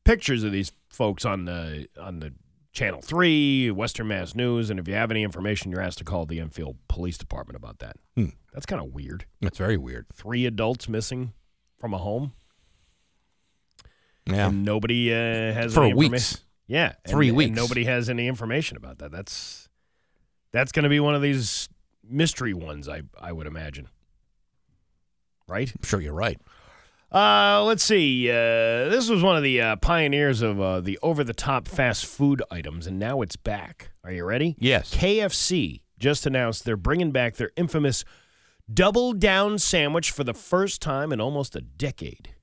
[0.08, 2.32] pictures of these folks on the on the
[2.72, 6.24] Channel Three, Western Mass News, and if you have any information, you're asked to call
[6.24, 7.96] the Enfield Police Department about that.
[8.16, 8.26] Hmm.
[8.54, 9.26] That's kind of weird.
[9.42, 10.06] That's very weird.
[10.14, 11.34] Three adults missing
[11.78, 12.32] from a home,
[14.26, 14.48] Yeah.
[14.48, 16.42] and nobody uh, has For any weeks.
[16.66, 17.56] Yeah, Three and weeks.
[17.56, 19.10] nobody has any information about that.
[19.10, 19.68] That's
[20.52, 21.68] That's going to be one of these
[22.02, 23.88] mystery ones, I I would imagine.
[25.46, 25.70] Right?
[25.70, 26.38] I'm sure you're right.
[27.10, 28.30] Uh, let's see.
[28.30, 32.86] Uh, this was one of the uh, pioneers of uh, the over-the-top fast food items,
[32.86, 33.90] and now it's back.
[34.04, 34.56] Are you ready?
[34.58, 34.94] Yes.
[34.94, 38.04] KFC just announced they're bringing back their infamous
[38.72, 42.34] double down sandwich for the first time in almost a decade.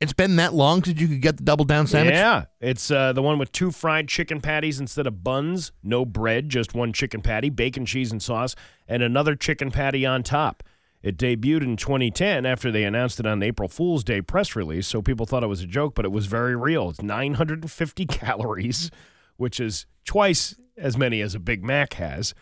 [0.00, 2.14] It's been that long since you could get the double down sandwich?
[2.14, 6.48] Yeah, it's uh, the one with two fried chicken patties instead of buns, no bread,
[6.48, 8.56] just one chicken patty, bacon, cheese, and sauce,
[8.88, 10.62] and another chicken patty on top.
[11.02, 15.00] It debuted in 2010 after they announced it on April Fool's Day press release, so
[15.00, 16.90] people thought it was a joke, but it was very real.
[16.90, 18.90] It's 950 calories,
[19.36, 22.34] which is twice as many as a Big Mac has.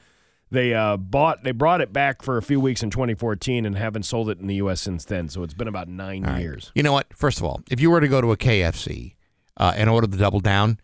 [0.50, 4.04] They uh, bought, they brought it back for a few weeks in 2014 and haven't
[4.04, 4.80] sold it in the U.S.
[4.80, 5.28] since then.
[5.28, 6.72] So it's been about nine years.
[6.74, 7.12] You know what?
[7.14, 9.14] First of all, if you were to go to a KFC
[9.58, 10.80] uh, and order the double down,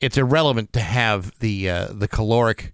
[0.00, 2.72] it's irrelevant to have the uh, the caloric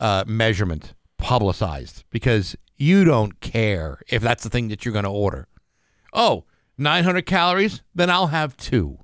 [0.00, 5.10] uh, measurement publicized because you don't care if that's the thing that you're going to
[5.10, 5.48] order.
[6.12, 6.44] Oh,
[6.78, 7.82] 900 calories?
[7.94, 8.98] Then I'll have two.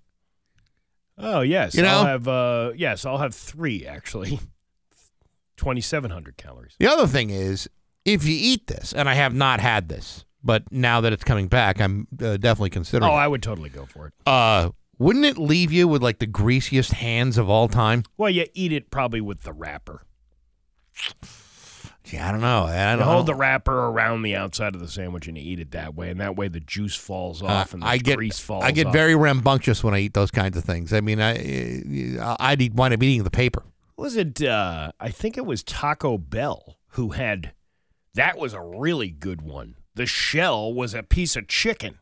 [1.19, 1.89] Oh yes, You know?
[1.99, 4.41] I'll have uh, yes, I'll have three actually.
[5.57, 6.75] 2,700 calories.
[6.79, 7.69] The other thing is,
[8.07, 11.49] if you eat this, and I have not had this, but now that it's coming
[11.49, 13.11] back, I'm uh, definitely considering.
[13.11, 13.19] Oh, it.
[13.19, 14.15] I would totally go for it.
[14.27, 18.05] uh, wouldn't it leave you with like the greasiest hands of all time?
[18.17, 20.03] Well, you eat it probably with the wrapper.
[22.11, 22.65] Gee, I don't know.
[22.65, 23.33] I don't hold know.
[23.33, 26.21] the wrapper around the outside of the sandwich and you eat it that way, and
[26.21, 28.65] that way the juice falls off and the Uh, I get grease falls.
[28.65, 28.93] I get off.
[28.93, 30.93] very rambunctious when I eat those kinds of things.
[30.93, 33.63] I mean, I uh, I'd eat, wind up eating the paper.
[33.97, 34.43] Was it?
[34.43, 37.53] Uh, I think it was Taco Bell who had.
[38.15, 39.77] That was a really good one.
[39.95, 41.99] The shell was a piece of chicken.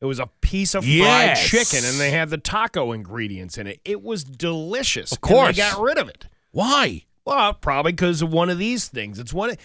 [0.00, 3.80] It was a piece of fried chicken, and they had the taco ingredients in it.
[3.84, 5.12] It was delicious.
[5.12, 5.48] Of course.
[5.48, 6.26] and they got rid of it.
[6.50, 7.04] Why?
[7.24, 9.18] Well, probably because of one of these things.
[9.18, 9.56] It's one.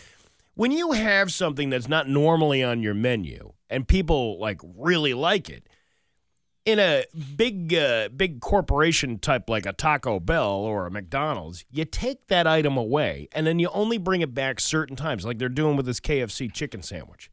[0.54, 5.50] When you have something that's not normally on your menu, and people like really like
[5.50, 5.68] it,
[6.66, 7.06] in a
[7.36, 12.46] big, uh, big corporation type like a Taco Bell or a McDonald's, you take that
[12.46, 15.86] item away, and then you only bring it back certain times, like they're doing with
[15.86, 17.32] this KFC chicken sandwich.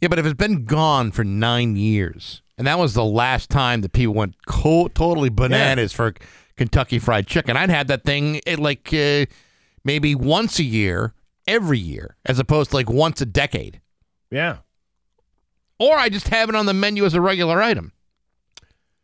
[0.00, 3.80] Yeah, but if it's been gone for nine years, and that was the last time
[3.82, 6.14] that people went co- totally bananas for
[6.62, 9.26] Kentucky Fried Chicken, I'd have that thing at like uh,
[9.84, 11.12] maybe once a year,
[11.48, 13.80] every year, as opposed to like once a decade.
[14.30, 14.58] Yeah,
[15.80, 17.92] Or I just have it on the menu as a regular item.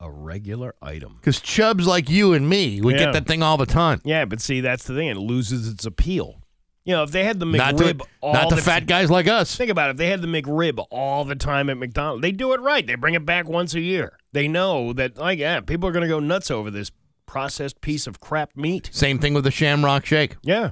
[0.00, 1.16] a regular item.
[1.20, 3.06] Because chubs like you and me would Yeah.
[3.06, 4.00] get that thing all the time.
[4.04, 6.40] Yeah, but see, that's the thing; it loses its appeal.
[6.84, 9.10] You know, if they had the Not McRib to, all not the the fat guys
[9.10, 9.56] like us.
[9.56, 9.92] Think about it.
[9.92, 12.86] If they had the McRib all the time at McDonald's, they do it right.
[12.86, 14.16] They bring it back once a year.
[14.32, 16.90] They know that, like, yeah, people are going to go nuts over this
[17.28, 18.90] processed piece of crap meat.
[18.92, 20.36] Same thing with the Shamrock Shake.
[20.42, 20.70] Yeah.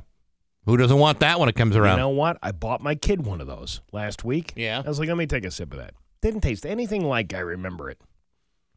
[0.64, 1.98] Who doesn't want that when it comes around?
[1.98, 2.38] You know what?
[2.42, 4.52] I bought my kid one of those last week.
[4.56, 4.82] Yeah.
[4.84, 5.94] I was like, let me take a sip of that.
[6.22, 8.00] Didn't taste anything like I remember it.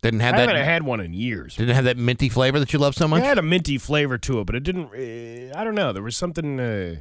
[0.01, 0.49] Didn't have that.
[0.49, 1.55] I haven't had one in years.
[1.55, 3.21] Didn't have that minty flavor that you love so much.
[3.21, 4.87] It had a minty flavor to it, but it didn't.
[4.93, 5.91] Uh, I don't know.
[5.91, 6.95] There was something uh,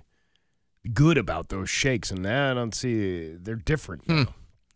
[0.94, 3.34] good about those shakes, and now I don't see.
[3.34, 4.08] They're different.
[4.08, 4.26] now.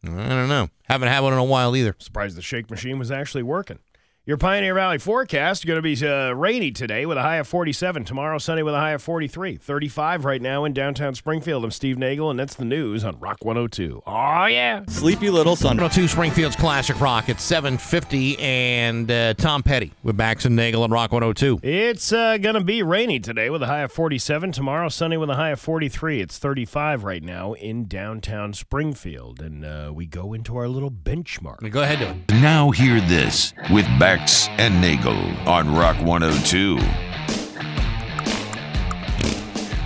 [0.04, 0.68] I don't know.
[0.84, 1.96] Haven't had one in a while either.
[1.98, 3.78] Surprised the shake machine was actually working.
[4.24, 8.04] Your Pioneer Valley forecast going to be uh, rainy today with a high of 47.
[8.04, 9.56] Tomorrow, sunny with a high of 43.
[9.56, 11.64] 35 right now in downtown Springfield.
[11.64, 14.04] I'm Steve Nagel, and that's the news on Rock 102.
[14.06, 14.84] Oh, yeah.
[14.86, 15.70] Sleepy Little Sun.
[15.70, 20.92] 102 Springfield's Classic Rock at 750 and uh, Tom Petty with Bax and Nagel on
[20.92, 21.58] Rock 102.
[21.64, 24.52] It's uh, going to be rainy today with a high of 47.
[24.52, 26.20] Tomorrow, sunny with a high of 43.
[26.20, 29.40] It's 35 right now in downtown Springfield.
[29.40, 31.68] And uh, we go into our little benchmark.
[31.72, 32.40] Go ahead, do it.
[32.40, 35.16] Now hear this with Bax and Nagel
[35.48, 36.76] on Rock 102.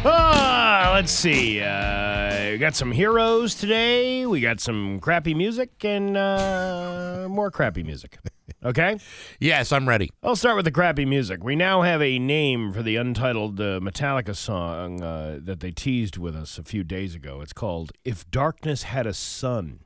[0.05, 1.61] Ah, let's see.
[1.61, 4.27] Uh, we got some heroes today.
[4.27, 8.19] We got some crappy music and uh, more crappy music.
[8.65, 8.99] Okay?
[9.39, 10.11] yes, I'm ready.
[10.25, 11.45] I'll start with the crappy music.
[11.45, 16.17] We now have a name for the untitled uh, Metallica song uh, that they teased
[16.17, 17.43] with us a few days ago.
[17.43, 19.85] It's called If Darkness Had a Sun.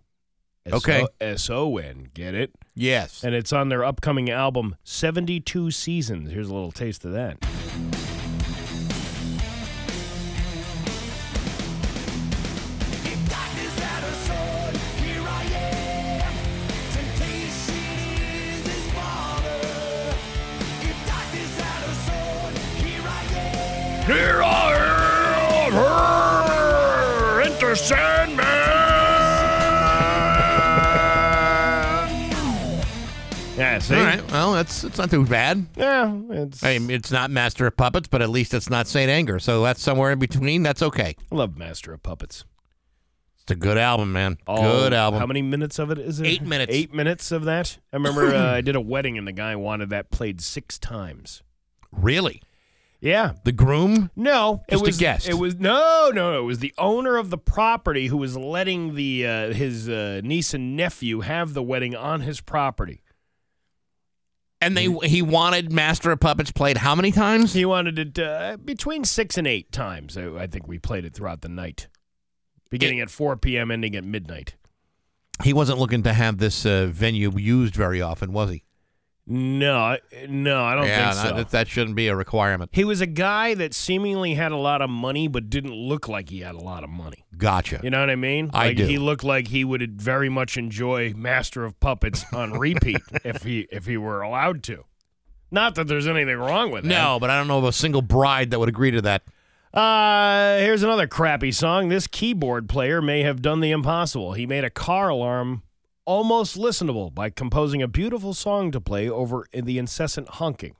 [0.68, 1.06] Okay.
[1.20, 2.08] S O N.
[2.12, 2.52] Get it?
[2.74, 3.24] Yes.
[3.24, 6.30] And it's on their upcoming album, 72 Seasons.
[6.30, 7.38] Here's a little taste of that.
[24.06, 24.72] Here I
[27.38, 28.49] am, Enter Sandman.
[34.30, 35.66] Well, that's it's not too bad.
[35.76, 36.62] Yeah, it's.
[36.62, 39.40] I mean, it's not Master of Puppets, but at least it's not Saint Anger.
[39.40, 40.62] So that's somewhere in between.
[40.62, 41.16] That's okay.
[41.32, 42.44] I love Master of Puppets.
[43.42, 44.38] It's a good album, man.
[44.46, 45.18] All- good album.
[45.18, 46.26] How many minutes of it is it?
[46.26, 46.72] Eight minutes.
[46.72, 47.78] Eight minutes of that.
[47.92, 51.42] I remember uh, I did a wedding and the guy wanted that played six times.
[51.90, 52.40] Really?
[53.00, 53.32] Yeah.
[53.44, 54.10] The groom?
[54.14, 55.28] No, Just a it was guest.
[55.28, 56.38] It was no, no, no.
[56.38, 60.54] It was the owner of the property who was letting the uh, his uh, niece
[60.54, 63.00] and nephew have the wedding on his property.
[64.60, 67.54] And they he wanted Master of Puppets played how many times?
[67.54, 70.18] He wanted it uh, between six and eight times.
[70.18, 71.88] I, I think we played it throughout the night,
[72.68, 74.56] beginning at 4 p.m., ending at midnight.
[75.42, 78.64] He wasn't looking to have this uh, venue used very often, was he?
[79.32, 81.36] No, I- no, I don't yeah, think so.
[81.36, 82.70] that, that shouldn't be a requirement.
[82.72, 86.30] He was a guy that seemingly had a lot of money, but didn't look like
[86.30, 87.24] he had a lot of money.
[87.36, 87.78] Gotcha.
[87.80, 88.50] You know what I mean?
[88.52, 88.86] I like do.
[88.86, 93.68] He looked like he would very much enjoy Master of Puppets on repeat if he
[93.70, 94.84] if he were allowed to.
[95.52, 96.88] Not that there's anything wrong with that.
[96.88, 99.22] No, but I don't know of a single bride that would agree to that.
[99.72, 101.88] Uh, here's another crappy song.
[101.88, 104.32] This keyboard player may have done the impossible.
[104.32, 105.62] He made a car alarm
[106.04, 110.74] almost listenable by composing a beautiful song to play over the incessant honking.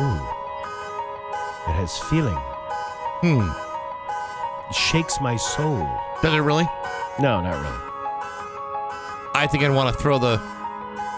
[0.00, 0.04] Ooh.
[1.66, 2.38] It has feeling.
[3.20, 3.50] Hmm.
[4.70, 5.88] It shakes my soul.
[6.22, 6.68] Does it really?
[7.18, 7.88] No, not really.
[9.34, 10.40] I think I'd want to throw the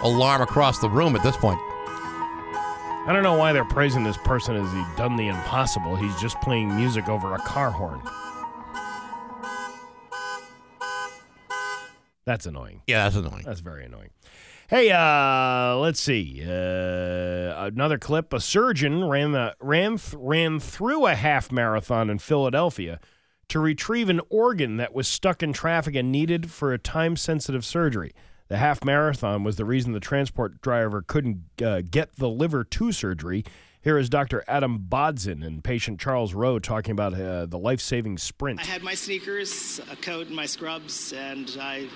[0.02, 1.60] alarm across the room at this point.
[3.06, 5.96] I don't know why they're praising this person as he done the impossible.
[5.96, 8.00] He's just playing music over a car horn.
[12.26, 12.82] That's annoying.
[12.86, 13.44] Yeah, that's annoying.
[13.44, 14.10] That's very annoying.
[14.68, 16.44] Hey, uh, let's see.
[16.46, 18.32] Uh, another clip.
[18.32, 23.00] A surgeon ran the, ran th- ran through a half marathon in Philadelphia
[23.48, 27.64] to retrieve an organ that was stuck in traffic and needed for a time sensitive
[27.64, 28.12] surgery.
[28.50, 32.90] The half marathon was the reason the transport driver couldn't uh, get the liver to
[32.90, 33.44] surgery.
[33.80, 34.42] Here is Dr.
[34.48, 38.58] Adam Bodzin and patient Charles Rowe talking about uh, the life saving sprint.
[38.58, 41.86] I had my sneakers, a coat, and my scrubs, and I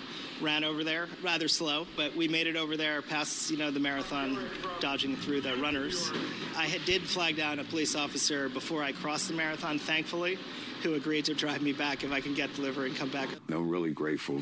[0.41, 3.81] ran over there rather slow, but we made it over there past you know the
[3.81, 4.39] marathon,
[4.79, 6.13] dodging through the runners.
[6.57, 10.39] I had, did flag down a police officer before I crossed the marathon, thankfully,
[10.85, 13.29] who agreed to drive me back if I can get the liver and come back.
[13.51, 14.41] I'm really grateful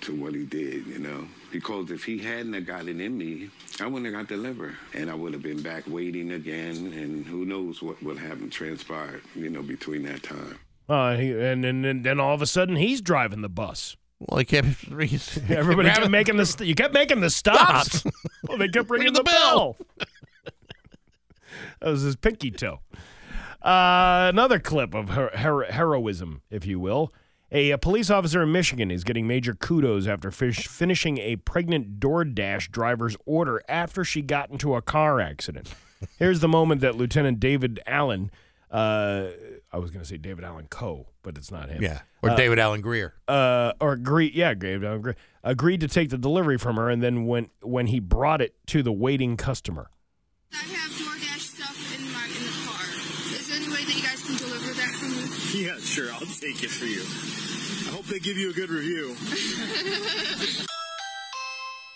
[0.00, 3.50] to what he did, you know, because if he hadn't have got it in me,
[3.80, 7.26] I wouldn't have got the liver, and I would have been back waiting again, and
[7.26, 10.58] who knows what would have transpired, you know, between that time.
[10.88, 13.96] Uh, he, and, and, and then all of a sudden he's driving the bus.
[14.18, 14.66] Well, he kept.
[14.90, 18.04] Everybody kept making the st- you kept making the stops.
[18.48, 19.76] well, they kept ringing the, bell.
[21.80, 22.80] that was his pinky toe.
[23.62, 27.12] Uh, another clip of her- her- heroism, if you will.
[27.54, 32.00] A, a police officer in Michigan is getting major kudos after fish- finishing a pregnant
[32.00, 35.74] DoorDash driver's order after she got into a car accident.
[36.18, 38.30] Here's the moment that Lieutenant David Allen,
[38.70, 39.26] uh,
[39.70, 41.82] I was going to say David Allen Coe, but it's not him.
[41.82, 42.00] Yeah.
[42.22, 43.14] Or Uh, David Allen Greer.
[43.28, 47.02] uh, or agreed, yeah, David Allen Greer, agreed to take the delivery from her, and
[47.02, 49.90] then when when he brought it to the waiting customer,
[50.52, 52.82] I have DoorDash stuff in my in the car.
[53.36, 55.18] Is there any way that you guys can deliver that for me?
[55.52, 56.10] Yeah, sure.
[56.14, 57.02] I'll take it for you.
[58.12, 59.14] I hope they give you a good review.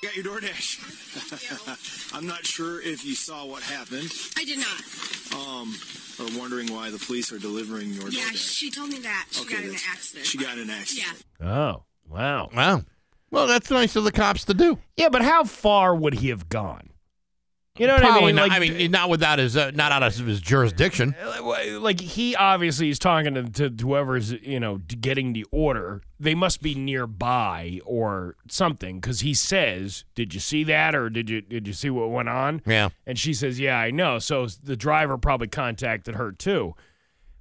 [0.03, 2.15] Got your DoorDash.
[2.15, 4.11] I'm not sure if you saw what happened.
[4.37, 4.81] I did not.
[5.35, 5.75] Um,
[6.19, 8.57] or wondering why the police are delivering your Yeah, DoorDash.
[8.57, 10.27] she told me that she Okay, got in an that's- accident.
[10.27, 11.25] She got in an accident.
[11.41, 11.47] Yeah.
[11.49, 12.83] oh wow, Wow.
[13.31, 14.79] Well, that's nice of the cops to do.
[14.97, 16.91] yeah, but how far would he have gone?
[17.79, 18.37] You know what Probably I mean?
[18.37, 21.15] Not, Like, I mean, not without his, uh, not out of his jurisdiction.
[21.81, 26.03] like he obviously is talking to, to whoever's you know getting the order.
[26.19, 31.29] They must be nearby or something because he says, "Did you see that?" or "Did
[31.29, 32.89] you did you see what went on?" Yeah.
[33.07, 36.75] And she says, "Yeah, I know." So the driver probably contacted her too.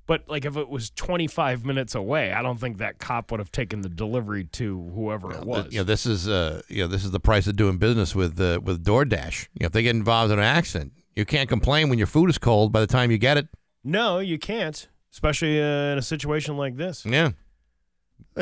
[0.08, 3.52] But like if it was 25 minutes away, I don't think that cop would have
[3.52, 5.68] taken the delivery to whoever it was.
[5.72, 8.40] You know, this is, uh, you know, this is the price of doing business with,
[8.40, 9.48] uh, with DoorDash.
[9.54, 12.30] You know, if they get involved in an accident, you can't complain when your food
[12.30, 13.48] is cold by the time you get it.
[13.84, 17.06] No, you can't, especially uh, in a situation like this.
[17.06, 17.32] Yeah.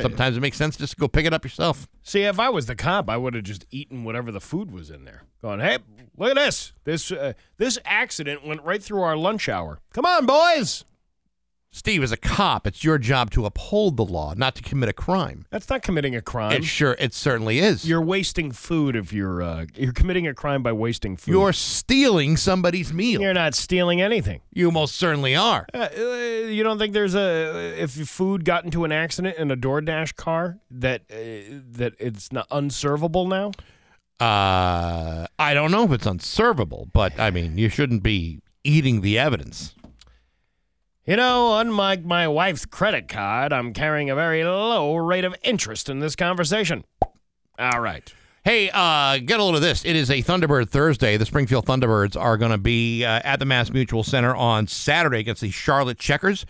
[0.01, 1.87] Sometimes it makes sense just to go pick it up yourself.
[2.01, 4.89] See, if I was the cop, I would have just eaten whatever the food was
[4.89, 5.23] in there.
[5.41, 5.77] Going, hey,
[6.17, 6.73] look at this.
[6.83, 9.79] This uh, this accident went right through our lunch hour.
[9.93, 10.83] Come on, boys.
[11.75, 14.93] Steve, as a cop, it's your job to uphold the law, not to commit a
[14.93, 15.43] crime.
[15.49, 16.51] That's not committing a crime.
[16.51, 17.83] It sure, it certainly is.
[17.83, 21.31] You're wasting food if you're uh, you're committing a crime by wasting food.
[21.31, 23.21] You're stealing somebody's meal.
[23.21, 24.41] You're not stealing anything.
[24.53, 25.65] You most certainly are.
[25.73, 26.01] Uh, uh,
[26.45, 30.59] you don't think there's a if food got into an accident in a DoorDash car
[30.69, 31.15] that uh,
[31.71, 33.51] that it's not unservable now?
[34.19, 39.17] Uh, I don't know if it's unservable, but I mean, you shouldn't be eating the
[39.17, 39.73] evidence.
[41.05, 45.89] You know, unlike my wife's credit card, I'm carrying a very low rate of interest
[45.89, 46.85] in this conversation.
[47.59, 48.13] All right.
[48.45, 49.83] Hey, uh, get a load of this.
[49.83, 51.17] It is a Thunderbird Thursday.
[51.17, 55.19] The Springfield Thunderbirds are going to be uh, at the Mass Mutual Center on Saturday
[55.19, 56.45] against the Charlotte Checkers.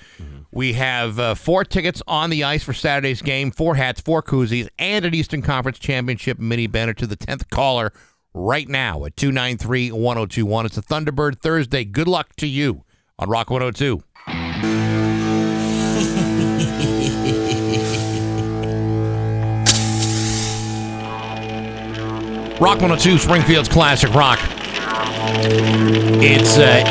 [0.51, 4.69] We have uh, four tickets on the ice for Saturday's game, four hats, four koozies,
[4.77, 7.91] and an Eastern Conference Championship mini banner to the 10th caller
[8.35, 10.65] right now at 293 1021.
[10.67, 11.85] It's a Thunderbird Thursday.
[11.85, 12.84] Good luck to you
[13.17, 14.03] on Rock 102.
[22.60, 24.40] Rock 102, Springfield's classic rock.
[26.22, 26.84] It's uh,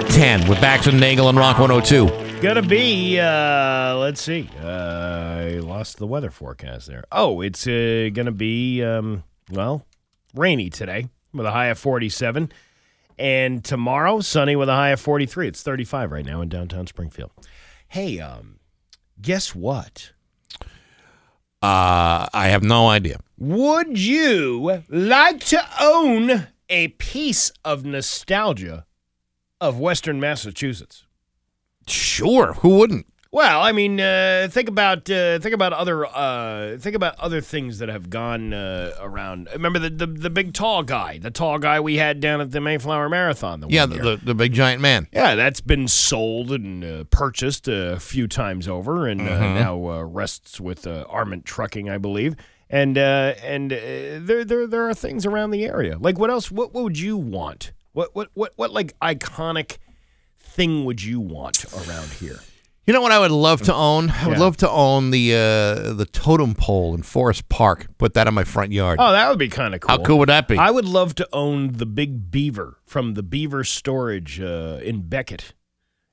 [0.00, 2.40] 810 with Bax and Nagel and Rock 102.
[2.40, 4.48] Gonna be, uh, let's see.
[4.62, 7.04] Uh, I lost the weather forecast there.
[7.12, 9.84] Oh, it's uh, gonna be, um, well,
[10.34, 12.50] rainy today with a high of 47.
[13.18, 15.48] And tomorrow, sunny with a high of 43.
[15.48, 17.32] It's 35 right now in downtown Springfield.
[17.88, 18.60] Hey, um,
[19.20, 20.12] guess what?
[21.60, 23.18] Uh, I have no idea.
[23.36, 28.86] Would you like to own a piece of nostalgia
[29.60, 31.04] of Western Massachusetts?
[31.88, 33.06] Sure, who wouldn't?
[33.30, 37.78] Well, I mean, uh, think about uh, think about other uh, think about other things
[37.78, 39.48] that have gone uh, around.
[39.52, 42.60] Remember the, the the big tall guy, the tall guy we had down at the
[42.62, 43.60] Mayflower Marathon.
[43.60, 45.08] The Yeah, one the, the, the big giant man.
[45.12, 49.54] Yeah, that's been sold and uh, purchased a few times over, and uh, Mhm.
[49.56, 52.34] now uh, rests with uh, Arment Trucking, I believe.
[52.70, 53.76] And uh, and uh,
[54.20, 55.98] there there there are things around the area.
[56.00, 56.50] Like what else?
[56.50, 57.72] What, what would you want?
[57.92, 59.76] What what what what like iconic
[60.38, 62.40] thing would you want around here?
[62.88, 64.08] You know what I would love to own?
[64.08, 64.44] I would Yeah.
[64.44, 67.86] love to own the uh, the totem pole in Forest Park.
[67.98, 68.96] Put that in my front yard.
[68.98, 69.90] Oh, that would be kind of cool.
[69.94, 70.56] How cool would that be?
[70.56, 75.52] I would love to own the Big Beaver from the Beaver Storage uh, in Becket.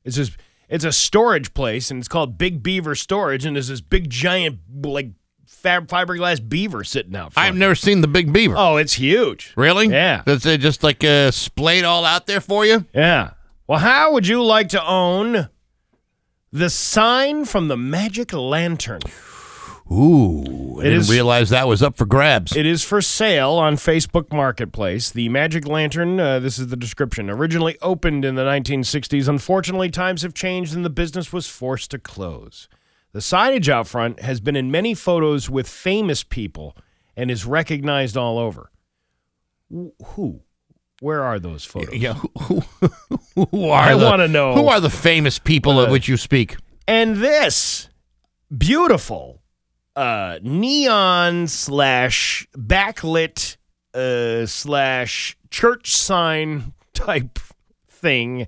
[0.03, 0.33] It's just
[0.67, 4.59] it's a storage place, and it's called Big Beaver Storage, and there's this big giant
[4.83, 5.11] like
[5.47, 7.31] fab fiberglass beaver sitting out.
[7.31, 7.47] Front.
[7.47, 8.55] I've never seen the big beaver.
[8.57, 9.53] Oh, it's huge.
[9.55, 9.87] Really?
[9.87, 10.23] Yeah.
[10.25, 12.83] Does it just like uh, splayed all out there for you?
[12.93, 13.29] Yeah.
[13.65, 15.47] Well, how would you like to own
[16.55, 19.01] the sign from the Magic Lantern?
[19.91, 22.55] Ooh, I It didn't is- realize that was up for grabs.
[22.55, 25.11] It is for sale on Facebook Marketplace.
[25.11, 29.27] The Magic Lantern, uh, this is the description, originally opened in the 1960s.
[29.27, 32.67] Unfortunately, times have changed and the business was forced to close.
[33.11, 36.75] The signage out front has been in many photos with famous people
[37.15, 38.71] and is recognized all over.
[39.69, 40.41] Wh- Who?
[41.01, 41.93] Where are those photos?
[41.95, 42.61] Yeah, who,
[43.09, 44.53] who are I wanna know.
[44.55, 46.55] who are the famous people of Uh, which you speak?
[46.87, 47.89] And this
[48.55, 49.41] beautiful
[49.95, 53.57] uh, neon slash backlit
[53.93, 57.39] uh, slash church sign type
[57.89, 58.47] thing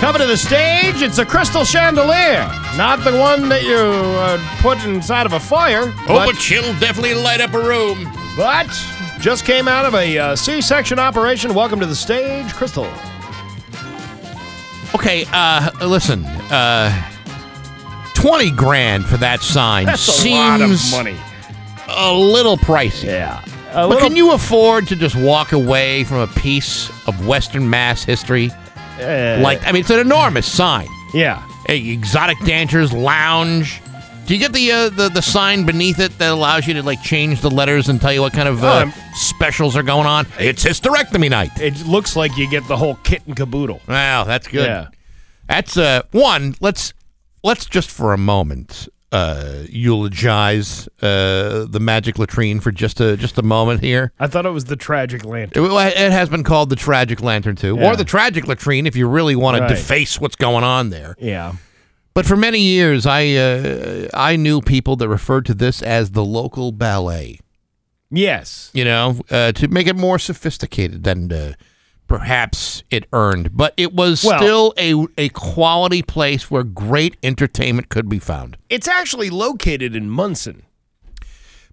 [0.00, 4.82] Coming to the stage, it's a crystal chandelier, not the one that you uh, put
[4.84, 5.92] inside of a fire.
[6.08, 8.04] Oh, but she'll definitely light up a room.
[8.36, 8.68] But
[9.18, 11.52] just came out of a uh, C-section operation.
[11.52, 12.86] Welcome to the stage, Crystal.
[14.94, 16.24] Okay, uh, listen.
[16.50, 17.10] Uh,
[18.14, 21.20] Twenty grand for that sign That's a seems lot of money.
[21.88, 23.04] a little pricey.
[23.04, 23.44] Yeah.
[23.72, 28.50] but can you afford to just walk away from a piece of Western Mass history?
[28.98, 30.88] Uh, like, I mean, it's an enormous sign.
[31.14, 31.46] Yeah.
[31.68, 33.80] A exotic dancers lounge.
[34.26, 37.02] Do you get the, uh, the the sign beneath it that allows you to like
[37.02, 40.26] change the letters and tell you what kind of uh, I'm- specials are going on?
[40.38, 41.58] It's hysterectomy night.
[41.58, 43.80] It looks like you get the whole kit and caboodle.
[43.88, 44.66] Wow, that's good.
[44.66, 44.88] Yeah.
[45.48, 46.54] That's uh one.
[46.60, 46.92] Let's
[47.42, 53.38] let's just for a moment uh eulogize uh the magic latrine for just a just
[53.38, 54.12] a moment here.
[54.20, 55.64] I thought it was the tragic lantern.
[55.64, 57.90] It, it has been called the tragic lantern too, Yeah.
[57.92, 59.68] or the tragic latrine if you really want Right.
[59.68, 61.16] to deface what's going on there.
[61.18, 61.54] Yeah.
[62.14, 66.24] But for many years, I uh, I knew people that referred to this as the
[66.24, 67.40] local ballet.
[68.10, 68.70] Yes.
[68.74, 71.52] You know, uh, to make it more sophisticated than uh,
[72.08, 73.56] perhaps it earned.
[73.56, 78.56] But it was Well- still a a quality place where great entertainment could be found.
[78.68, 80.62] It's actually located in Monson.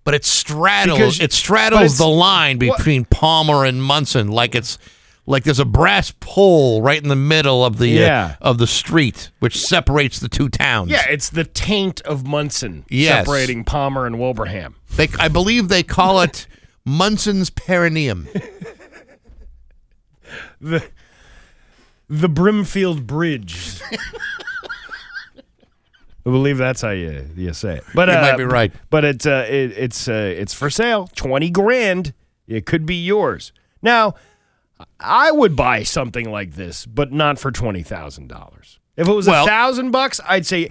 [0.03, 4.53] but it straddles Because- it straddles it's- the line what- between Palmer and Monson, like
[4.53, 4.77] it's
[5.25, 8.35] like there's a brass pole right in the middle of the Yeah.
[8.39, 10.91] uh, of the street, which separates the two towns.
[10.91, 13.25] Yeah, it's the taint of Monson Yes.
[13.25, 14.75] separating Palmer and Wilbraham.
[14.95, 16.45] They, I believe they call it
[16.85, 18.27] Monson's perineum.
[20.65, 20.83] The
[22.09, 23.79] the Brimfield Bridge.
[26.27, 27.83] I believe that's how you you say it.
[27.93, 28.73] But You uh, might be right.
[28.89, 31.07] But it's uh, it, it's uh, it's for sale.
[31.15, 32.13] Twenty grand.
[32.47, 33.51] It could be yours.
[33.83, 34.15] Now,
[34.99, 38.79] I would buy something like this, but not for twenty thousand dollars.
[38.97, 40.69] If it was a thousand bucks, I'd say.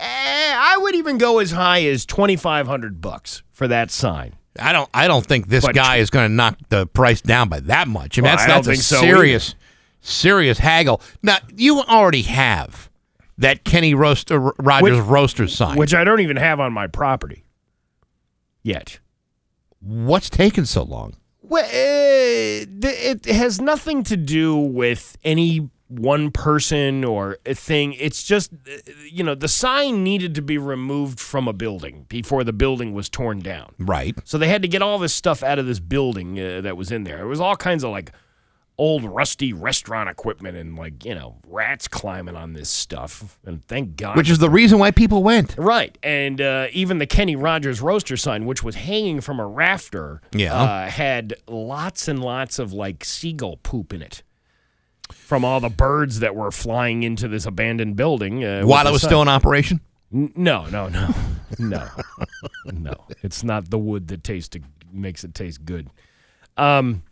[0.00, 4.36] Eh, I would even go as high as twenty five hundred bucks for that sign.
[4.60, 4.88] I don't.
[4.94, 7.88] I don't think this But- guy is going to knock the price down by that
[7.88, 8.18] much.
[8.18, 9.54] I mean, Well, that's I that's a so serious,
[10.00, 11.00] serious haggle.
[11.22, 12.88] Now you already have
[13.38, 15.76] that Kenny Roaster Rogers Which- roaster sign.
[15.76, 17.44] which I don't even have on my property
[18.62, 18.98] yet.
[19.80, 21.14] What's taking so long?
[21.42, 27.94] Well, uh, th- it has nothing to do with any one person or a thing.
[27.94, 28.52] It's just,
[29.10, 33.08] you know, the sign needed to be removed from a building before the building was
[33.08, 33.74] torn down.
[33.78, 34.14] Right.
[34.24, 36.92] So they had to get all this stuff out of this building uh, that was
[36.92, 37.22] in there.
[37.22, 38.12] It was all kinds of like
[38.80, 43.38] old rusty restaurant equipment and like, you know, rats climbing on this stuff.
[43.44, 44.16] And thank God.
[44.16, 45.56] Which is the reason why people went.
[45.58, 45.98] Right.
[46.02, 50.54] And uh, even the Kenny Rogers roaster sign, which was hanging from a rafter, Yeah.
[50.54, 54.22] uh, had lots and lots of like seagull poop in it
[55.12, 58.44] from all the birds that were flying into this abandoned building.
[58.44, 59.08] Uh, While it was sign.
[59.08, 59.80] still in operation.
[60.12, 61.08] N- No, no, no,
[61.58, 61.88] no,
[62.64, 62.94] no.
[63.22, 64.56] It's not the wood that tastes
[64.92, 65.88] makes it taste good.
[66.56, 67.02] Um,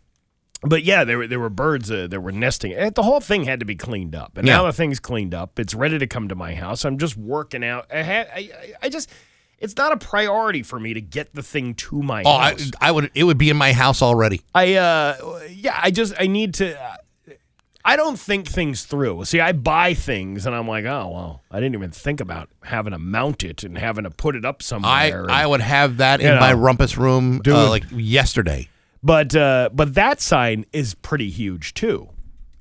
[0.63, 2.73] but yeah, there were there were birds uh, that were nesting.
[2.73, 5.59] And the whole thing had to be cleaned up, and now the thing's cleaned up.
[5.59, 6.83] It's ready to come to my house.
[6.85, 7.85] I'm just working out.
[7.93, 9.09] I, I, I- I just.
[9.59, 12.71] It's not a priority for me to get the thing to my Oh, I, house.
[12.79, 13.09] I would.
[13.15, 14.41] It would be in my house already.
[14.53, 16.95] I uh yeah, I just I need to uh,
[17.87, 19.23] I don't think things through.
[19.25, 22.91] See, I buy things and I'm like, "Oh, well, I didn't even think about having
[22.91, 25.97] to mount it and having to put it up I somewhere." and- I would have
[25.97, 27.53] that in my rumpus room Dude.
[27.55, 28.67] uh, like yesterday.
[29.01, 32.09] But uh but that sign is pretty huge too.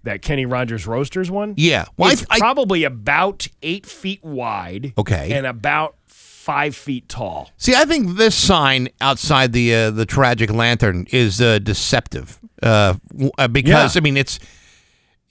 [0.05, 1.55] That Kenny Rogers Roasters one.
[1.57, 1.87] Yeah.
[1.97, 4.93] Well, it's I- probably about eight feet wide.
[4.97, 5.33] Okay.
[5.33, 7.51] And about five feet tall.
[7.57, 12.95] See, I think this sign outside the uh, the tragic lantern is uh, deceptive uh,
[13.39, 14.01] uh, because Yeah.
[14.01, 14.39] I mean it's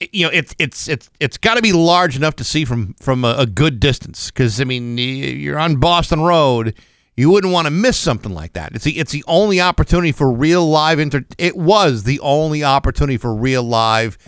[0.00, 3.24] you know it's it's it's it's got to be large enough to see from from
[3.24, 6.74] a, a good distance because I mean you're on Boston Road.
[7.16, 8.74] You wouldn't want to miss something like that.
[8.74, 11.24] It's the it's the only opportunity for real live inter.
[11.38, 14.18] It was the only opportunity for real live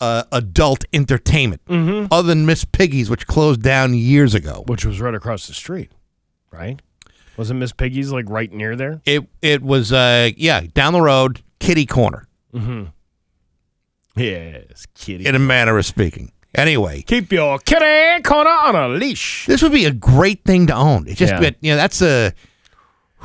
[0.00, 1.62] uh, adult entertainment,
[2.10, 4.64] other than Miss Piggy's, which closed down years ago.
[4.66, 5.92] Which was right across the street,
[6.50, 6.82] right?
[7.36, 9.00] Wasn't Miss Piggy's like right near there?
[9.04, 12.26] It it was uh yeah down the road, kitty corner.
[12.52, 12.84] Mm-hmm.
[14.16, 15.26] Yes, kitty.
[15.26, 16.32] in a manner of speaking.
[16.54, 19.44] Anyway, Keep your kitty corner on a leash.
[19.46, 21.08] this would be a great thing to own.
[21.08, 21.50] It just, Yeah.
[21.60, 22.32] you know, that's a.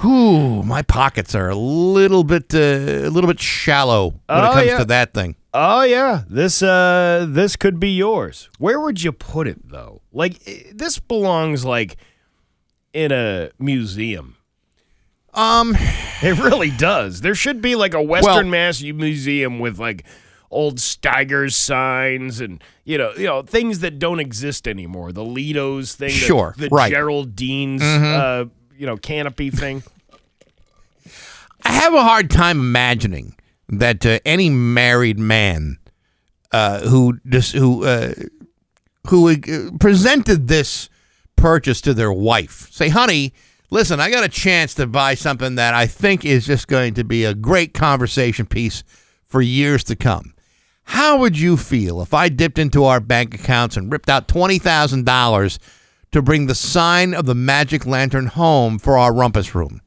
[0.01, 4.53] Whew, my pockets are a little bit, uh, a little bit shallow when it Oh,
[4.53, 4.77] comes yeah.
[4.79, 5.35] to that thing.
[5.53, 8.49] Oh yeah, this uh this could be yours.
[8.59, 10.01] Where would you put it though?
[10.13, 11.97] Like eh, this belongs like
[12.93, 14.37] in a museum.
[15.33, 15.75] Um,
[16.21, 17.21] it really does.
[17.21, 20.05] There should be like a Western Mass museum with like
[20.51, 25.11] old Steiger's signs and you know you know things that don't exist anymore.
[25.11, 26.91] The Lido's thing, Sure, the, right.
[26.91, 28.19] Geraldine's Mhm.
[28.45, 28.45] uh
[28.77, 29.83] you know canopy thing.
[31.63, 33.35] I have a hard time imagining
[33.67, 35.77] that uh, any married man
[36.51, 38.13] uh, who just who uh,
[39.09, 39.35] who uh,
[39.79, 40.89] presented this
[41.35, 43.33] purchase to their wife say, "Honey,
[43.69, 47.03] listen, I got a chance to buy something that I think is just going to
[47.03, 48.83] be a great conversation piece
[49.25, 50.33] for years to come."
[50.89, 54.57] How would you feel if I dipped into our bank accounts and ripped out twenty
[54.59, 55.59] thousand dollars
[56.11, 59.81] to bring the sign of the magic lantern home for our rumpus room?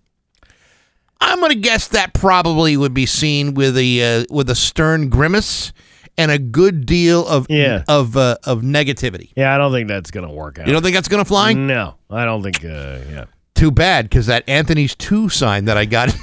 [1.20, 5.08] I'm going to guess that probably would be seen with a uh, with a stern
[5.08, 5.72] grimace
[6.18, 7.82] and a good deal of Yeah.
[7.88, 9.32] of uh, of negativity.
[9.36, 10.66] Yeah, I don't think that's gonna work out.
[10.66, 11.52] You don't think that's going to fly?
[11.52, 12.64] No, I don't think.
[12.64, 13.24] Uh, yeah.
[13.62, 16.20] Too bad, because that Anthony's two sign that I got in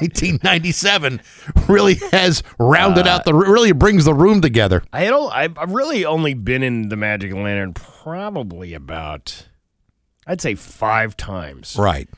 [0.00, 1.20] 1997
[1.68, 4.82] really has rounded out the really brings the room together.
[4.90, 5.30] I don't.
[5.30, 9.46] I've I've really only been in the Magic Lantern probably about,
[10.26, 11.76] I'd say five times.
[11.78, 12.08] Right.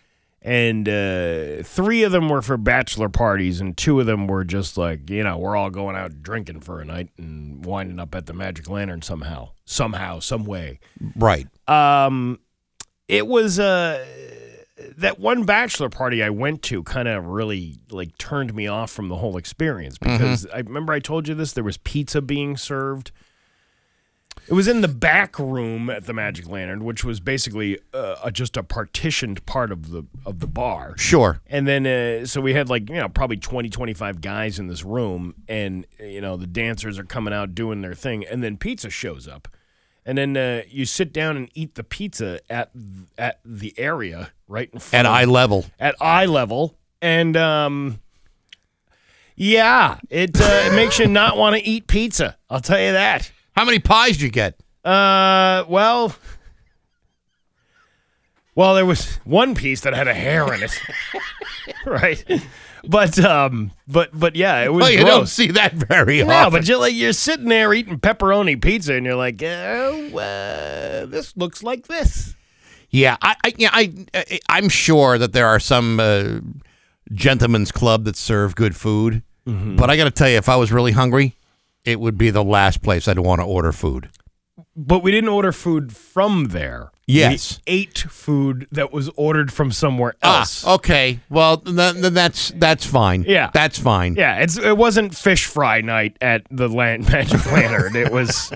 [0.42, 4.78] And uh, three of them were for bachelor parties, and two of them were just
[4.78, 8.26] like you know we're all going out drinking for a night and winding up at
[8.26, 10.78] the Magic Lantern somehow, somehow, some way.
[11.16, 11.48] Right.
[11.66, 12.38] Um,
[13.08, 14.04] it was uh,
[14.98, 19.08] that one bachelor party I went to kind of really like turned me off from
[19.08, 20.12] the whole experience Mm-hmm.
[20.16, 21.52] because I remember I told you this.
[21.52, 23.10] There was pizza being served.
[24.48, 28.30] It was in the back room at the Magic Lantern, which was basically uh, a,
[28.30, 30.96] just a partitioned part of the of the bar.
[30.96, 31.40] Sure.
[31.48, 34.84] And then, uh, so we had like, you know, probably 20, 25 guys in this
[34.84, 35.34] room.
[35.48, 38.24] And, you know, the dancers are coming out doing their thing.
[38.24, 39.48] And then pizza shows up.
[40.06, 42.70] And then uh, you sit down and eat the pizza at
[43.18, 45.66] at the area right in front At eye level.
[45.80, 46.78] At eye level.
[47.02, 48.00] And, um,
[49.34, 52.38] yeah, it, uh, it makes you not want to eat pizza.
[52.48, 53.30] I'll tell you that.
[53.56, 54.58] How many pies did you get?
[54.84, 56.14] Uh, well,
[58.54, 60.80] well, there was one piece that had a hair in it,
[61.86, 62.24] right?
[62.88, 64.82] But um, but but yeah, it was.
[64.82, 65.08] Well, you gross.
[65.10, 66.52] don't see that very no, often.
[66.52, 71.36] but you're like you're sitting there eating pepperoni pizza, and you're like, oh, uh, this
[71.36, 72.34] looks like this.
[72.90, 76.38] Yeah, I, I, yeah, I, I, I'm sure that there are some uh,
[77.12, 79.76] gentlemen's club that serve good food, Mm-hmm.
[79.76, 81.36] but I got to tell you, if I was really hungry,
[81.84, 84.08] it would be the last place I'd want to order food.
[84.74, 86.90] But we didn't order food from there.
[87.06, 87.60] Yes.
[87.66, 90.64] we ate food that was ordered from somewhere else.
[90.66, 91.20] Ah, okay.
[91.28, 93.24] Well, then, then that's that's fine.
[93.28, 93.50] Yeah.
[93.52, 94.16] that's fine.
[94.16, 97.94] Yeah, it's it wasn't fish fry night at the land, Magic Lantern.
[97.94, 98.52] It was,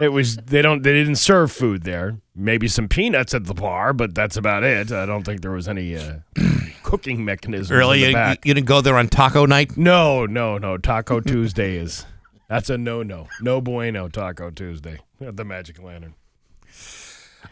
[0.00, 2.18] it was they don't they didn't serve food there.
[2.34, 4.90] Maybe some peanuts at the bar, but that's about it.
[4.90, 6.20] I don't think there was any uh,
[6.82, 7.76] cooking mechanism.
[7.76, 9.76] Really, you, you didn't go there on Taco Night?
[9.76, 10.78] No, no, no.
[10.78, 12.06] Taco Tuesday is
[12.52, 13.28] that's a no no.
[13.40, 16.14] No bueno Taco Tuesday at the Magic Lantern.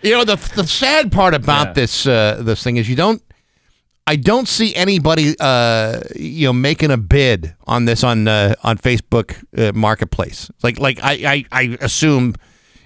[0.02, 1.72] You know the the sad part about Yeah.
[1.72, 3.22] this uh, this thing is you don't.
[4.06, 8.76] I don't see anybody, uh, you know, making a bid on this on uh, on
[8.78, 10.50] Facebook uh, Marketplace.
[10.64, 12.34] Like, like I, I, I assume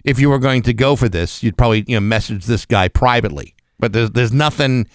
[0.04, 2.88] if you were going to go for this, you'd probably you know message this guy
[2.88, 3.54] privately.
[3.78, 4.86] But there's there's nothing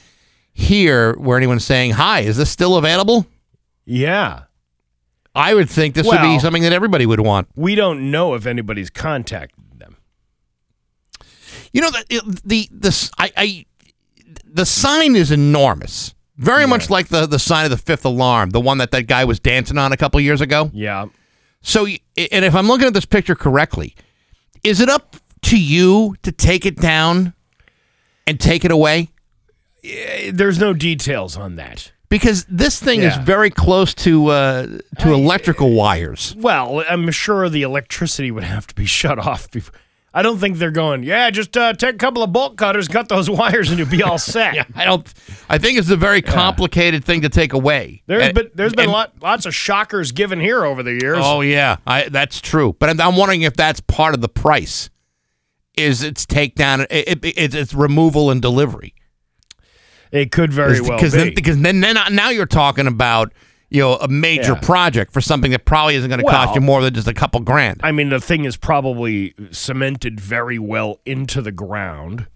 [0.53, 3.25] here where anyone's saying, "Hi, is this still available?"
[3.85, 4.43] Yeah,
[5.39, 7.47] I would think this would be something that everybody would want.
[7.55, 9.97] we don't know if anybody's contacted them.
[11.73, 13.65] You know the the the I, I
[14.45, 16.13] the sign is enormous.
[16.37, 19.25] Very much like the the sign of the fifth alarm, the one that that guy
[19.25, 20.71] was dancing on a couple years ago.
[20.73, 21.05] Yeah.
[21.61, 23.93] So, and if I'm looking at this picture correctly,
[24.63, 27.33] is it up to you to take it down
[28.25, 29.09] and take it away?
[29.83, 31.91] Eh, There's no details on that.
[32.09, 34.67] Because this thing is very close to uh,
[34.99, 36.35] to electrical wires.
[36.37, 39.75] Well, I'm sure the electricity would have to be shut off before.
[40.11, 41.03] I don't think they're going.
[41.03, 44.01] Yeah, just uh, take a couple of bolt cutters, cut those wires, and you'll be
[44.01, 44.55] all set.
[44.55, 45.07] yeah, I don't.
[45.47, 48.01] I think it's a very complicated thing to take away.
[48.07, 51.19] There's And- been there's been and- lot, lots of shockers given here over the years.
[51.21, 52.75] Oh yeah, I, that's true.
[52.79, 54.89] But I'm, I'm wondering if that's part of the price.
[55.77, 56.87] Is its takedown?
[56.89, 58.95] It, it, it's, it's removal and delivery.
[60.11, 61.19] It could very well because be.
[61.19, 63.31] then because then, then now you're talking about
[63.69, 64.59] you know a major Yeah.
[64.61, 67.39] project for something that probably isn't going to cost you more than just a couple
[67.41, 67.79] grand.
[67.83, 72.27] I mean, the thing is probably cemented very well into the ground.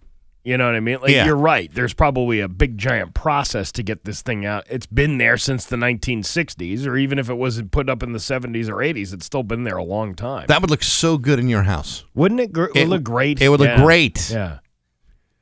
[0.46, 0.98] You know what I mean?
[1.02, 1.26] Like Yeah.
[1.26, 1.74] you're right.
[1.74, 4.66] There's probably a big giant process to get this thing out.
[4.70, 8.20] It's been there since the 1960s, or even if it wasn't put up in the
[8.20, 10.46] 70s or 80s, it's still been there a long time.
[10.50, 12.04] That would look so good in your house.
[12.14, 12.52] Wouldn't it?
[12.52, 13.42] Gr- It- would look great.
[13.42, 13.82] it would look Yeah.
[13.84, 14.30] great.
[14.32, 14.58] Yeah.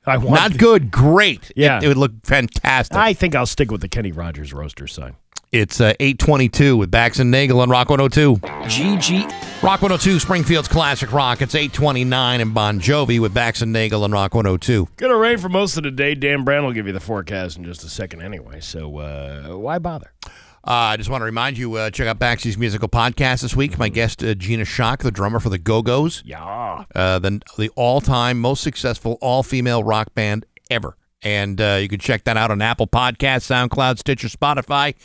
[0.05, 1.51] I want Not good, great.
[1.55, 1.77] Yeah.
[1.77, 2.97] it, it would look fantastic.
[2.97, 5.15] I think I'll stick with the Kenny Rogers roaster sign.
[5.51, 8.37] It's uh, 822 with Bax and Nagel on Rock 102.
[8.37, 9.23] GG.
[9.61, 11.41] Rock 102, Springfield's Classic Rock.
[11.41, 14.87] It's 829 and Bon Jovi with Bax and Nagel on Rock 102.
[14.95, 16.15] Gonna rain for most of the day.
[16.15, 18.61] Dan Brown will give you the forecast in just a second anyway.
[18.61, 20.13] So uh, why bother?
[20.63, 23.79] Uh, I just want to remind you, uh, check out Baxy's musical podcast this week.
[23.79, 26.21] My guest, uh, Gina Shock, the drummer for the Go-Go's.
[26.23, 26.85] Yeah.
[26.93, 30.97] Uh, the, the all-time most successful all-female rock band ever.
[31.23, 34.95] And uh, you can check that out on Apple Podcasts, SoundCloud, Stitcher, Spotify,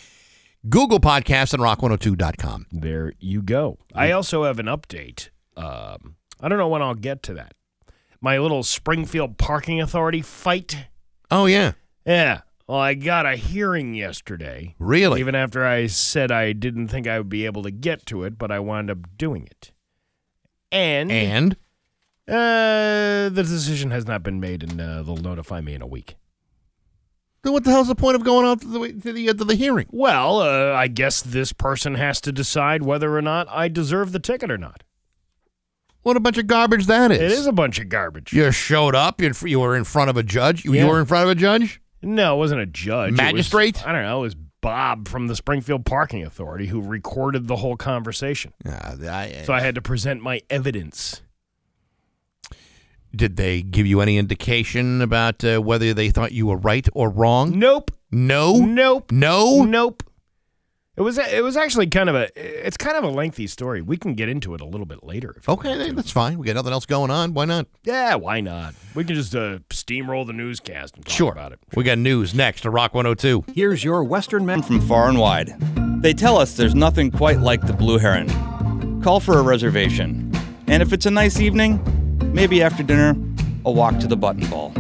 [0.68, 2.66] Google Podcasts, and rock102.com.
[2.72, 3.78] There you go.
[3.94, 5.30] I also have an update.
[5.56, 7.54] Um, I don't know when I'll get to that.
[8.20, 10.86] My little Springfield Parking Authority fight.
[11.30, 11.72] Oh, yeah.
[12.06, 12.40] Yeah.
[12.68, 14.74] Well, I got a hearing yesterday.
[14.78, 15.20] Really?
[15.20, 18.38] Even after I said I didn't think I would be able to get to it,
[18.38, 19.72] but I wound up doing it.
[20.72, 21.52] And And?
[22.28, 26.16] uh, the decision has not been made, and uh, they'll notify me in a week.
[27.43, 29.44] Then what the hell's the point of going out to the, to the, uh, to
[29.44, 29.86] the hearing?
[29.93, 34.18] Well, uh, I guess this person has to decide whether or not I deserve the
[34.18, 34.82] ticket or not.
[36.02, 37.18] What a bunch of garbage that is.
[37.20, 38.32] It is a bunch of garbage.
[38.32, 39.20] You showed up.
[39.20, 40.64] You you were in front of a judge.
[40.64, 41.80] You, you were in front of a judge.
[42.02, 43.09] No, it wasn't a judge.
[43.09, 43.86] It was- Magistrate?
[43.86, 44.18] I don't know.
[44.18, 48.52] It was Bob from the Springfield Parking Authority who recorded the whole conversation.
[48.68, 51.23] Uh, I, So I had to present my evidence.
[53.14, 57.09] Did they give you any indication about uh, whether they thought you were right or
[57.09, 57.59] wrong?
[57.59, 57.90] Nope.
[58.10, 58.56] No.
[58.56, 59.10] Nope.
[59.10, 59.64] No.
[59.64, 60.02] Nope.
[60.97, 63.82] It was it was actually kind of a it's kind of a lengthy story.
[63.82, 65.35] We can get into it a little bit later.
[65.36, 66.39] If Okay, then that's fine.
[66.39, 67.35] We got nothing else going on.
[67.35, 67.66] Why not?
[67.85, 68.74] yeah, why not?
[68.94, 71.32] We can just uh, steamroll the newscast and talk Sure.
[71.32, 71.59] about it.
[71.74, 73.44] We got news next to Rock 102.
[73.55, 75.55] Here's your Western men from far and wide.
[76.01, 79.02] They tell us there's nothing quite like the Blue Heron.
[79.02, 80.32] Call for a reservation.
[80.66, 81.78] And if it's a nice evening,
[82.32, 83.14] maybe after dinner,
[83.66, 84.73] a walk to the button ball.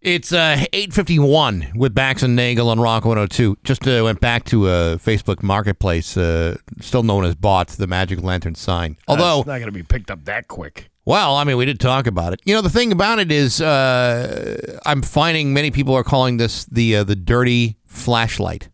[0.00, 3.58] It's uh, 851 with Bax and Nagel on Rock 102.
[3.64, 8.22] Just uh, went back to uh, Facebook Marketplace, uh, still known as Bought, the Magic
[8.22, 8.96] Lantern sign.
[9.08, 10.88] Although, it's not going to be picked up that quick.
[11.04, 12.40] well, I mean, we did talk about it.
[12.44, 16.64] You know, the thing about it is, uh, I'm finding many people are calling this
[16.66, 18.68] the uh, the dirty flashlight,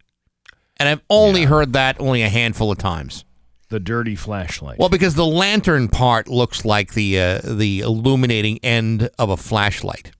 [0.77, 3.25] and I've only heard that only a handful of times.
[3.71, 4.79] The dirty flashlight.
[4.79, 10.13] Well, because the lantern part looks like the uh, the illuminating end of a flashlight.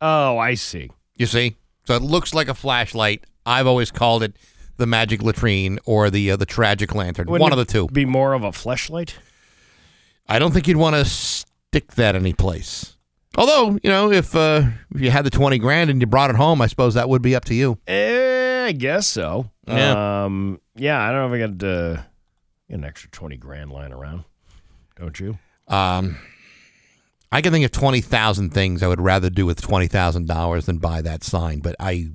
[0.00, 0.90] Oh, I see.
[1.16, 3.24] You see, so it looks like a flashlight.
[3.44, 4.36] I've always called it
[4.76, 7.26] the magic latrine or the uh, the tragic lantern.
[7.28, 7.88] Wouldn't one of the two.
[7.88, 9.18] Be more of a flashlight.
[10.28, 12.94] I don't think you'd want to stick that any place.
[13.36, 14.62] Although, you know, if uh,
[14.94, 17.22] if you had the twenty grand and you brought it home, I suppose that would
[17.22, 17.78] be up to you.
[17.86, 19.50] Eh, I guess so.
[19.66, 20.24] Yeah.
[20.24, 22.02] Um, yeah, I don't know if I got uh,
[22.68, 24.24] an extra twenty grand lying around.
[24.96, 25.38] Don't you?
[25.68, 26.16] Um,
[27.30, 30.66] I can think of twenty thousand things I would rather do with twenty thousand dollars
[30.66, 31.60] than buy that sign.
[31.60, 32.08] But I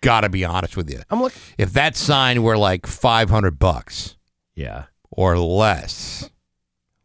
[0.00, 1.00] gotta be honest with you.
[1.10, 1.32] I'm look.
[1.56, 4.16] If that sign were like five hundred bucks,
[4.54, 4.84] Yeah.
[5.10, 6.28] or less,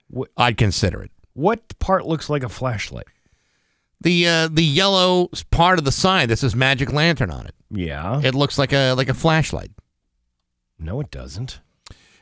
[0.09, 1.11] What- I'd consider it.
[1.33, 3.07] What part looks like a flashlight?
[4.01, 7.55] The uh, the yellow part of the sign that says Magic Lantern on it.
[7.71, 8.19] Yeah.
[8.21, 9.71] It looks like a like a flashlight.
[10.77, 11.61] No, it doesn't.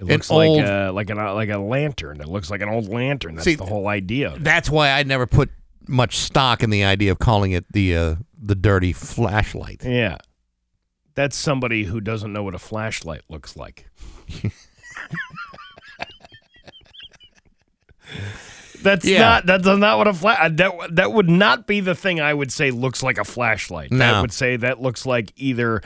[0.01, 2.19] It looks old- like a, like an uh, like a lantern.
[2.21, 3.35] It looks like an old lantern.
[3.35, 4.35] That's See, the whole idea.
[4.39, 5.49] That's why I never put
[5.87, 9.83] much stock in the idea of calling it the uh, the dirty flashlight.
[9.85, 10.17] Yeah.
[11.13, 13.89] That's somebody who doesn't know what a flashlight looks like.
[18.81, 19.19] That's Yeah.
[19.19, 22.51] not that's not what a flash that that would not be the thing I would
[22.51, 23.93] say looks like a flashlight.
[23.93, 25.81] I would say that looks like either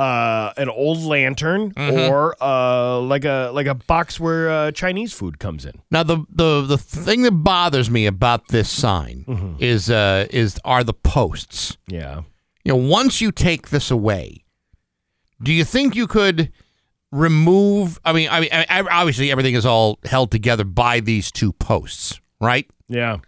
[0.00, 2.08] uh, an old lantern Mhm.
[2.10, 5.72] or uh, like a like a box where uh, Chinese food comes in.
[5.90, 9.56] Now the the the thing that bothers me about this sign Mm-hmm.
[9.58, 11.76] is uh is are the posts.
[11.86, 12.22] Yeah.
[12.64, 14.44] You know, once you take this away,
[15.42, 16.50] do you think you could
[17.12, 17.98] remove?
[18.04, 22.20] I mean, I mean, I- obviously everything is all held together by these two posts,
[22.40, 22.66] right?
[22.88, 23.18] Yeah.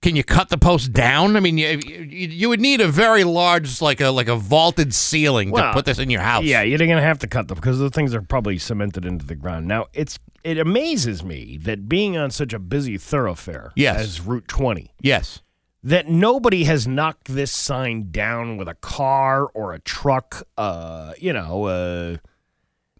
[0.00, 1.36] Can you cut the posts down?
[1.36, 4.94] I mean, you, you, you would need a very large, like a like a vaulted
[4.94, 6.44] ceiling to put this in your house.
[6.44, 9.34] Yeah, you're gonna have to cut them because the things are probably cemented into the
[9.34, 9.66] ground.
[9.66, 14.00] Now it's it amazes me that being on such a busy thoroughfare Yes.
[14.00, 15.42] as Route 20, Yes.
[15.82, 20.46] that nobody has knocked this sign down with a car or a truck.
[20.56, 22.16] Uh, you know, uh,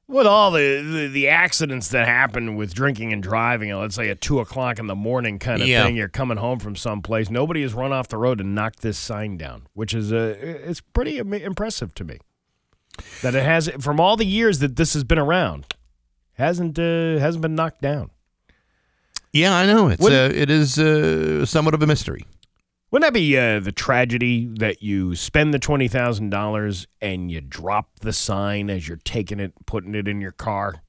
[0.08, 4.20] with all the, the the accidents that happen with drinking and driving, let's say at
[4.20, 5.84] two o'clock in the morning kind of Yeah.
[5.84, 7.28] thing, you're coming home from someplace.
[7.30, 10.80] Nobody has run off the road and knocked this sign down, which is uh, it's
[10.80, 12.18] pretty impressive to me.
[13.22, 15.66] That it has from all the years that this has been around,
[16.32, 18.10] hasn't uh, hasn't been knocked down.
[19.32, 19.88] Yeah, I know.
[19.88, 22.24] It's uh, it is uh, somewhat of a mystery.
[22.90, 27.40] Wouldn't that be uh, the tragedy that you spend the twenty thousand dollars and you
[27.40, 30.82] drop the sign as you're taking it, putting it in your car?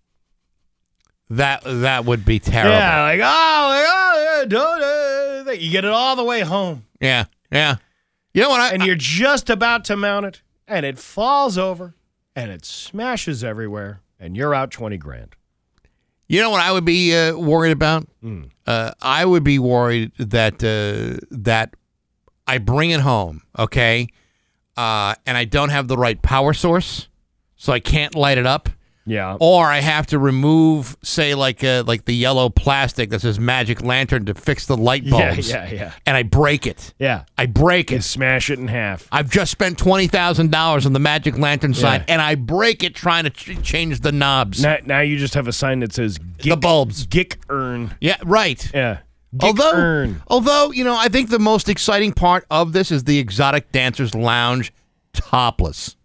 [1.30, 2.72] That that would be terrible.
[2.76, 6.86] Yeah, like oh, like, oh, yeah, don't, uh, you get it all the way home,
[7.00, 7.76] Yeah, yeah.
[8.34, 8.62] You know what?
[8.62, 11.96] I, and you're just about to mount it, and it falls over,
[12.36, 15.36] and it smashes everywhere, and you're out twenty grand.
[16.28, 18.08] You know what I would be uh, worried about?
[18.22, 18.44] Hmm.
[18.66, 21.76] Uh, I would be worried that uh, that
[22.50, 24.08] I bring it home, okay,
[24.78, 27.08] uh, and I don't have the right power source,
[27.56, 28.70] so I can't light it up.
[29.06, 29.38] Yeah.
[29.40, 33.82] Or I have to remove, say, like uh, like the yellow plastic that says Magic
[33.82, 35.50] Lantern to fix the light bulbs.
[35.50, 35.74] yeah, yeah.
[35.74, 35.92] yeah.
[36.06, 36.94] And I break it.
[37.00, 37.24] Yeah.
[37.36, 38.04] I break You it.
[38.04, 39.08] smash it in half.
[39.12, 42.14] I've just spent twenty thousand dollars on the Magic Lantern sign, Yeah.
[42.14, 44.62] and I break it trying to ch- change the knobs.
[44.62, 47.08] Now, now you just have a sign that says the bulbs.
[47.08, 47.96] Gick Earn.
[48.00, 48.70] Yeah, right.
[48.76, 49.00] Yeah.
[49.38, 50.22] Gick although, Earn.
[50.28, 54.16] although you know, I think the most exciting part of this is the Exotic Dancers
[54.16, 54.74] Lounge
[55.14, 55.96] topless.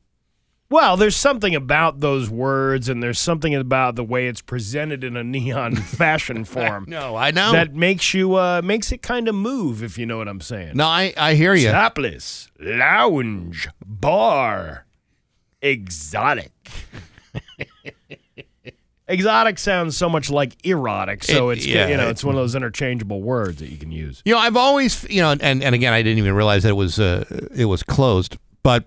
[0.70, 5.16] Well, there's something about those words, and there's something about the way it's presented in
[5.16, 6.86] a neon fashion form.
[6.88, 7.52] No, I know.
[7.52, 10.76] that makes you uh, makes it kind of move, if you know what I'm saying.
[10.76, 11.70] no, I I hear you.
[11.70, 14.86] Topless lounge bar
[15.62, 16.52] exotic.
[19.06, 22.34] Exotic sounds so much like erotic, so It- it's yeah, you know it- it's one
[22.34, 24.22] of those interchangeable words that you can use.
[24.24, 26.76] You know, I've always, you know, and, and again, I didn't even realize that it
[26.76, 27.24] was uh,
[27.54, 28.84] it was closed, but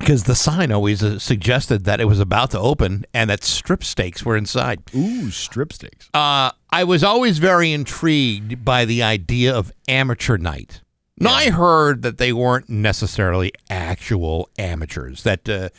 [0.00, 3.82] because the sign always uh, suggested that it was about to open and that strip
[3.84, 4.80] steaks were inside.
[4.94, 6.08] Ooh, strip steaks.
[6.14, 10.82] Uh, I was always very intrigued by the idea of amateur night.
[11.20, 15.70] Now, I heard that they weren't necessarily actual amateurs, that uh,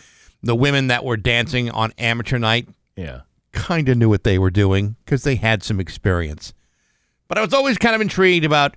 [0.44, 2.68] the women that were dancing on amateur night
[2.98, 3.22] Yeah.
[3.52, 6.54] Kind of knew what they were doing because they had some experience.
[7.28, 8.76] But I was always kind of intrigued about,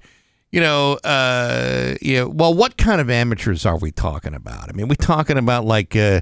[0.51, 4.69] you know, uh, you know, well, what kind of amateurs are we talking about?
[4.69, 6.20] I mean, we talking about like uh,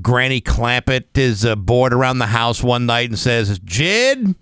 [0.00, 4.34] Granny Clampett is uh, bored around the house one night and says, "Jed,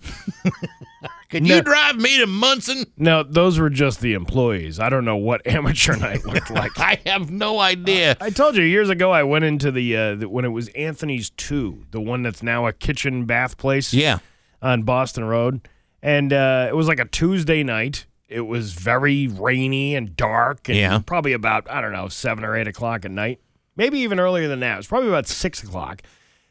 [1.28, 4.78] can you drive me to Monson?" No, those were just the employees.
[4.80, 6.72] I don't know what amateur night looked like.
[6.78, 8.16] I have no idea.
[8.20, 11.30] I told you years ago I went into the, uh, the when it was Anthony's
[11.30, 13.92] Two, the one that's now a kitchen bath place.
[13.92, 14.18] Yeah.
[14.62, 15.68] on Boston Road,
[16.02, 18.06] and uh, it was like a Tuesday night.
[18.28, 20.98] It was very rainy and dark, and Yeah.
[21.06, 23.40] probably about I don't know seven or eight o'clock at night,
[23.76, 24.74] maybe even earlier than that.
[24.74, 26.02] It was probably about six o'clock,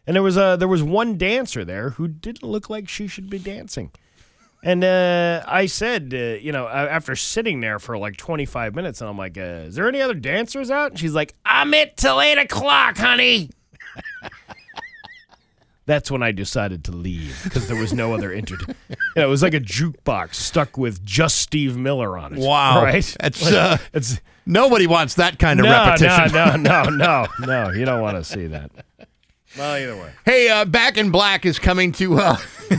[0.08, 3.30] and there was a there was one dancer there who didn't look like she should
[3.30, 3.92] be dancing.
[4.64, 9.10] And uh, I said, uh, you know, after sitting there for like 25 minutes, and
[9.10, 10.92] I'm like, uh, is there any other dancers out?
[10.92, 13.52] And she's like, I'm it till 8 o'clock, honey.
[15.86, 18.58] That's when I decided to leave because there was no other inter.
[18.90, 22.40] You know, it was like a jukebox stuck with just Steve Miller on it.
[22.40, 23.16] Wow, Right?
[23.22, 26.34] That's Like, uh, it's nobody wants that kind of no, repetition.
[26.34, 27.70] no, no, no, no, no.
[27.72, 28.70] You don't want to see that.
[29.58, 30.12] Well, either way.
[30.26, 32.38] Hey, uh, Back in Black is coming to uh,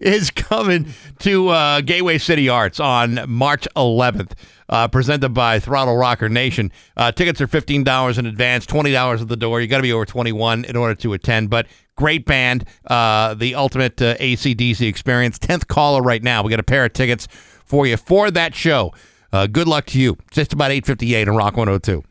[0.00, 4.32] is coming to uh, Gateway City Arts on March 11th.
[4.70, 6.70] Uh, presented by Throttle Rocker Nation.
[6.94, 9.62] Uh, tickets are fifteen dollars in advance, twenty dollars at the door.
[9.62, 11.48] You got to be over twenty one in order to attend.
[11.48, 15.38] But great band, uh, the ultimate uh, ACDC experience.
[15.38, 16.42] Tenth caller right now.
[16.42, 17.26] We got a pair of tickets
[17.64, 18.92] for you for that show.
[19.32, 20.18] Uh, good luck to you.
[20.30, 22.04] Just about eight fifty eight on Rock one hundred two.